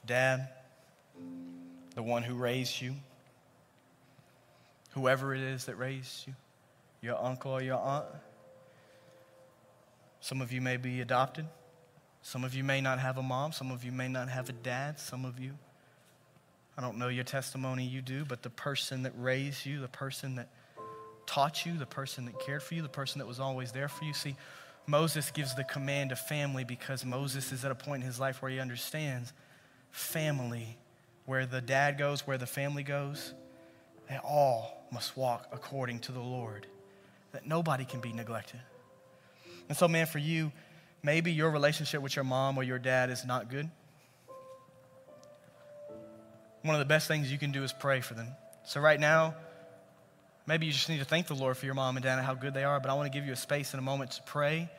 dad, 0.04 0.50
the 1.93 2.02
one 2.02 2.24
who 2.24 2.34
raised 2.34 2.82
you? 2.82 2.95
Whoever 4.93 5.34
it 5.34 5.41
is 5.41 5.65
that 5.65 5.75
raised 5.75 6.28
you, 6.28 6.34
your 7.02 7.23
uncle 7.23 7.52
or 7.52 7.62
your 7.62 7.78
aunt. 7.78 8.06
Some 10.21 10.41
of 10.41 10.52
you 10.52 10.62
may 10.62 10.78
be 10.78 11.02
adopted. 11.02 11.45
Some 12.21 12.43
of 12.43 12.54
you 12.54 12.63
may 12.63 12.82
not 12.82 12.99
have 12.99 13.17
a 13.17 13.23
mom. 13.23 13.52
Some 13.52 13.71
of 13.71 13.84
you 13.84 13.91
may 13.91 14.08
not 14.08 14.30
have 14.30 14.49
a 14.49 14.54
dad. 14.54 14.99
Some 14.99 15.23
of 15.23 15.39
you, 15.39 15.54
I 16.78 16.82
don't 16.82 16.97
know 16.97 17.08
your 17.08 17.23
testimony, 17.23 17.86
you 17.86 18.02
do, 18.02 18.25
but 18.25 18.43
the 18.43 18.49
person 18.49 19.04
that 19.04 19.13
raised 19.17 19.65
you, 19.65 19.80
the 19.80 19.88
person 19.88 20.36
that 20.36 20.49
taught 21.25 21.65
you, 21.65 21.78
the 21.78 21.86
person 21.86 22.25
that 22.25 22.39
cared 22.39 22.63
for 22.63 22.73
you, 22.73 22.82
the 22.82 22.89
person 22.89 23.19
that 23.19 23.28
was 23.28 23.39
always 23.39 23.71
there 23.71 23.88
for 23.88 24.04
you. 24.04 24.13
See, 24.13 24.36
Moses 24.88 25.30
gives 25.32 25.56
the 25.56 25.63
command 25.63 26.12
of 26.12 26.19
family 26.19 26.63
because 26.63 27.06
Moses 27.06 27.52
is 27.52 27.63
at 27.63 27.71
a 27.71 27.75
point 27.75 28.02
in 28.02 28.08
his 28.08 28.19
life 28.19 28.41
where 28.41 28.52
he 28.52 28.60
understands 28.60 29.32
family, 29.91 30.78
where 31.25 31.45
the 31.45 31.62
dad 31.62 31.97
goes, 31.97 32.25
where 32.25 32.38
the 32.38 32.47
family 32.47 32.84
goes, 32.84 33.34
they 34.10 34.17
all 34.17 34.88
must 34.91 35.15
walk 35.15 35.48
according 35.52 36.00
to 36.00 36.12
the 36.12 36.19
Lord, 36.19 36.65
that 37.32 37.45
nobody 37.45 37.86
can 37.86 38.00
be 38.00 38.12
neglected. 38.12 38.60
And 39.67 39.78
so, 39.78 39.88
man, 39.88 40.08
for 40.08 40.17
you, 40.17 40.52
maybe 41.04 41.32
your 41.32 41.52
relationship 41.52 42.02
with 42.02 42.15
your 42.15 42.26
mom 42.26 42.58
or 42.58 42.63
your 42.63 42.80
dad 42.80 43.12
is 43.12 43.24
not 43.26 43.50
good. 43.50 43.69
One 46.63 46.76
of 46.76 46.80
the 46.80 46.86
best 46.86 47.08
things 47.08 47.32
you 47.32 47.38
can 47.38 47.52
do 47.52 47.63
is 47.63 47.72
pray 47.72 48.02
for 48.02 48.15
them. 48.15 48.28
So, 48.65 48.82
right 48.82 49.00
now, 49.00 49.36
maybe 50.48 50.65
you 50.65 50.72
just 50.72 50.89
need 50.89 51.00
to 51.00 51.06
thank 51.06 51.28
the 51.28 51.36
Lord 51.36 51.56
for 51.56 51.65
your 51.65 51.76
mom 51.76 51.95
and 51.95 52.04
dad 52.04 52.17
and 52.17 52.26
how 52.26 52.34
good 52.34 52.54
they 52.56 52.63
are, 52.63 52.80
but 52.80 52.89
I 52.89 52.95
want 52.95 53.12
to 53.12 53.17
give 53.17 53.28
you 53.28 53.34
a 53.34 53.38
space 53.38 53.74
in 53.74 53.80
a 53.80 53.84
moment 53.84 54.12
to 54.12 54.24
pray 54.24 54.69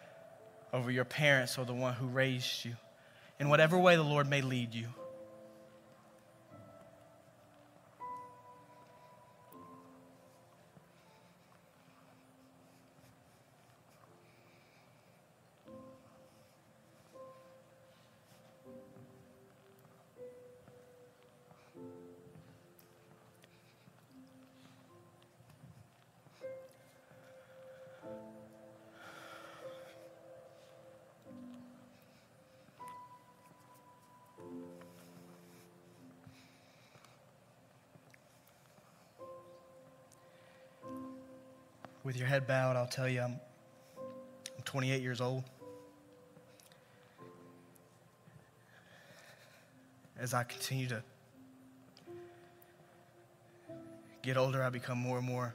over 0.72 0.90
your 0.90 1.04
parents 1.04 1.56
or 1.56 1.64
the 1.64 1.74
one 1.74 1.94
who 1.94 2.06
raised 2.06 2.64
you 2.64 2.74
in 3.38 3.48
whatever 3.48 3.78
way 3.78 3.96
the 3.96 4.02
Lord 4.02 4.28
may 4.28 4.42
lead 4.42 4.74
you. 4.74 4.88
With 42.10 42.16
your 42.16 42.26
head 42.26 42.44
bowed, 42.44 42.74
I'll 42.74 42.88
tell 42.88 43.08
you 43.08 43.20
I'm, 43.20 43.38
I'm 43.96 44.64
28 44.64 45.00
years 45.00 45.20
old. 45.20 45.44
As 50.18 50.34
I 50.34 50.42
continue 50.42 50.88
to 50.88 51.04
get 54.22 54.36
older, 54.36 54.60
I 54.60 54.70
become 54.70 54.98
more 54.98 55.18
and 55.18 55.26
more 55.28 55.54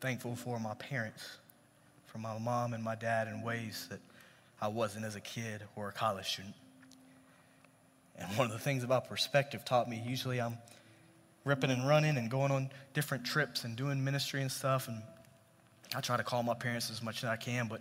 thankful 0.00 0.34
for 0.34 0.58
my 0.58 0.72
parents, 0.72 1.36
for 2.06 2.16
my 2.16 2.38
mom 2.38 2.72
and 2.72 2.82
my 2.82 2.94
dad 2.94 3.28
in 3.28 3.42
ways 3.42 3.86
that 3.90 4.00
I 4.62 4.68
wasn't 4.68 5.04
as 5.04 5.14
a 5.14 5.20
kid 5.20 5.62
or 5.76 5.90
a 5.90 5.92
college 5.92 6.26
student. 6.26 6.54
And 8.16 8.34
one 8.38 8.46
of 8.46 8.52
the 8.54 8.58
things 8.58 8.82
about 8.82 9.10
perspective 9.10 9.62
taught 9.66 9.90
me, 9.90 10.02
usually 10.06 10.40
I'm 10.40 10.56
ripping 11.44 11.68
and 11.68 11.86
running 11.86 12.16
and 12.16 12.30
going 12.30 12.50
on 12.50 12.70
different 12.94 13.26
trips 13.26 13.64
and 13.64 13.76
doing 13.76 14.02
ministry 14.02 14.40
and 14.40 14.50
stuff. 14.50 14.88
And 14.88 15.02
I 15.94 16.00
try 16.00 16.16
to 16.16 16.24
call 16.24 16.42
my 16.42 16.54
parents 16.54 16.90
as 16.90 17.02
much 17.02 17.22
as 17.22 17.30
I 17.30 17.36
can, 17.36 17.68
but 17.68 17.80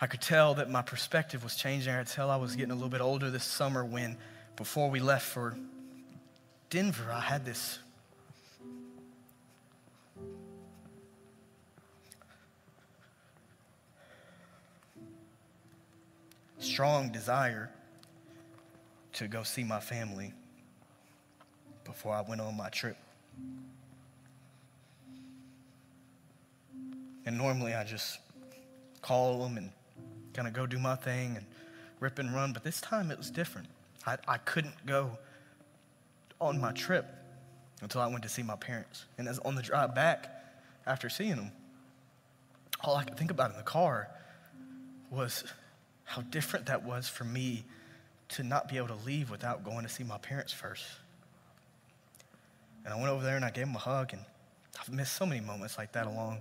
I 0.00 0.06
could 0.06 0.22
tell 0.22 0.54
that 0.54 0.70
my 0.70 0.82
perspective 0.82 1.44
was 1.44 1.54
changing. 1.56 1.92
I 1.92 1.98
could 1.98 2.12
tell 2.12 2.30
I 2.30 2.36
was 2.36 2.56
getting 2.56 2.70
a 2.70 2.74
little 2.74 2.88
bit 2.88 3.02
older 3.02 3.30
this 3.30 3.44
summer 3.44 3.84
when, 3.84 4.16
before 4.56 4.88
we 4.88 5.00
left 5.00 5.26
for 5.26 5.56
Denver, 6.70 7.12
I 7.12 7.20
had 7.20 7.44
this 7.44 7.78
strong 16.58 17.10
desire 17.10 17.70
to 19.14 19.28
go 19.28 19.42
see 19.42 19.64
my 19.64 19.80
family 19.80 20.32
before 21.84 22.14
I 22.14 22.22
went 22.22 22.40
on 22.40 22.56
my 22.56 22.68
trip. 22.70 22.96
And 27.26 27.36
normally 27.36 27.74
I 27.74 27.84
just 27.84 28.18
call 29.02 29.42
them 29.42 29.56
and 29.56 29.70
kind 30.32 30.48
of 30.48 30.54
go 30.54 30.66
do 30.66 30.78
my 30.78 30.96
thing 30.96 31.36
and 31.36 31.46
rip 32.00 32.18
and 32.18 32.34
run. 32.34 32.52
But 32.52 32.64
this 32.64 32.80
time 32.80 33.10
it 33.10 33.18
was 33.18 33.30
different. 33.30 33.68
I, 34.06 34.16
I 34.26 34.38
couldn't 34.38 34.86
go 34.86 35.18
on 36.40 36.60
my 36.60 36.72
trip 36.72 37.06
until 37.82 38.00
I 38.00 38.06
went 38.06 38.22
to 38.22 38.28
see 38.28 38.42
my 38.42 38.56
parents. 38.56 39.04
And 39.18 39.28
as 39.28 39.38
on 39.40 39.54
the 39.54 39.62
drive 39.62 39.94
back, 39.94 40.28
after 40.86 41.08
seeing 41.08 41.36
them, 41.36 41.52
all 42.82 42.96
I 42.96 43.04
could 43.04 43.16
think 43.16 43.30
about 43.30 43.50
in 43.50 43.56
the 43.56 43.62
car 43.62 44.08
was 45.10 45.44
how 46.04 46.22
different 46.22 46.66
that 46.66 46.82
was 46.82 47.08
for 47.08 47.24
me 47.24 47.64
to 48.28 48.42
not 48.42 48.68
be 48.68 48.76
able 48.76 48.88
to 48.88 49.06
leave 49.06 49.30
without 49.30 49.64
going 49.64 49.82
to 49.82 49.88
see 49.88 50.04
my 50.04 50.18
parents 50.18 50.52
first. 50.52 50.84
And 52.84 52.94
I 52.94 52.96
went 52.96 53.08
over 53.08 53.22
there 53.22 53.36
and 53.36 53.44
I 53.44 53.50
gave 53.50 53.66
them 53.66 53.76
a 53.76 53.78
hug, 53.78 54.12
and 54.12 54.22
I've 54.80 54.90
missed 54.90 55.14
so 55.14 55.26
many 55.26 55.40
moments 55.40 55.76
like 55.76 55.92
that 55.92 56.06
along 56.06 56.40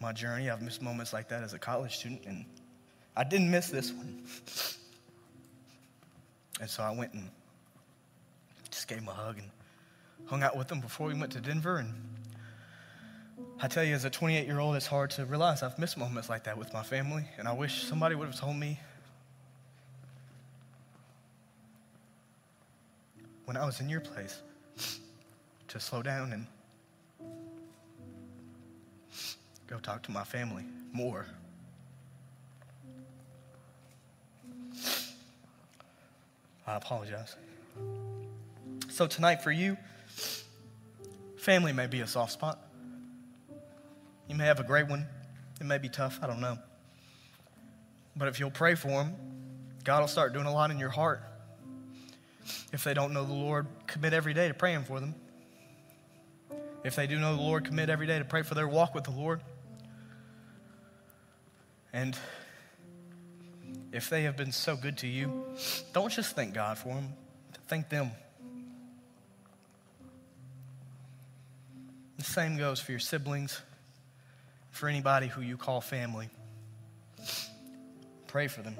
my 0.00 0.12
journey. 0.12 0.50
I've 0.50 0.62
missed 0.62 0.82
moments 0.82 1.12
like 1.12 1.28
that 1.28 1.42
as 1.42 1.54
a 1.54 1.58
college 1.58 1.96
student, 1.96 2.24
and 2.26 2.44
I 3.16 3.24
didn't 3.24 3.50
miss 3.50 3.68
this 3.68 3.92
one. 3.92 4.22
And 6.60 6.70
so 6.70 6.82
I 6.82 6.90
went 6.92 7.12
and 7.14 7.28
just 8.70 8.88
gave 8.88 8.98
him 8.98 9.08
a 9.08 9.12
hug 9.12 9.38
and 9.38 9.50
hung 10.26 10.42
out 10.42 10.56
with 10.56 10.70
him 10.70 10.80
before 10.80 11.08
we 11.08 11.14
went 11.14 11.32
to 11.32 11.40
Denver. 11.40 11.78
And 11.78 11.92
I 13.60 13.68
tell 13.68 13.84
you, 13.84 13.94
as 13.94 14.04
a 14.04 14.10
28 14.10 14.46
year 14.46 14.60
old, 14.60 14.76
it's 14.76 14.86
hard 14.86 15.10
to 15.12 15.24
realize 15.24 15.62
I've 15.62 15.78
missed 15.78 15.96
moments 15.96 16.28
like 16.28 16.44
that 16.44 16.56
with 16.56 16.72
my 16.72 16.82
family, 16.82 17.24
and 17.38 17.48
I 17.48 17.52
wish 17.52 17.84
somebody 17.84 18.14
would 18.14 18.26
have 18.26 18.38
told 18.38 18.56
me 18.56 18.78
when 23.44 23.56
I 23.56 23.66
was 23.66 23.80
in 23.80 23.88
your 23.88 24.00
place 24.00 24.40
to 25.68 25.80
slow 25.80 26.02
down 26.02 26.32
and 26.32 26.46
go 29.66 29.78
talk 29.78 30.02
to 30.04 30.10
my 30.10 30.24
family 30.24 30.64
more. 30.92 31.26
I 36.66 36.76
apologize. 36.76 37.36
So, 38.88 39.06
tonight 39.06 39.42
for 39.42 39.50
you, 39.50 39.76
family 41.36 41.72
may 41.72 41.86
be 41.86 42.00
a 42.00 42.06
soft 42.06 42.32
spot. 42.32 42.58
You 44.28 44.34
may 44.34 44.44
have 44.44 44.60
a 44.60 44.64
great 44.64 44.88
one. 44.88 45.06
It 45.60 45.66
may 45.66 45.78
be 45.78 45.88
tough. 45.88 46.18
I 46.22 46.26
don't 46.26 46.40
know. 46.40 46.58
But 48.16 48.28
if 48.28 48.40
you'll 48.40 48.50
pray 48.50 48.74
for 48.74 48.88
them, 48.88 49.14
God 49.84 50.00
will 50.00 50.08
start 50.08 50.32
doing 50.32 50.46
a 50.46 50.52
lot 50.52 50.70
in 50.70 50.78
your 50.78 50.88
heart. 50.88 51.22
If 52.72 52.84
they 52.84 52.94
don't 52.94 53.12
know 53.12 53.24
the 53.24 53.32
Lord, 53.32 53.66
commit 53.86 54.12
every 54.12 54.34
day 54.34 54.48
to 54.48 54.54
praying 54.54 54.84
for 54.84 55.00
them. 55.00 55.14
If 56.84 56.96
they 56.96 57.06
do 57.06 57.18
know 57.18 57.34
the 57.36 57.42
Lord, 57.42 57.64
commit 57.64 57.88
every 57.88 58.06
day 58.06 58.18
to 58.18 58.24
pray 58.24 58.42
for 58.42 58.54
their 58.54 58.68
walk 58.68 58.94
with 58.94 59.04
the 59.04 59.10
Lord. 59.10 59.40
And 61.94 62.18
if 63.92 64.10
they 64.10 64.24
have 64.24 64.36
been 64.36 64.50
so 64.50 64.74
good 64.74 64.98
to 64.98 65.06
you, 65.06 65.44
don't 65.92 66.10
just 66.10 66.34
thank 66.34 66.52
God 66.52 66.76
for 66.76 66.88
them, 66.88 67.12
thank 67.68 67.88
them. 67.88 68.10
The 72.18 72.24
same 72.24 72.56
goes 72.56 72.80
for 72.80 72.90
your 72.90 72.98
siblings, 72.98 73.60
for 74.72 74.88
anybody 74.88 75.28
who 75.28 75.40
you 75.40 75.56
call 75.56 75.80
family. 75.80 76.28
Pray 78.26 78.48
for 78.48 78.62
them. 78.62 78.74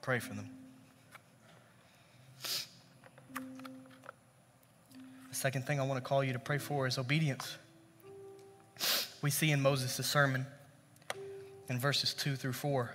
Pray 0.00 0.20
for 0.20 0.34
them. 0.34 0.48
The 5.28 5.34
second 5.34 5.66
thing 5.66 5.80
I 5.80 5.82
want 5.82 5.96
to 6.02 6.08
call 6.08 6.22
you 6.22 6.34
to 6.34 6.38
pray 6.38 6.58
for 6.58 6.86
is 6.86 6.98
obedience 6.98 7.56
we 9.24 9.30
see 9.30 9.50
in 9.50 9.62
Moses' 9.62 10.06
sermon 10.06 10.44
in 11.70 11.78
verses 11.78 12.12
2 12.12 12.36
through 12.36 12.52
4. 12.52 12.94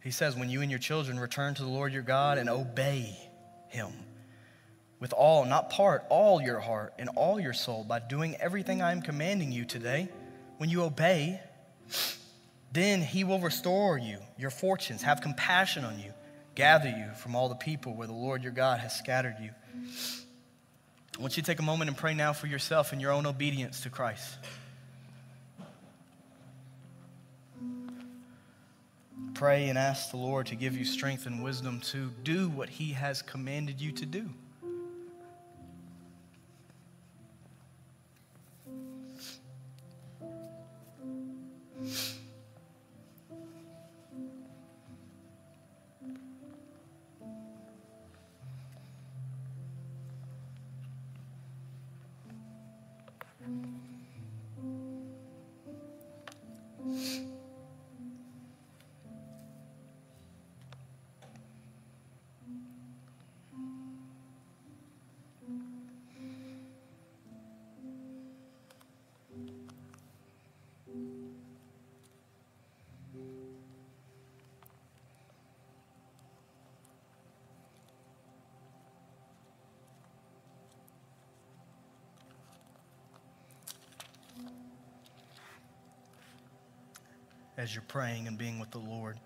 He 0.00 0.12
says, 0.12 0.36
When 0.36 0.48
you 0.48 0.60
and 0.60 0.70
your 0.70 0.78
children 0.78 1.18
return 1.18 1.54
to 1.54 1.62
the 1.64 1.68
Lord 1.68 1.92
your 1.92 2.04
God 2.04 2.38
and 2.38 2.48
obey 2.48 3.18
him 3.66 3.90
with 5.00 5.12
all, 5.12 5.44
not 5.44 5.70
part, 5.70 6.04
all 6.08 6.40
your 6.40 6.60
heart 6.60 6.94
and 7.00 7.08
all 7.16 7.40
your 7.40 7.52
soul 7.52 7.82
by 7.82 7.98
doing 7.98 8.36
everything 8.36 8.80
I 8.80 8.92
am 8.92 9.02
commanding 9.02 9.50
you 9.50 9.64
today, 9.64 10.08
when 10.58 10.70
you 10.70 10.84
obey, 10.84 11.40
then 12.72 13.02
he 13.02 13.24
will 13.24 13.40
restore 13.40 13.98
you, 13.98 14.18
your 14.38 14.50
fortunes, 14.50 15.02
have 15.02 15.20
compassion 15.20 15.84
on 15.84 15.98
you, 15.98 16.12
gather 16.54 16.88
you 16.88 17.10
from 17.16 17.34
all 17.34 17.48
the 17.48 17.56
people 17.56 17.96
where 17.96 18.06
the 18.06 18.12
Lord 18.12 18.44
your 18.44 18.52
God 18.52 18.78
has 18.78 18.96
scattered 18.96 19.38
you. 19.42 19.50
I 21.18 21.20
want 21.20 21.36
you 21.36 21.42
to 21.42 21.46
take 21.46 21.58
a 21.58 21.62
moment 21.62 21.88
and 21.88 21.96
pray 21.96 22.14
now 22.14 22.32
for 22.32 22.46
yourself 22.46 22.92
and 22.92 23.00
your 23.00 23.12
own 23.12 23.26
obedience 23.26 23.82
to 23.82 23.90
Christ. 23.90 24.38
Pray 29.34 29.68
and 29.68 29.76
ask 29.76 30.10
the 30.10 30.16
Lord 30.16 30.46
to 30.46 30.54
give 30.54 30.76
you 30.76 30.84
strength 30.84 31.26
and 31.26 31.42
wisdom 31.42 31.80
to 31.86 32.10
do 32.22 32.48
what 32.48 32.68
He 32.68 32.92
has 32.92 33.22
commanded 33.22 33.80
you 33.80 33.92
to 33.92 34.06
do. 34.06 34.30
As 87.62 87.72
you're 87.72 87.84
praying 87.86 88.26
and 88.26 88.36
being 88.36 88.58
with 88.58 88.72
the 88.72 88.78
Lord 88.78 89.16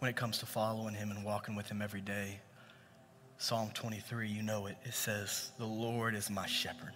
when 0.00 0.08
it 0.08 0.16
comes 0.16 0.38
to 0.38 0.46
following 0.46 0.94
Him 0.94 1.12
and 1.12 1.24
walking 1.24 1.54
with 1.54 1.68
Him 1.68 1.80
every 1.80 2.00
day. 2.00 2.40
Psalm 3.38 3.70
23, 3.72 4.28
you 4.28 4.42
know 4.42 4.66
it. 4.66 4.76
It 4.84 4.92
says, 4.92 5.52
The 5.60 5.64
Lord 5.64 6.16
is 6.16 6.28
my 6.28 6.44
shepherd. 6.44 6.92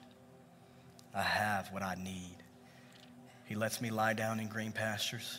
I 1.14 1.22
have 1.22 1.72
what 1.72 1.84
I 1.84 1.94
need. 1.94 2.34
He 3.44 3.54
lets 3.54 3.80
me 3.80 3.90
lie 3.90 4.14
down 4.14 4.40
in 4.40 4.48
green 4.48 4.72
pastures. 4.72 5.38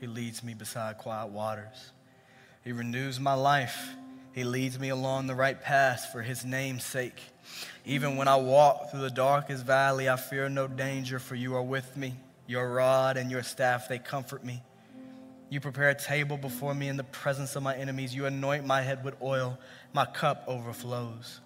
He 0.00 0.08
leads 0.08 0.42
me 0.42 0.54
beside 0.54 0.98
quiet 0.98 1.28
waters. 1.28 1.92
He 2.64 2.72
renews 2.72 3.20
my 3.20 3.34
life. 3.34 3.90
He 4.32 4.42
leads 4.42 4.76
me 4.76 4.88
along 4.88 5.28
the 5.28 5.36
right 5.36 5.60
path 5.60 6.08
for 6.10 6.20
his 6.20 6.44
name's 6.44 6.84
sake. 6.84 7.22
Even 7.84 8.16
when 8.16 8.26
I 8.26 8.34
walk 8.34 8.90
through 8.90 9.02
the 9.02 9.10
darkest 9.10 9.64
valley, 9.64 10.08
I 10.08 10.16
fear 10.16 10.48
no 10.48 10.66
danger, 10.66 11.20
for 11.20 11.36
you 11.36 11.54
are 11.54 11.62
with 11.62 11.96
me. 11.96 12.14
Your 12.46 12.72
rod 12.72 13.16
and 13.16 13.30
your 13.30 13.42
staff, 13.42 13.88
they 13.88 13.98
comfort 13.98 14.44
me. 14.44 14.62
You 15.48 15.60
prepare 15.60 15.90
a 15.90 15.94
table 15.94 16.36
before 16.36 16.74
me 16.74 16.88
in 16.88 16.96
the 16.96 17.04
presence 17.04 17.54
of 17.56 17.62
my 17.62 17.76
enemies. 17.76 18.14
You 18.14 18.26
anoint 18.26 18.66
my 18.66 18.82
head 18.82 19.04
with 19.04 19.14
oil. 19.22 19.58
My 19.92 20.04
cup 20.04 20.44
overflows. 20.46 21.40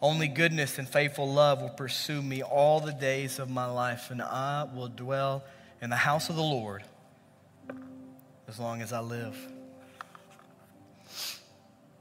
Only 0.00 0.26
goodness 0.26 0.78
and 0.78 0.88
faithful 0.88 1.32
love 1.32 1.62
will 1.62 1.68
pursue 1.68 2.20
me 2.22 2.42
all 2.42 2.80
the 2.80 2.92
days 2.92 3.38
of 3.38 3.48
my 3.48 3.66
life, 3.66 4.10
and 4.10 4.20
I 4.20 4.66
will 4.74 4.88
dwell 4.88 5.44
in 5.80 5.90
the 5.90 5.96
house 5.96 6.28
of 6.28 6.34
the 6.34 6.42
Lord 6.42 6.82
as 8.48 8.58
long 8.58 8.82
as 8.82 8.92
I 8.92 9.00
live. 9.00 9.36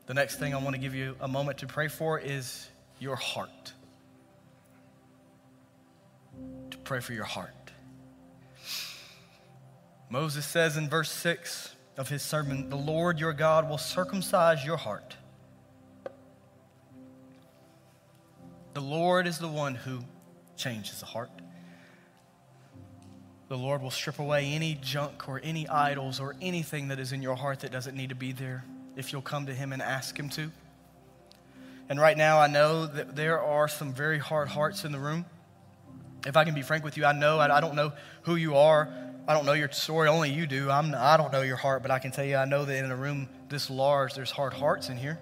The 0.08 0.16
next 0.16 0.38
thing 0.38 0.56
I 0.56 0.58
want 0.58 0.76
to 0.76 0.82
give 0.82 0.96
you 0.96 1.16
a 1.22 1.28
moment 1.28 1.60
to 1.60 1.68
pray 1.68 1.88
for 1.88 2.20
is 2.20 2.68
your 3.00 3.16
heart. 3.16 3.74
To 6.72 6.78
pray 6.80 7.02
for 7.02 7.14
your 7.14 7.26
heart. 7.26 7.61
Moses 10.12 10.46
says 10.46 10.76
in 10.76 10.90
verse 10.90 11.10
6 11.10 11.74
of 11.96 12.10
his 12.10 12.22
sermon, 12.22 12.70
The 12.70 12.76
Lord 12.76 13.18
your 13.18 13.32
God 13.32 13.70
will 13.70 13.78
circumcise 13.78 14.66
your 14.66 14.76
heart. 14.76 15.16
The 18.74 18.82
Lord 18.82 19.26
is 19.26 19.40
the 19.40 19.48
one 19.48 19.74
who 19.74 20.00
changes 20.58 21.00
the 21.00 21.06
heart. 21.06 21.30
The 23.48 23.58
Lord 23.58 23.82
will 23.82 23.90
strip 23.90 24.20
away 24.20 24.48
any 24.48 24.78
junk 24.82 25.30
or 25.30 25.40
any 25.44 25.66
idols 25.70 26.20
or 26.20 26.36
anything 26.42 26.90
that 26.90 27.00
is 27.00 27.14
in 27.14 27.22
your 27.22 27.36
heart 27.38 27.62
that 27.62 27.72
doesn't 27.72 27.96
need 27.96 28.10
to 28.10 28.16
be 28.16 28.34
there 28.34 28.66
if 28.98 29.14
you'll 29.14 29.22
come 29.22 29.46
to 29.46 29.54
Him 29.54 29.72
and 29.72 29.82
ask 29.82 30.20
Him 30.20 30.28
to. 30.32 30.52
And 31.88 32.02
right 32.02 32.18
now, 32.18 32.38
I 32.38 32.48
know 32.48 32.86
that 32.86 33.16
there 33.16 33.42
are 33.42 33.70
some 33.70 33.94
very 33.94 34.20
hard 34.20 34.50
hearts 34.50 34.84
in 34.84 34.92
the 34.92 35.00
room. 35.00 35.26
If 36.26 36.36
I 36.36 36.44
can 36.44 36.54
be 36.54 36.64
frank 36.64 36.84
with 36.84 36.98
you, 36.98 37.06
I 37.06 37.14
know, 37.14 37.40
I 37.40 37.62
don't 37.62 37.76
know 37.76 37.94
who 38.24 38.36
you 38.36 38.58
are. 38.58 38.90
I 39.28 39.34
don't 39.34 39.46
know 39.46 39.54
your 39.54 39.72
story, 39.72 40.08
only 40.08 40.32
you 40.32 40.48
do. 40.48 40.72
I'm, 40.72 40.96
I 40.96 41.16
don't 41.16 41.32
know 41.32 41.42
your 41.42 41.56
heart, 41.56 41.84
but 41.84 41.92
I 41.92 42.00
can 42.00 42.12
tell 42.12 42.26
you, 42.26 42.38
I 42.38 42.46
know 42.46 42.66
that 42.66 42.84
in 42.84 42.90
a 42.90 42.96
room 42.96 43.30
this 43.50 43.70
large, 43.70 44.14
there's 44.16 44.32
hard 44.32 44.54
hearts 44.54 44.90
in 44.90 44.98
here. 44.98 45.20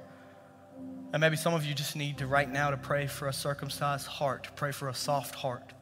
And 1.12 1.22
maybe 1.22 1.36
some 1.36 1.54
of 1.54 1.66
you 1.66 1.74
just 1.74 1.96
need 1.96 2.20
to 2.20 2.28
right 2.28 2.50
now 2.50 2.70
to 2.70 2.78
pray 2.78 3.08
for 3.08 3.28
a 3.28 3.34
circumcised 3.34 4.08
heart, 4.08 4.44
to 4.44 4.52
pray 4.52 4.72
for 4.72 4.90
a 4.90 4.94
soft 4.94 5.36
heart, 5.36 5.74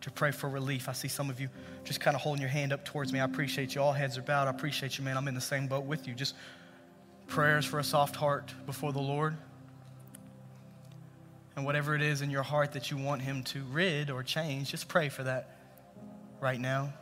to 0.00 0.10
pray 0.10 0.30
for 0.30 0.48
relief. 0.48 0.88
I 0.88 0.92
see 0.92 1.08
some 1.08 1.28
of 1.28 1.40
you 1.40 1.48
just 1.84 2.00
kind 2.00 2.14
of 2.14 2.22
holding 2.22 2.40
your 2.40 2.50
hand 2.50 2.72
up 2.72 2.84
towards 2.84 3.12
me. 3.12 3.20
I 3.20 3.24
appreciate 3.24 3.74
you. 3.74 3.82
All 3.82 3.92
heads 3.92 4.16
are 4.16 4.22
bowed. 4.22 4.46
I 4.46 4.50
appreciate 4.50 4.96
you, 4.96 5.04
man. 5.04 5.16
I'm 5.16 5.28
in 5.28 5.34
the 5.34 5.40
same 5.40 5.66
boat 5.66 5.84
with 5.84 6.06
you. 6.06 6.14
Just 6.14 6.34
prayers 7.26 7.64
for 7.66 7.80
a 7.80 7.84
soft 7.84 8.16
heart 8.16 8.54
before 8.66 8.92
the 8.92 9.00
Lord. 9.00 9.36
And 11.56 11.66
whatever 11.66 11.96
it 11.96 12.02
is 12.02 12.22
in 12.22 12.30
your 12.30 12.44
heart 12.44 12.72
that 12.72 12.90
you 12.90 12.96
want 12.96 13.20
Him 13.20 13.42
to 13.44 13.62
rid 13.64 14.10
or 14.10 14.22
change, 14.22 14.70
just 14.70 14.86
pray 14.86 15.08
for 15.08 15.24
that 15.24 15.58
right 16.40 16.60
now. 16.60 16.92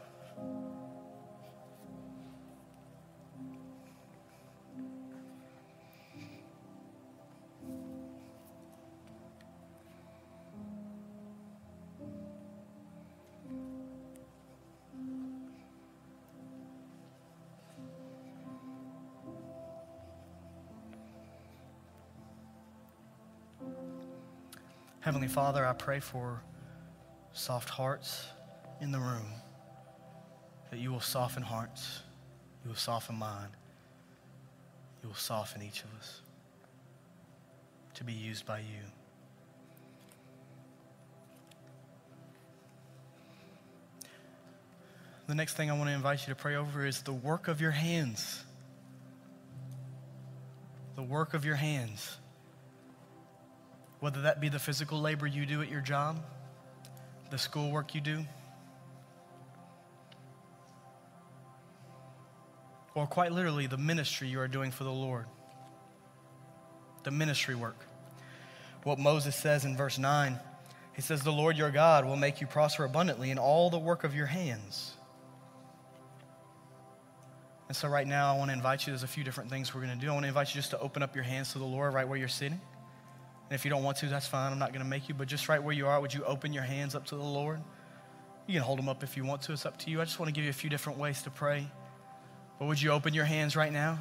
Heavenly 25.06 25.28
Father, 25.28 25.64
I 25.64 25.72
pray 25.72 26.00
for 26.00 26.42
soft 27.32 27.70
hearts 27.70 28.26
in 28.80 28.90
the 28.90 28.98
room, 28.98 29.30
that 30.70 30.78
you 30.78 30.90
will 30.92 31.00
soften 31.00 31.42
hearts, 31.42 32.02
you 32.64 32.70
will 32.70 32.76
soften 32.76 33.16
mine, 33.16 33.48
you 35.02 35.08
will 35.08 35.16
soften 35.16 35.62
each 35.62 35.82
of 35.82 35.94
us 35.98 36.20
to 37.94 38.04
be 38.04 38.12
used 38.12 38.46
by 38.46 38.58
you. 38.58 38.64
The 45.26 45.34
next 45.34 45.54
thing 45.54 45.70
I 45.70 45.74
want 45.74 45.88
to 45.88 45.94
invite 45.94 46.20
you 46.20 46.34
to 46.34 46.40
pray 46.40 46.54
over 46.54 46.86
is 46.86 47.02
the 47.02 47.12
work 47.12 47.48
of 47.48 47.60
your 47.60 47.72
hands. 47.72 48.44
The 50.94 51.02
work 51.02 51.34
of 51.34 51.44
your 51.44 51.56
hands 51.56 52.18
whether 54.00 54.22
that 54.22 54.40
be 54.40 54.48
the 54.48 54.58
physical 54.58 55.00
labor 55.00 55.26
you 55.26 55.46
do 55.46 55.62
at 55.62 55.70
your 55.70 55.80
job, 55.80 56.22
the 57.30 57.38
schoolwork 57.38 57.94
you 57.94 58.00
do, 58.00 58.24
or 62.96 63.06
quite 63.06 63.30
literally 63.30 63.66
the 63.66 63.76
ministry 63.76 64.26
you 64.26 64.40
are 64.40 64.48
doing 64.48 64.70
for 64.70 64.84
the 64.84 64.90
Lord. 64.90 65.26
The 67.04 67.10
ministry 67.10 67.54
work. 67.54 67.76
What 68.84 68.98
Moses 68.98 69.36
says 69.36 69.66
in 69.66 69.76
verse 69.76 69.98
9, 69.98 70.38
he 70.94 71.02
says, 71.02 71.22
The 71.22 71.30
Lord 71.30 71.58
your 71.58 71.70
God 71.70 72.06
will 72.06 72.16
make 72.16 72.40
you 72.40 72.46
prosper 72.46 72.84
abundantly 72.84 73.30
in 73.30 73.38
all 73.38 73.68
the 73.68 73.78
work 73.78 74.02
of 74.02 74.14
your 74.14 74.26
hands. 74.26 74.94
And 77.68 77.76
so, 77.76 77.86
right 77.88 78.06
now, 78.06 78.34
I 78.34 78.38
want 78.38 78.48
to 78.50 78.54
invite 78.54 78.86
you. 78.86 78.92
There's 78.92 79.02
a 79.02 79.08
few 79.08 79.24
different 79.24 79.50
things 79.50 79.74
we're 79.74 79.82
going 79.82 79.98
to 79.98 80.02
do. 80.02 80.08
I 80.08 80.12
want 80.12 80.22
to 80.22 80.28
invite 80.28 80.48
you 80.48 80.54
just 80.54 80.70
to 80.70 80.80
open 80.80 81.02
up 81.02 81.14
your 81.14 81.24
hands 81.24 81.52
to 81.52 81.58
the 81.58 81.64
Lord 81.64 81.92
right 81.92 82.08
where 82.08 82.16
you're 82.16 82.28
sitting. 82.28 82.60
And 83.50 83.54
if 83.54 83.64
you 83.64 83.70
don't 83.70 83.82
want 83.82 83.98
to, 83.98 84.06
that's 84.06 84.26
fine. 84.26 84.52
I'm 84.52 84.58
not 84.58 84.72
going 84.72 84.82
to 84.82 84.88
make 84.88 85.08
you. 85.08 85.14
But 85.14 85.28
just 85.28 85.48
right 85.48 85.62
where 85.62 85.74
you 85.74 85.86
are, 85.86 86.00
would 86.00 86.14
you 86.14 86.24
open 86.24 86.52
your 86.52 86.62
hands 86.62 86.94
up 86.94 87.04
to 87.06 87.16
the 87.16 87.22
Lord? 87.22 87.60
You 88.46 88.54
can 88.54 88.62
hold 88.62 88.78
them 88.78 88.88
up 88.88 89.02
if 89.02 89.16
you 89.16 89.24
want 89.24 89.42
to. 89.42 89.52
It's 89.52 89.66
up 89.66 89.76
to 89.80 89.90
you. 89.90 90.00
I 90.00 90.04
just 90.04 90.18
want 90.18 90.28
to 90.28 90.32
give 90.32 90.44
you 90.44 90.50
a 90.50 90.54
few 90.54 90.70
different 90.70 90.98
ways 90.98 91.22
to 91.22 91.30
pray. 91.30 91.70
But 92.58 92.66
would 92.66 92.80
you 92.80 92.90
open 92.90 93.14
your 93.14 93.24
hands 93.24 93.56
right 93.56 93.72
now? 93.72 93.98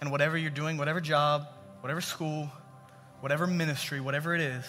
And 0.00 0.10
whatever 0.10 0.36
you're 0.36 0.50
doing, 0.50 0.76
whatever 0.76 1.00
job, 1.00 1.46
whatever 1.80 2.00
school, 2.00 2.50
whatever 3.20 3.46
ministry, 3.46 4.00
whatever 4.00 4.34
it 4.34 4.40
is, 4.40 4.64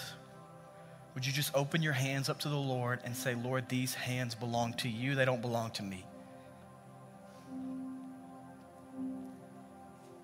would 1.14 1.26
you 1.26 1.32
just 1.32 1.54
open 1.54 1.82
your 1.82 1.92
hands 1.92 2.28
up 2.28 2.40
to 2.40 2.48
the 2.48 2.56
Lord 2.56 3.00
and 3.04 3.16
say, 3.16 3.34
Lord, 3.34 3.68
these 3.68 3.94
hands 3.94 4.34
belong 4.34 4.74
to 4.74 4.88
you, 4.88 5.14
they 5.14 5.24
don't 5.24 5.40
belong 5.40 5.70
to 5.72 5.82
me. 5.82 6.04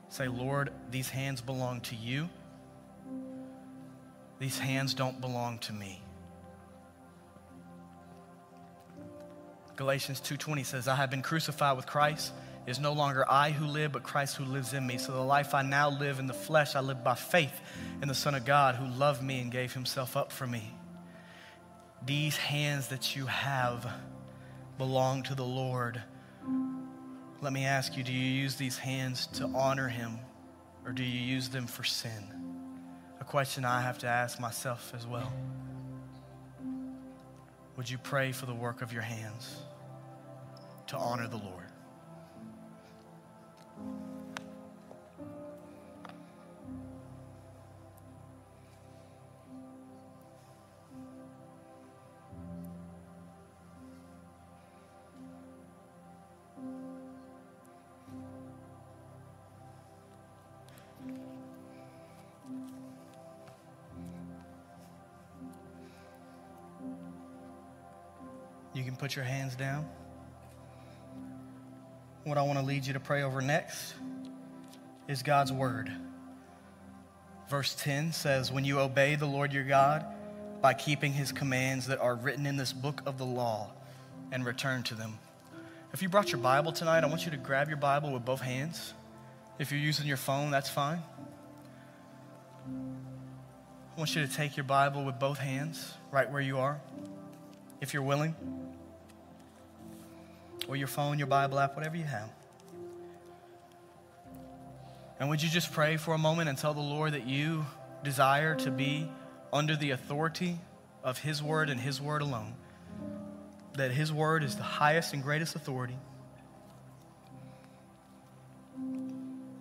Say, 0.09 0.28
Lord, 0.28 0.70
these 0.90 1.09
hands 1.09 1.40
belong 1.40 1.80
to 1.82 1.97
you. 1.97 2.28
These 4.38 4.59
hands 4.59 4.93
don't 4.93 5.18
belong 5.22 5.59
to 5.61 5.72
me. 5.72 6.01
Galatians 9.83 10.20
2:20 10.20 10.62
says, 10.62 10.87
"I 10.87 10.95
have 10.95 11.11
been 11.11 11.22
crucified 11.22 11.76
with 11.76 11.87
Christ. 11.87 12.33
It 12.66 12.70
is 12.70 12.78
no 12.78 12.93
longer 12.93 13.28
I 13.28 13.51
who 13.51 13.66
live, 13.66 13.91
but 13.91 14.05
Christ 14.05 14.37
who 14.37 14.45
lives 14.45 14.72
in 14.74 14.87
me. 14.87 14.97
So 14.97 15.11
the 15.11 15.18
life 15.18 15.55
I 15.55 15.62
now 15.62 15.91
live 15.91 16.20
in 16.20 16.28
the 16.28 16.33
flesh, 16.33 16.76
I 16.76 16.80
live 16.80 17.03
by 17.03 17.16
faith 17.16 17.61
in 18.01 18.07
the 18.07 18.14
Son 18.14 18.37
of 18.37 18.45
God 18.45 18.76
who 18.76 18.87
loved 18.87 19.24
me 19.24 19.41
and 19.41 19.51
gave 19.51 19.72
himself 19.72 20.16
up 20.16 20.30
for 20.30 20.47
me." 20.47 20.72
These 22.01 22.37
hands 22.37 22.87
that 22.89 23.16
you 23.16 23.26
have 23.26 23.93
belong 24.78 25.24
to 25.24 25.35
the 25.35 25.45
Lord. 25.45 26.01
Let 27.41 27.53
me 27.53 27.66
ask 27.66 27.97
you, 27.97 28.05
do 28.05 28.12
you 28.12 28.30
use 28.41 28.55
these 28.55 28.78
hands 28.78 29.26
to 29.39 29.47
honor 29.53 29.89
him 29.89 30.20
or 30.85 30.93
do 30.93 31.03
you 31.03 31.18
use 31.18 31.49
them 31.49 31.66
for 31.66 31.83
sin? 31.83 32.22
A 33.20 33.24
question 33.24 33.64
I 33.64 33.80
have 33.80 33.99
to 33.99 34.07
ask 34.07 34.39
myself 34.39 34.95
as 34.95 35.09
well. 35.09 35.33
Would 37.76 37.91
you 37.91 37.99
pray 37.99 38.30
for 38.30 38.47
the 38.47 38.55
work 38.55 38.80
of 38.80 38.93
your 38.93 39.03
hands 39.03 39.57
to 40.93 40.99
honor 40.99 41.26
the 41.26 41.38
Lord? 41.38 41.64
You 68.74 68.84
can 68.84 68.95
put 68.95 69.16
your 69.16 69.24
hands 69.24 69.57
down. 69.57 69.88
What 72.25 72.39
I 72.39 72.43
want 72.43 72.61
to 72.61 72.64
lead 72.64 72.87
you 72.87 72.93
to 72.93 73.01
pray 73.01 73.23
over 73.23 73.41
next 73.41 73.95
is 75.09 75.25
God's 75.25 75.53
word. 75.53 75.91
Verse 77.49 77.75
10 77.75 78.12
says, 78.12 78.53
When 78.53 78.64
you 78.64 78.79
obey 78.79 79.16
the 79.16 79.27
Lord 79.27 79.53
your 79.53 79.64
God 79.64 80.05
by 80.61 80.73
keeping 80.73 81.12
his 81.12 81.33
commands 81.33 81.89
that 81.89 82.01
are 82.01 82.14
written 82.14 82.47
in 82.47 82.57
this 82.57 82.73
book 82.73 83.03
of 83.07 83.18
the 83.18 83.25
law 83.25 83.70
and 84.31 84.47
return 84.47 84.85
to 84.85 84.95
them. 84.95 85.18
If 85.93 86.01
you 86.01 86.09
brought 86.09 86.31
your 86.31 86.41
Bible 86.41 86.70
tonight, 86.70 87.03
I 87.03 87.09
want 87.09 87.25
you 87.25 87.33
to 87.33 87.37
grab 87.37 87.66
your 87.66 87.77
Bible 87.77 88.12
with 88.12 88.25
both 88.25 88.41
hands. 88.41 88.95
If 89.59 89.73
you're 89.73 89.81
using 89.81 90.07
your 90.07 90.16
phone, 90.16 90.53
that's 90.53 90.70
fine. 90.70 91.03
I 92.68 93.99
want 93.99 94.14
you 94.14 94.25
to 94.25 94.33
take 94.33 94.57
your 94.57 94.64
Bible 94.64 95.05
with 95.05 95.18
both 95.18 95.39
hands 95.39 95.93
right 96.12 96.31
where 96.31 96.41
you 96.41 96.59
are, 96.59 96.81
if 97.81 97.93
you're 97.93 98.05
willing 98.05 98.61
or 100.68 100.76
your 100.76 100.88
phone, 100.88 101.18
your 101.18 101.26
Bible 101.26 101.58
app, 101.58 101.74
whatever 101.74 101.96
you 101.96 102.04
have. 102.04 102.30
And 105.18 105.28
would 105.28 105.42
you 105.42 105.48
just 105.48 105.72
pray 105.72 105.96
for 105.96 106.14
a 106.14 106.18
moment 106.18 106.48
and 106.48 106.58
tell 106.58 106.74
the 106.74 106.80
Lord 106.80 107.12
that 107.12 107.26
you 107.26 107.64
desire 108.02 108.54
to 108.56 108.70
be 108.70 109.08
under 109.52 109.76
the 109.76 109.90
authority 109.90 110.58
of 111.04 111.18
His 111.18 111.42
Word 111.42 111.70
and 111.70 111.80
His 111.80 112.00
Word 112.00 112.22
alone? 112.22 112.54
That 113.74 113.92
His 113.92 114.12
Word 114.12 114.42
is 114.42 114.56
the 114.56 114.62
highest 114.62 115.14
and 115.14 115.22
greatest 115.22 115.54
authority. 115.54 115.96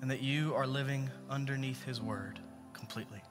And 0.02 0.10
that 0.10 0.22
you 0.22 0.56
are 0.56 0.66
living 0.66 1.10
underneath 1.30 1.84
His 1.84 2.02
Word 2.02 2.40
completely. 2.74 3.22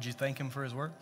Would 0.00 0.06
you 0.06 0.12
thank 0.14 0.40
him 0.40 0.48
for 0.48 0.64
his 0.64 0.72
word? 0.72 0.92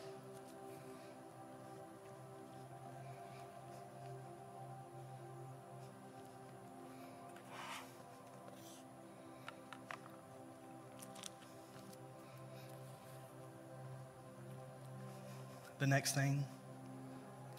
The 15.78 15.86
next 15.86 16.16
thing 16.16 16.44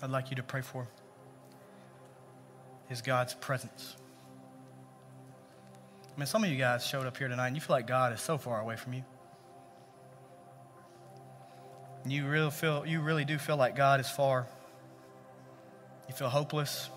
I'd 0.01 0.09
like 0.09 0.31
you 0.31 0.35
to 0.35 0.43
pray 0.43 0.59
for 0.59 0.89
is 2.89 3.01
God's 3.01 3.33
presence. 3.35 3.95
I 6.03 6.19
mean, 6.19 6.27
some 6.27 6.43
of 6.43 6.49
you 6.49 6.57
guys 6.57 6.85
showed 6.85 7.05
up 7.05 7.15
here 7.15 7.29
tonight 7.29 7.47
and 7.47 7.55
you 7.55 7.61
feel 7.61 7.77
like 7.77 7.87
God 7.87 8.11
is 8.11 8.19
so 8.19 8.37
far 8.37 8.59
away 8.59 8.75
from 8.75 8.91
you. 8.91 9.05
You 12.05 12.27
really 12.27 12.51
feel 12.51 12.85
you 12.85 13.01
really 13.01 13.25
do 13.25 13.37
feel 13.37 13.57
like 13.57 13.75
God 13.75 13.99
is 13.99 14.09
far. 14.09 14.47
You 16.07 16.15
feel 16.15 16.29
hopeless. 16.29 16.89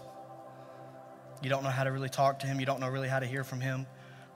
You 1.43 1.51
don't 1.51 1.65
know 1.65 1.71
how 1.71 1.85
to 1.85 1.91
really 1.91 2.09
talk 2.09 2.39
to 2.41 2.47
him. 2.47 2.61
You 2.61 2.67
don't 2.67 2.81
know 2.81 2.89
really 2.89 3.09
how 3.09 3.19
to 3.19 3.27
hear 3.27 3.45
from 3.45 3.61
him. 3.61 3.87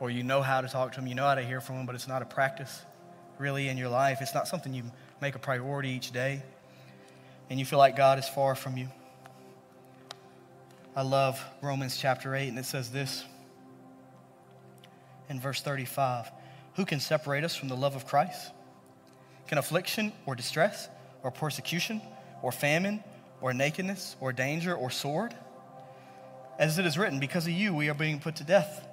Or 0.00 0.10
you 0.10 0.22
know 0.22 0.42
how 0.42 0.60
to 0.60 0.68
talk 0.68 0.92
to 0.92 1.00
him. 1.00 1.06
You 1.06 1.14
know 1.14 1.24
how 1.24 1.36
to 1.36 1.44
hear 1.44 1.60
from 1.60 1.76
him, 1.76 1.86
but 1.86 1.94
it's 1.94 2.08
not 2.08 2.20
a 2.20 2.26
practice 2.26 2.82
really 3.38 3.68
in 3.68 3.76
your 3.76 3.88
life. 3.88 4.18
It's 4.20 4.34
not 4.34 4.48
something 4.48 4.74
you 4.74 4.84
make 5.20 5.34
a 5.34 5.38
priority 5.38 5.90
each 5.90 6.10
day. 6.10 6.42
And 7.48 7.58
you 7.58 7.64
feel 7.64 7.78
like 7.78 7.96
God 7.96 8.18
is 8.18 8.28
far 8.28 8.54
from 8.54 8.76
you. 8.76 8.88
I 10.94 11.02
love 11.02 11.42
Romans 11.62 11.96
chapter 11.96 12.34
8, 12.34 12.48
and 12.48 12.58
it 12.58 12.64
says 12.64 12.90
this 12.90 13.24
in 15.28 15.40
verse 15.40 15.60
35 15.60 16.30
Who 16.74 16.84
can 16.84 17.00
separate 17.00 17.44
us 17.44 17.54
from 17.54 17.68
the 17.68 17.76
love 17.76 17.96
of 17.96 18.06
Christ? 18.06 18.50
Can 19.46 19.58
affliction 19.58 20.12
or 20.26 20.34
distress 20.34 20.88
or 21.22 21.30
persecution 21.30 22.00
or 22.42 22.52
famine 22.52 23.02
or 23.40 23.52
nakedness 23.52 24.16
or 24.20 24.32
danger 24.32 24.74
or 24.74 24.90
sword? 24.90 25.34
As 26.58 26.78
it 26.78 26.86
is 26.86 26.98
written, 26.98 27.20
because 27.20 27.46
of 27.46 27.52
you 27.52 27.74
we 27.74 27.88
are 27.88 27.94
being 27.94 28.18
put 28.18 28.36
to 28.36 28.44
death. 28.44 28.86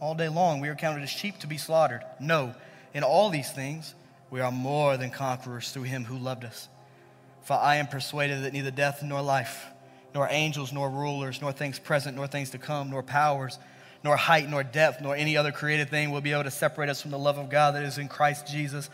All 0.00 0.14
day 0.14 0.28
long 0.28 0.60
we 0.60 0.68
are 0.68 0.74
counted 0.74 1.02
as 1.02 1.10
sheep 1.10 1.38
to 1.40 1.46
be 1.46 1.58
slaughtered. 1.58 2.02
No, 2.18 2.54
in 2.94 3.04
all 3.04 3.30
these 3.30 3.50
things 3.50 3.94
we 4.30 4.40
are 4.40 4.52
more 4.52 4.96
than 4.96 5.10
conquerors 5.10 5.70
through 5.72 5.82
him 5.84 6.04
who 6.04 6.16
loved 6.16 6.44
us. 6.44 6.68
For 7.42 7.54
I 7.54 7.76
am 7.76 7.86
persuaded 7.86 8.44
that 8.44 8.52
neither 8.52 8.70
death 8.70 9.02
nor 9.02 9.22
life, 9.22 9.66
nor 10.14 10.28
angels, 10.30 10.72
nor 10.72 10.88
rulers, 10.88 11.40
nor 11.40 11.52
things 11.52 11.78
present, 11.78 12.16
nor 12.16 12.26
things 12.26 12.50
to 12.50 12.58
come, 12.58 12.90
nor 12.90 13.02
powers, 13.02 13.58
nor 14.02 14.16
height, 14.16 14.48
nor 14.48 14.62
depth, 14.62 15.00
nor 15.02 15.14
any 15.14 15.36
other 15.36 15.52
created 15.52 15.90
thing 15.90 16.10
will 16.10 16.20
be 16.20 16.32
able 16.32 16.44
to 16.44 16.50
separate 16.50 16.88
us 16.88 17.02
from 17.02 17.10
the 17.10 17.18
love 17.18 17.38
of 17.38 17.50
God 17.50 17.74
that 17.74 17.84
is 17.84 17.98
in 17.98 18.08
Christ 18.08 18.46
Jesus 18.46 18.88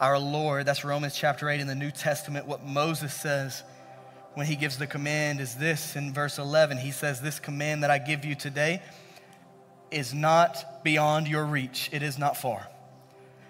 our 0.00 0.18
Lord. 0.18 0.64
That's 0.64 0.82
Romans 0.82 1.14
chapter 1.14 1.50
8 1.50 1.60
in 1.60 1.66
the 1.66 1.74
New 1.74 1.90
Testament. 1.90 2.46
What 2.46 2.64
Moses 2.64 3.12
says 3.12 3.62
when 4.34 4.46
he 4.46 4.56
gives 4.56 4.78
the 4.78 4.86
command 4.86 5.40
is 5.40 5.54
this 5.54 5.94
in 5.94 6.14
verse 6.14 6.38
11. 6.38 6.78
He 6.78 6.90
says, 6.90 7.20
This 7.20 7.38
command 7.38 7.82
that 7.82 7.90
I 7.90 7.98
give 7.98 8.24
you 8.24 8.34
today 8.34 8.82
is 9.90 10.14
not 10.14 10.82
beyond 10.82 11.28
your 11.28 11.44
reach, 11.44 11.90
it 11.92 12.02
is 12.02 12.18
not 12.18 12.36
far. 12.36 12.66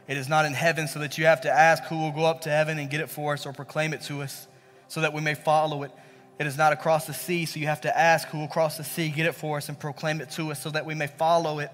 It 0.09 0.17
is 0.17 0.29
not 0.29 0.45
in 0.45 0.55
heaven, 0.55 0.89
so 0.89 0.99
that 0.99 1.19
you 1.19 1.27
have 1.27 1.43
to 1.43 1.51
ask 1.51 1.85
who 1.85 1.97
will 1.97 2.11
go 2.11 2.25
up 2.25 2.41
to 2.41 2.51
heaven 2.51 2.81
and 2.81 2.91
get 2.91 3.01
it 3.01 3.11
for 3.11 3.35
us 3.35 3.47
or 3.47 3.53
proclaim 3.53 3.93
it 3.93 4.01
to 4.03 4.23
us 4.23 4.49
so 4.89 5.03
that 5.03 5.13
we 5.13 5.21
may 5.21 5.35
follow 5.35 5.85
it. 5.85 5.93
It 6.41 6.49
is 6.49 6.59
not 6.59 6.73
across 6.73 7.07
the 7.07 7.15
sea, 7.15 7.47
so 7.47 7.61
you 7.61 7.69
have 7.69 7.83
to 7.83 7.97
ask 7.97 8.27
who 8.27 8.39
will 8.39 8.49
cross 8.49 8.77
the 8.77 8.83
sea, 8.83 9.11
get 9.11 9.27
it 9.27 9.37
for 9.37 9.59
us, 9.59 9.69
and 9.69 9.79
proclaim 9.79 10.21
it 10.21 10.31
to 10.31 10.51
us 10.51 10.61
so 10.61 10.71
that 10.71 10.85
we 10.85 10.97
may 10.97 11.07
follow 11.07 11.61
it. 11.61 11.71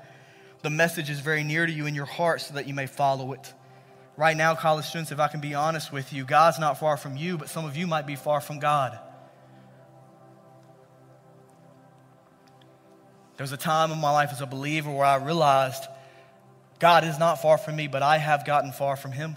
The 0.60 0.68
message 0.68 1.08
is 1.08 1.20
very 1.20 1.44
near 1.44 1.64
to 1.64 1.72
you 1.72 1.86
in 1.86 1.94
your 1.94 2.04
heart 2.04 2.42
so 2.42 2.54
that 2.54 2.68
you 2.68 2.74
may 2.74 2.86
follow 2.86 3.32
it. 3.32 3.54
Right 4.16 4.36
now, 4.36 4.54
college 4.54 4.86
students, 4.86 5.12
if 5.12 5.20
I 5.20 5.28
can 5.28 5.40
be 5.40 5.54
honest 5.54 5.92
with 5.92 6.12
you, 6.12 6.24
God's 6.24 6.58
not 6.58 6.78
far 6.78 6.96
from 6.96 7.16
you, 7.16 7.36
but 7.36 7.50
some 7.50 7.66
of 7.66 7.76
you 7.76 7.86
might 7.86 8.06
be 8.06 8.16
far 8.16 8.40
from 8.40 8.58
God. 8.58 8.98
There 13.36 13.44
was 13.44 13.52
a 13.52 13.58
time 13.58 13.92
in 13.92 13.98
my 13.98 14.10
life 14.10 14.30
as 14.32 14.40
a 14.40 14.46
believer 14.46 14.90
where 14.90 15.04
I 15.04 15.16
realized 15.16 15.84
God 16.78 17.04
is 17.04 17.18
not 17.18 17.42
far 17.42 17.58
from 17.58 17.76
me, 17.76 17.88
but 17.88 18.02
I 18.02 18.16
have 18.16 18.46
gotten 18.46 18.72
far 18.72 18.96
from 18.96 19.12
Him. 19.12 19.36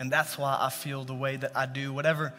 And 0.00 0.10
that's 0.10 0.38
why 0.38 0.56
I 0.58 0.70
feel 0.70 1.04
the 1.04 1.14
way 1.14 1.36
that 1.36 1.54
I 1.54 1.66
do. 1.66 1.92
Whatever 1.92 2.32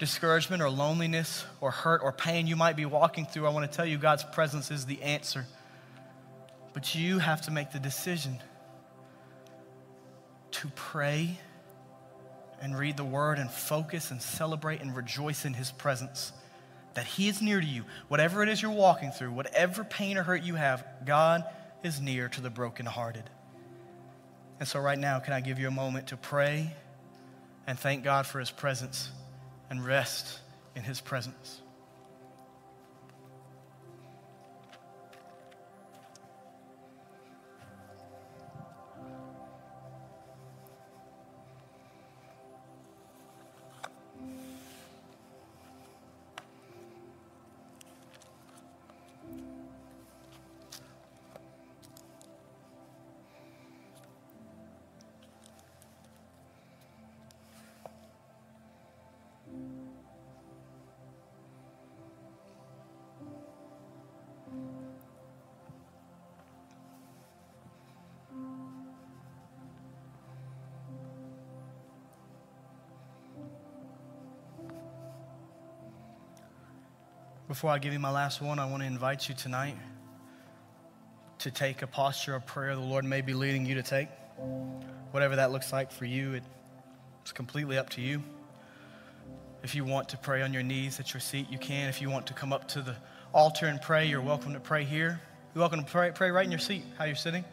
discouragement 0.00 0.60
or 0.60 0.70
loneliness 0.70 1.44
or 1.60 1.70
hurt 1.70 2.00
or 2.02 2.10
pain 2.10 2.48
you 2.48 2.56
might 2.56 2.74
be 2.74 2.84
walking 2.84 3.26
through, 3.26 3.46
I 3.46 3.50
want 3.50 3.70
to 3.70 3.76
tell 3.76 3.86
you 3.86 3.96
God's 3.96 4.24
presence 4.24 4.72
is 4.72 4.86
the 4.86 5.00
answer. 5.02 5.46
But 6.72 6.96
you 6.96 7.18
have 7.18 7.42
to 7.42 7.52
make 7.52 7.70
the 7.70 7.78
decision 7.78 8.38
to 10.52 10.68
pray 10.74 11.38
and 12.60 12.78
read 12.78 12.96
the 12.96 13.04
word 13.04 13.38
and 13.38 13.50
focus 13.50 14.10
and 14.10 14.20
celebrate 14.20 14.80
and 14.80 14.94
rejoice 14.94 15.44
in 15.44 15.54
his 15.54 15.72
presence. 15.72 16.32
That 16.94 17.06
he 17.06 17.28
is 17.28 17.40
near 17.40 17.60
to 17.60 17.66
you. 17.66 17.84
Whatever 18.08 18.42
it 18.42 18.48
is 18.48 18.60
you're 18.60 18.70
walking 18.70 19.12
through, 19.12 19.32
whatever 19.32 19.84
pain 19.84 20.18
or 20.18 20.22
hurt 20.22 20.42
you 20.42 20.56
have, 20.56 20.84
God 21.04 21.44
is 21.82 22.00
near 22.00 22.28
to 22.28 22.40
the 22.40 22.50
brokenhearted. 22.50 23.24
And 24.58 24.68
so, 24.68 24.78
right 24.80 24.98
now, 24.98 25.20
can 25.20 25.32
I 25.32 25.40
give 25.40 25.58
you 25.58 25.68
a 25.68 25.72
moment 25.72 26.08
to 26.08 26.16
pray 26.16 26.74
and 27.66 27.78
thank 27.78 28.04
God 28.04 28.26
for 28.26 28.40
his 28.40 28.50
presence 28.50 29.10
and 29.70 29.84
rest 29.84 30.40
in 30.74 30.82
his 30.82 31.00
presence? 31.00 31.62
Before 77.60 77.72
I 77.72 77.78
give 77.78 77.92
you 77.92 77.98
my 77.98 78.10
last 78.10 78.40
one, 78.40 78.58
I 78.58 78.64
want 78.64 78.82
to 78.82 78.86
invite 78.86 79.28
you 79.28 79.34
tonight 79.34 79.76
to 81.40 81.50
take 81.50 81.82
a 81.82 81.86
posture 81.86 82.34
of 82.34 82.46
prayer 82.46 82.74
the 82.74 82.80
Lord 82.80 83.04
may 83.04 83.20
be 83.20 83.34
leading 83.34 83.66
you 83.66 83.74
to 83.74 83.82
take. 83.82 84.08
Whatever 85.10 85.36
that 85.36 85.52
looks 85.52 85.70
like 85.70 85.92
for 85.92 86.06
you, 86.06 86.40
it's 87.20 87.32
completely 87.32 87.76
up 87.76 87.90
to 87.90 88.00
you. 88.00 88.22
If 89.62 89.74
you 89.74 89.84
want 89.84 90.08
to 90.08 90.16
pray 90.16 90.40
on 90.40 90.54
your 90.54 90.62
knees 90.62 91.00
at 91.00 91.12
your 91.12 91.20
seat, 91.20 91.50
you 91.50 91.58
can. 91.58 91.90
If 91.90 92.00
you 92.00 92.08
want 92.08 92.28
to 92.28 92.32
come 92.32 92.50
up 92.50 92.66
to 92.68 92.80
the 92.80 92.96
altar 93.34 93.66
and 93.66 93.78
pray, 93.78 94.06
you're 94.06 94.22
welcome 94.22 94.54
to 94.54 94.60
pray 94.60 94.84
here. 94.84 95.20
You're 95.54 95.60
welcome 95.60 95.84
to 95.84 95.90
pray, 95.90 96.12
pray 96.14 96.30
right 96.30 96.46
in 96.46 96.50
your 96.50 96.60
seat, 96.60 96.82
how 96.96 97.04
you're 97.04 97.14
sitting. 97.14 97.44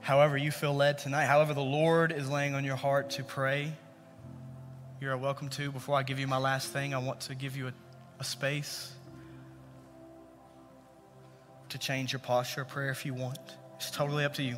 However, 0.00 0.36
you 0.36 0.50
feel 0.50 0.74
led 0.74 0.98
tonight, 0.98 1.26
however, 1.26 1.54
the 1.54 1.60
Lord 1.60 2.10
is 2.10 2.28
laying 2.28 2.56
on 2.56 2.64
your 2.64 2.74
heart 2.74 3.10
to 3.10 3.22
pray, 3.22 3.74
you're 5.00 5.16
welcome 5.16 5.48
to. 5.50 5.70
Before 5.70 5.94
I 5.94 6.02
give 6.02 6.18
you 6.18 6.26
my 6.26 6.38
last 6.38 6.72
thing, 6.72 6.92
I 6.94 6.98
want 6.98 7.20
to 7.20 7.36
give 7.36 7.56
you 7.56 7.68
a 7.68 7.72
a 8.18 8.24
space 8.24 8.92
to 11.68 11.78
change 11.78 12.12
your 12.12 12.20
posture 12.20 12.62
of 12.62 12.68
prayer 12.68 12.90
if 12.90 13.04
you 13.04 13.14
want. 13.14 13.38
It's 13.76 13.90
totally 13.90 14.24
up 14.24 14.34
to 14.34 14.42
you. 14.42 14.56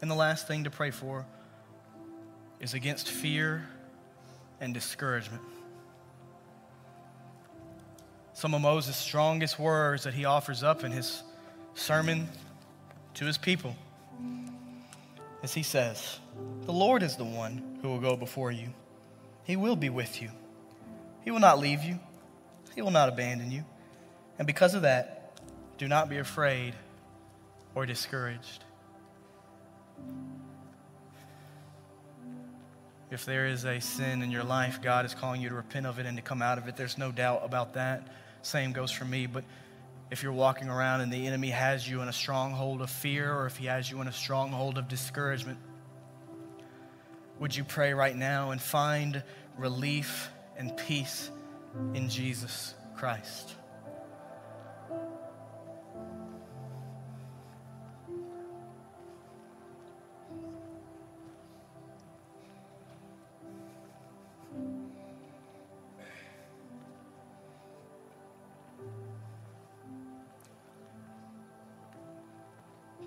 And 0.00 0.10
the 0.10 0.14
last 0.14 0.46
thing 0.46 0.64
to 0.64 0.70
pray 0.70 0.90
for 0.90 1.26
is 2.58 2.74
against 2.74 3.08
fear 3.08 3.66
and 4.60 4.72
discouragement. 4.72 5.42
Some 8.32 8.54
of 8.54 8.60
Moses' 8.60 8.96
strongest 8.96 9.58
words 9.58 10.04
that 10.04 10.14
he 10.14 10.24
offers 10.24 10.62
up 10.62 10.84
in 10.84 10.92
his 10.92 11.22
sermon 11.74 12.28
to 13.14 13.24
his 13.26 13.36
people 13.36 13.76
as 15.42 15.54
he 15.54 15.62
says, 15.62 16.18
The 16.66 16.72
Lord 16.72 17.02
is 17.02 17.16
the 17.16 17.24
one 17.24 17.78
who 17.82 17.88
will 17.88 18.00
go 18.00 18.16
before 18.16 18.52
you. 18.52 18.68
He 19.44 19.56
will 19.56 19.76
be 19.76 19.90
with 19.90 20.20
you. 20.20 20.30
He 21.24 21.30
will 21.30 21.40
not 21.40 21.58
leave 21.58 21.82
you. 21.82 21.98
He 22.74 22.82
will 22.82 22.90
not 22.90 23.08
abandon 23.08 23.50
you. 23.50 23.64
And 24.38 24.46
because 24.46 24.74
of 24.74 24.82
that, 24.82 25.38
do 25.78 25.88
not 25.88 26.08
be 26.08 26.18
afraid 26.18 26.74
or 27.74 27.86
discouraged. 27.86 28.64
If 33.10 33.24
there 33.24 33.46
is 33.46 33.64
a 33.64 33.80
sin 33.80 34.22
in 34.22 34.30
your 34.30 34.44
life, 34.44 34.80
God 34.80 35.04
is 35.04 35.14
calling 35.14 35.40
you 35.40 35.48
to 35.48 35.54
repent 35.54 35.84
of 35.84 35.98
it 35.98 36.06
and 36.06 36.16
to 36.16 36.22
come 36.22 36.42
out 36.42 36.58
of 36.58 36.68
it. 36.68 36.76
There's 36.76 36.96
no 36.96 37.10
doubt 37.10 37.40
about 37.42 37.74
that. 37.74 38.06
Same 38.42 38.72
goes 38.72 38.92
for 38.92 39.04
me. 39.04 39.26
But 39.26 39.44
if 40.12 40.22
you're 40.22 40.32
walking 40.32 40.68
around 40.68 41.00
and 41.00 41.12
the 41.12 41.26
enemy 41.26 41.50
has 41.50 41.88
you 41.88 42.02
in 42.02 42.08
a 42.08 42.12
stronghold 42.12 42.80
of 42.82 42.90
fear 42.90 43.32
or 43.32 43.46
if 43.46 43.56
he 43.56 43.66
has 43.66 43.90
you 43.90 44.00
in 44.00 44.06
a 44.06 44.12
stronghold 44.12 44.78
of 44.78 44.86
discouragement, 44.86 45.58
would 47.40 47.56
you 47.56 47.64
pray 47.64 47.94
right 47.94 48.14
now 48.14 48.52
and 48.52 48.60
find 48.60 49.22
relief 49.56 50.30
and 50.56 50.76
peace 50.76 51.30
in 51.94 52.08
Jesus 52.08 52.74
Christ? 52.96 53.54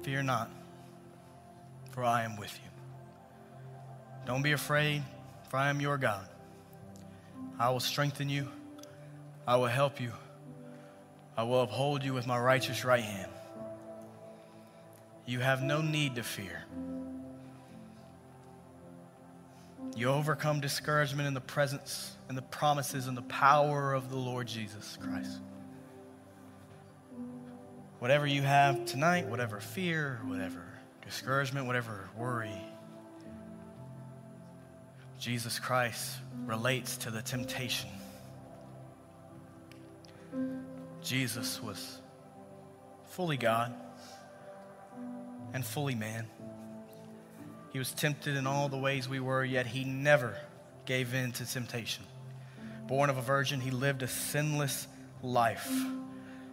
Fear 0.04 0.24
not, 0.24 0.51
for 1.91 2.04
I 2.04 2.24
am 2.24 2.36
with 2.36 2.54
you. 2.62 2.70
Don't 4.26 4.41
be 4.41 4.51
afraid, 4.51 5.01
for 5.47 5.56
I 5.56 5.70
am 5.70 5.80
your 5.80 5.97
God. 5.97 6.28
I 7.58 7.70
will 7.70 7.80
strengthen 7.80 8.28
you, 8.28 8.49
I 9.47 9.56
will 9.56 9.68
help 9.68 10.01
you, 10.01 10.12
I 11.38 11.43
will 11.43 11.62
uphold 11.62 12.04
you 12.04 12.14
with 12.14 12.28
my 12.28 12.38
righteous 12.38 12.84
right 12.84 13.04
hand. 13.04 13.32
You 15.26 15.39
have 15.39 15.64
no 15.64 15.82
need 15.82 16.16
to 16.16 16.24
fear. 16.24 16.66
You 19.95 20.10
overcome 20.10 20.60
discouragement 20.60 21.30
in 21.30 21.34
the 21.34 21.41
presence 21.41 22.18
and 22.28 22.38
the 22.38 22.41
promises 22.41 23.08
and 23.08 23.16
the 23.16 23.22
power 23.22 23.93
of 23.93 24.10
the 24.10 24.18
Lord 24.18 24.47
Jesus 24.47 24.97
Christ 25.01 25.39
whatever 28.04 28.28
you 28.28 28.41
have 28.41 28.84
tonight, 28.84 29.26
whatever 29.28 29.62
fear, 29.62 30.20
whatever 30.26 30.62
discouragement, 31.06 31.66
whatever 31.66 32.10
worry, 32.18 32.51
Jesus 35.18 35.58
Christ 35.58 36.18
relates 36.45 36.97
to 36.97 37.12
the 37.12 37.22
temptation. 37.22 37.89
Jesus 41.01 41.64
was 41.64 42.01
fully 43.12 43.38
God 43.38 43.74
and 45.54 45.64
fully 45.64 45.95
man. 45.95 46.28
He 47.72 47.80
was 47.80 47.93
tempted 47.93 48.36
in 48.36 48.45
all 48.45 48.68
the 48.68 48.78
ways 48.78 49.08
we 49.08 49.22
were, 49.22 49.45
yet 49.45 49.66
he 49.66 49.86
never 49.86 50.36
gave 50.86 51.14
in 51.14 51.32
to 51.32 51.49
temptation. 51.49 52.04
Born 52.86 53.10
of 53.10 53.18
a 53.18 53.22
virgin, 53.22 53.62
he 53.62 53.72
lived 53.72 54.04
a 54.04 54.10
sinless 54.10 54.89
life 55.22 55.72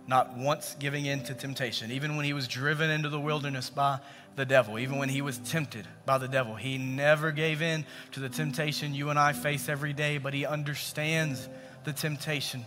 not 0.06 0.36
once 0.36 0.76
giving 0.78 1.06
in 1.06 1.22
to 1.24 1.34
temptation. 1.34 1.90
Even 1.90 2.16
when 2.16 2.24
he 2.24 2.32
was 2.32 2.48
driven 2.48 2.90
into 2.90 3.08
the 3.08 3.20
wilderness 3.20 3.70
by 3.70 4.00
the 4.36 4.44
devil, 4.44 4.78
even 4.78 4.98
when 4.98 5.08
he 5.08 5.22
was 5.22 5.38
tempted 5.38 5.86
by 6.06 6.18
the 6.18 6.28
devil, 6.28 6.54
he 6.54 6.78
never 6.78 7.30
gave 7.32 7.62
in 7.62 7.84
to 8.12 8.20
the 8.20 8.28
temptation 8.28 8.94
you 8.94 9.10
and 9.10 9.18
I 9.18 9.32
face 9.32 9.68
every 9.68 9.92
day, 9.92 10.18
but 10.18 10.34
he 10.34 10.46
understands 10.46 11.48
the 11.84 11.92
temptation 11.92 12.64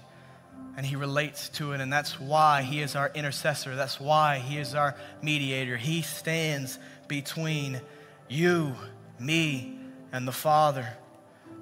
and 0.76 0.86
he 0.86 0.96
relates 0.96 1.50
to 1.50 1.74
it. 1.74 1.82
And 1.82 1.92
that's 1.92 2.20
why 2.20 2.62
he 2.64 2.82
is 2.82 2.96
our 2.96 3.12
intercessor. 3.14 3.76
That's 3.76 4.00
why 4.00 4.40
he 4.40 4.58
is 4.58 4.76
our 4.76 4.96
mediator. 5.22 5.78
He 5.78 6.02
stands 6.02 6.80
between 7.08 7.80
you, 8.28 8.76
me, 9.20 9.78
and 10.12 10.28
the 10.28 10.32
Father 10.32 10.88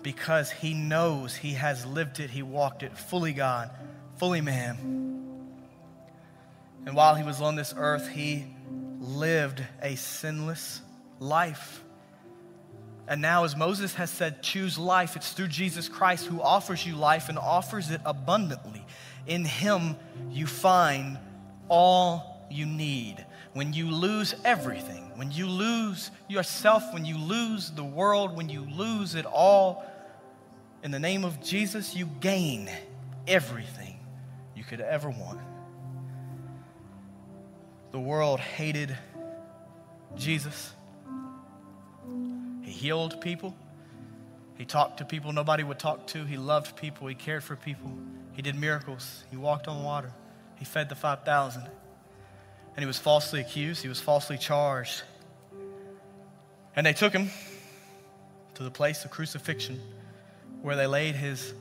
because 0.03 0.51
he 0.51 0.73
knows 0.73 1.35
he 1.35 1.53
has 1.53 1.85
lived 1.85 2.19
it, 2.19 2.29
he 2.29 2.41
walked 2.41 2.83
it, 2.83 2.97
fully 2.97 3.33
God, 3.33 3.69
fully 4.17 4.41
man. 4.41 5.10
And 6.85 6.95
while 6.95 7.15
he 7.15 7.23
was 7.23 7.41
on 7.41 7.55
this 7.55 7.73
earth, 7.77 8.07
he 8.09 8.45
lived 8.99 9.63
a 9.81 9.95
sinless 9.95 10.81
life. 11.19 11.83
And 13.07 13.21
now, 13.21 13.43
as 13.43 13.55
Moses 13.55 13.93
has 13.95 14.09
said, 14.09 14.41
choose 14.41 14.77
life. 14.77 15.15
It's 15.15 15.33
through 15.33 15.49
Jesus 15.49 15.89
Christ 15.89 16.27
who 16.27 16.41
offers 16.41 16.85
you 16.85 16.95
life 16.95 17.29
and 17.29 17.37
offers 17.37 17.91
it 17.91 18.01
abundantly. 18.05 18.85
In 19.27 19.43
him, 19.43 19.95
you 20.29 20.47
find 20.47 21.17
all 21.67 22.45
you 22.49 22.65
need. 22.65 23.25
When 23.53 23.73
you 23.73 23.91
lose 23.91 24.33
everything, 24.45 25.11
when 25.15 25.31
you 25.31 25.45
lose 25.45 26.09
yourself, 26.29 26.93
when 26.93 27.05
you 27.05 27.17
lose 27.17 27.71
the 27.71 27.83
world, 27.83 28.35
when 28.35 28.49
you 28.49 28.61
lose 28.61 29.15
it 29.15 29.25
all, 29.25 29.85
in 30.83 30.91
the 30.91 30.99
name 30.99 31.25
of 31.25 31.41
Jesus, 31.43 31.95
you 31.95 32.05
gain 32.21 32.69
everything 33.27 33.99
you 34.55 34.63
could 34.63 34.81
ever 34.81 35.09
want. 35.09 35.39
The 37.91 37.99
world 37.99 38.39
hated 38.39 38.97
Jesus. 40.15 40.73
He 42.61 42.71
healed 42.71 43.19
people. 43.21 43.55
He 44.57 44.65
talked 44.65 44.99
to 44.99 45.05
people 45.05 45.33
nobody 45.33 45.63
would 45.63 45.79
talk 45.79 46.07
to. 46.07 46.23
He 46.23 46.37
loved 46.37 46.75
people. 46.75 47.07
He 47.07 47.15
cared 47.15 47.43
for 47.43 47.55
people. 47.55 47.91
He 48.33 48.41
did 48.41 48.55
miracles. 48.55 49.23
He 49.29 49.37
walked 49.37 49.67
on 49.67 49.83
water. 49.83 50.11
He 50.57 50.65
fed 50.65 50.87
the 50.87 50.95
5,000. 50.95 51.63
And 51.63 51.69
he 52.77 52.85
was 52.85 52.97
falsely 52.97 53.41
accused. 53.41 53.81
He 53.81 53.89
was 53.89 53.99
falsely 53.99 54.37
charged. 54.37 55.03
And 56.75 56.85
they 56.85 56.93
took 56.93 57.11
him 57.11 57.29
to 58.53 58.63
the 58.63 58.71
place 58.71 59.03
of 59.03 59.11
crucifixion 59.11 59.81
where 60.61 60.75
they 60.75 60.87
laid 60.87 61.15
his 61.15 61.53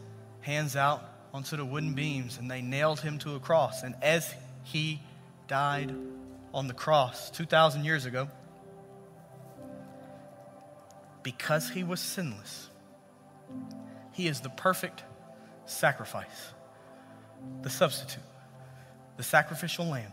hands 0.43 0.77
out 0.77 1.03
onto 1.33 1.57
the 1.57 1.65
wooden 1.65 1.95
beams 1.95 2.39
and 2.39 2.51
they 2.51 2.61
nailed 2.61 3.01
him 3.01 3.19
to 3.19 3.35
a 3.35 3.41
cross. 3.41 3.83
And 3.83 3.95
as 4.03 4.33
he 4.63 5.01
died 5.49 5.93
on 6.53 6.67
the 6.67 6.75
cross 6.75 7.31
2,000 7.31 7.85
years 7.85 8.07
ago, 8.07 8.29
because 11.23 11.69
he 11.69 11.85
was 11.85 12.01
sinless, 12.01 12.69
he 14.13 14.27
is 14.27 14.41
the 14.41 14.51
perfect 14.51 15.05
sacrifice, 15.67 16.53
the 17.63 17.71
substitute, 17.71 18.23
the 19.17 19.23
sacrificial 19.23 19.87
lamb 19.87 20.13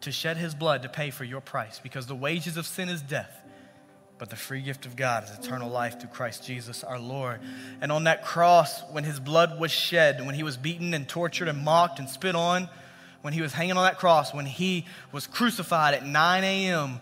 to 0.00 0.12
shed 0.12 0.36
his 0.36 0.54
blood 0.54 0.82
to 0.82 0.88
pay 0.88 1.10
for 1.10 1.24
your 1.24 1.40
price 1.40 1.80
because 1.80 2.06
the 2.06 2.14
wages 2.14 2.56
of 2.56 2.66
sin 2.66 2.88
is 2.88 3.02
death 3.02 3.42
but 4.18 4.30
the 4.30 4.36
free 4.36 4.60
gift 4.60 4.84
of 4.84 4.96
God 4.96 5.24
is 5.24 5.30
eternal 5.38 5.70
life 5.70 6.00
through 6.00 6.10
Christ 6.10 6.44
Jesus 6.44 6.82
our 6.82 6.98
Lord. 6.98 7.40
And 7.80 7.92
on 7.92 8.04
that 8.04 8.24
cross, 8.24 8.82
when 8.90 9.04
his 9.04 9.20
blood 9.20 9.60
was 9.60 9.70
shed, 9.70 10.24
when 10.26 10.34
he 10.34 10.42
was 10.42 10.56
beaten 10.56 10.92
and 10.92 11.08
tortured 11.08 11.48
and 11.48 11.64
mocked 11.64 12.00
and 12.00 12.08
spit 12.08 12.34
on, 12.34 12.68
when 13.22 13.32
he 13.32 13.40
was 13.40 13.52
hanging 13.52 13.76
on 13.76 13.84
that 13.84 13.98
cross, 13.98 14.32
when 14.32 14.46
he 14.46 14.86
was 15.12 15.26
crucified 15.26 15.94
at 15.94 16.04
9 16.06 16.44
a.m., 16.44 17.00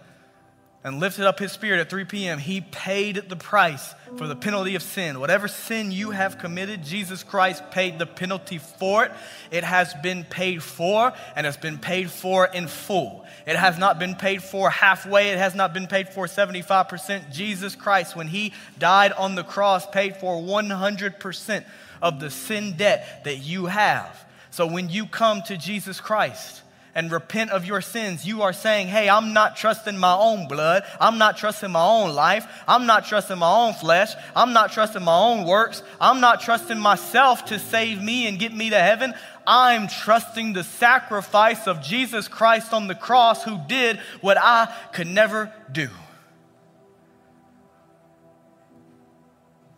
and 0.87 1.01
lifted 1.01 1.27
up 1.27 1.41
his 1.41 1.51
spirit 1.51 1.81
at 1.81 1.91
3 1.91 2.05
p.m., 2.05 2.39
he 2.39 2.61
paid 2.61 3.29
the 3.29 3.35
price 3.35 3.93
for 4.17 4.29
the 4.29 4.37
penalty 4.37 4.77
of 4.77 4.83
sin. 4.85 5.19
Whatever 5.19 5.49
sin 5.49 5.91
you 5.91 6.13
have 6.13 6.39
committed, 6.39 6.85
Jesus 6.85 7.25
Christ 7.25 7.73
paid 7.73 7.99
the 7.99 8.07
penalty 8.07 8.59
for 8.59 9.05
it. 9.05 9.13
It 9.51 9.65
has 9.65 9.93
been 9.95 10.23
paid 10.23 10.63
for, 10.63 11.13
and 11.35 11.45
it's 11.45 11.57
been 11.57 11.79
paid 11.79 12.09
for 12.09 12.47
in 12.47 12.69
full. 12.69 13.25
It 13.49 13.57
has 13.57 13.79
not 13.79 13.99
been 13.99 14.15
paid 14.15 14.45
for 14.45 14.71
halfway, 14.71 15.31
it 15.31 15.39
has 15.39 15.57
not 15.57 15.75
been 15.75 15.89
paid 15.89 16.09
for 16.11 16.27
75%. 16.27 17.33
Jesus 17.33 17.75
Christ, 17.75 18.15
when 18.15 18.29
he 18.29 18.53
died 18.79 19.11
on 19.11 19.35
the 19.35 19.43
cross, 19.43 19.91
paid 19.91 20.17
for 20.19 20.41
100% 20.41 21.65
of 22.01 22.21
the 22.21 22.31
sin 22.31 22.77
debt 22.77 23.25
that 23.25 23.39
you 23.39 23.67
have. 23.67 24.26
So 24.57 24.67
when 24.67 24.89
you 24.89 25.05
come 25.05 25.43
to 25.49 25.59
Jesus 25.59 26.01
Christ, 26.01 26.63
and 26.95 27.13
repent 27.13 27.51
of 27.51 27.67
your 27.67 27.83
sins, 27.83 28.27
you 28.27 28.41
are 28.41 28.55
saying, 28.55 28.89
Hey, 28.89 29.07
I'm 29.07 29.35
not 29.35 29.55
trusting 29.55 29.99
my 29.99 30.15
own 30.15 30.49
blood. 30.49 30.83
I'm 30.99 31.19
not 31.19 31.37
trusting 31.37 31.71
my 31.71 31.85
own 31.85 32.15
life. 32.15 32.47
I'm 32.67 32.87
not 32.87 33.05
trusting 33.05 33.37
my 33.37 33.55
own 33.55 33.75
flesh. 33.75 34.15
I'm 34.35 34.55
not 34.55 34.73
trusting 34.73 35.03
my 35.03 35.15
own 35.15 35.45
works. 35.45 35.83
I'm 36.01 36.23
not 36.23 36.41
trusting 36.41 36.79
myself 36.79 37.45
to 37.47 37.59
save 37.59 38.03
me 38.03 38.27
and 38.27 38.39
get 38.39 38.55
me 38.55 38.71
to 38.71 38.79
heaven. 38.79 39.13
I'm 39.47 39.89
trusting 39.89 40.55
the 40.55 40.65
sacrifice 40.65 41.67
of 41.67 41.83
Jesus 41.83 42.27
Christ 42.27 42.73
on 42.73 42.87
the 42.87 42.95
cross 42.95 43.45
who 43.45 43.61
did 43.69 43.99
what 44.23 44.39
I 44.41 44.75
could 44.95 45.07
never 45.07 45.53
do. 45.71 45.91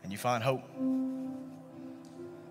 And 0.05 0.13
you 0.13 0.19
find 0.19 0.45
hope. 0.45 0.63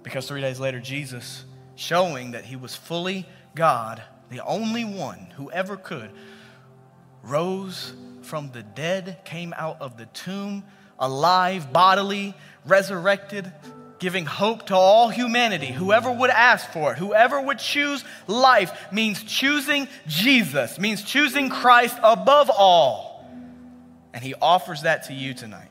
Because 0.03 0.27
three 0.27 0.41
days 0.41 0.59
later, 0.59 0.81
Jesus, 0.81 1.45
showing 1.77 2.31
that 2.31 2.43
he 2.43 2.57
was 2.57 2.75
fully 2.75 3.25
God, 3.55 4.03
the 4.29 4.43
only 4.43 4.83
one 4.83 5.27
who 5.37 5.49
ever 5.51 5.77
could, 5.77 6.11
rose 7.23 7.93
from 8.23 8.51
the 8.51 8.63
dead, 8.63 9.19
came 9.23 9.53
out 9.55 9.79
of 9.79 9.95
the 9.97 10.07
tomb, 10.07 10.63
alive, 10.99 11.71
bodily, 11.71 12.33
resurrected, 12.65 13.51
giving 13.99 14.25
hope 14.25 14.67
to 14.67 14.75
all 14.75 15.09
humanity. 15.09 15.67
Whoever 15.67 16.11
would 16.11 16.29
ask 16.29 16.69
for 16.71 16.91
it, 16.91 16.97
whoever 16.97 17.39
would 17.39 17.59
choose 17.59 18.03
life, 18.27 18.91
means 18.91 19.23
choosing 19.23 19.87
Jesus, 20.07 20.77
means 20.79 21.03
choosing 21.03 21.49
Christ 21.49 21.97
above 22.03 22.49
all. 22.49 23.25
And 24.13 24.23
he 24.23 24.33
offers 24.41 24.81
that 24.81 25.03
to 25.05 25.13
you 25.13 25.33
tonight. 25.33 25.69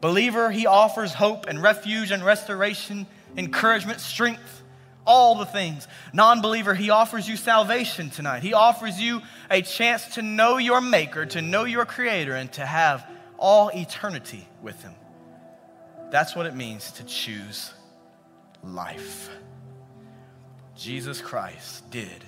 Believer, 0.00 0.50
he 0.50 0.66
offers 0.66 1.12
hope 1.12 1.46
and 1.46 1.62
refuge 1.62 2.10
and 2.10 2.24
restoration, 2.24 3.06
encouragement, 3.36 4.00
strength 4.00 4.60
all 5.06 5.34
the 5.34 5.46
things. 5.46 5.88
Non 6.12 6.40
believer, 6.40 6.74
he 6.74 6.90
offers 6.90 7.28
you 7.28 7.36
salvation 7.36 8.10
tonight. 8.10 8.42
He 8.42 8.54
offers 8.54 9.00
you 9.00 9.22
a 9.50 9.62
chance 9.62 10.14
to 10.14 10.22
know 10.22 10.58
your 10.58 10.80
Maker, 10.80 11.26
to 11.26 11.42
know 11.42 11.64
your 11.64 11.84
Creator, 11.84 12.34
and 12.34 12.52
to 12.52 12.64
have 12.64 13.06
all 13.38 13.70
eternity 13.70 14.46
with 14.62 14.80
Him. 14.82 14.94
That's 16.10 16.36
what 16.36 16.46
it 16.46 16.54
means 16.54 16.92
to 16.92 17.04
choose 17.04 17.72
life. 18.62 19.30
Jesus 20.76 21.20
Christ 21.20 21.90
did 21.90 22.24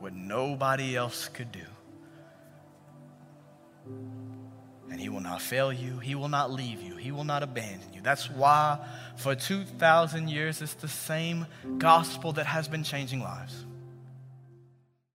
what 0.00 0.14
nobody 0.14 0.96
else 0.96 1.28
could 1.28 1.52
do. 1.52 1.60
And 4.90 5.00
He 5.00 5.08
will 5.08 5.20
not 5.20 5.42
fail 5.42 5.72
you, 5.72 5.98
He 5.98 6.14
will 6.14 6.28
not 6.28 6.50
leave 6.50 6.80
you, 6.80 6.96
He 6.96 7.10
will 7.12 7.24
not 7.24 7.42
abandon 7.42 7.92
you. 7.92 8.00
That's 8.02 8.30
why 8.30 8.78
for 9.16 9.34
2,000 9.34 10.28
years 10.28 10.62
it's 10.62 10.74
the 10.74 10.88
same 10.88 11.46
gospel 11.78 12.32
that 12.34 12.46
has 12.46 12.68
been 12.68 12.84
changing 12.84 13.20
lives. 13.20 13.65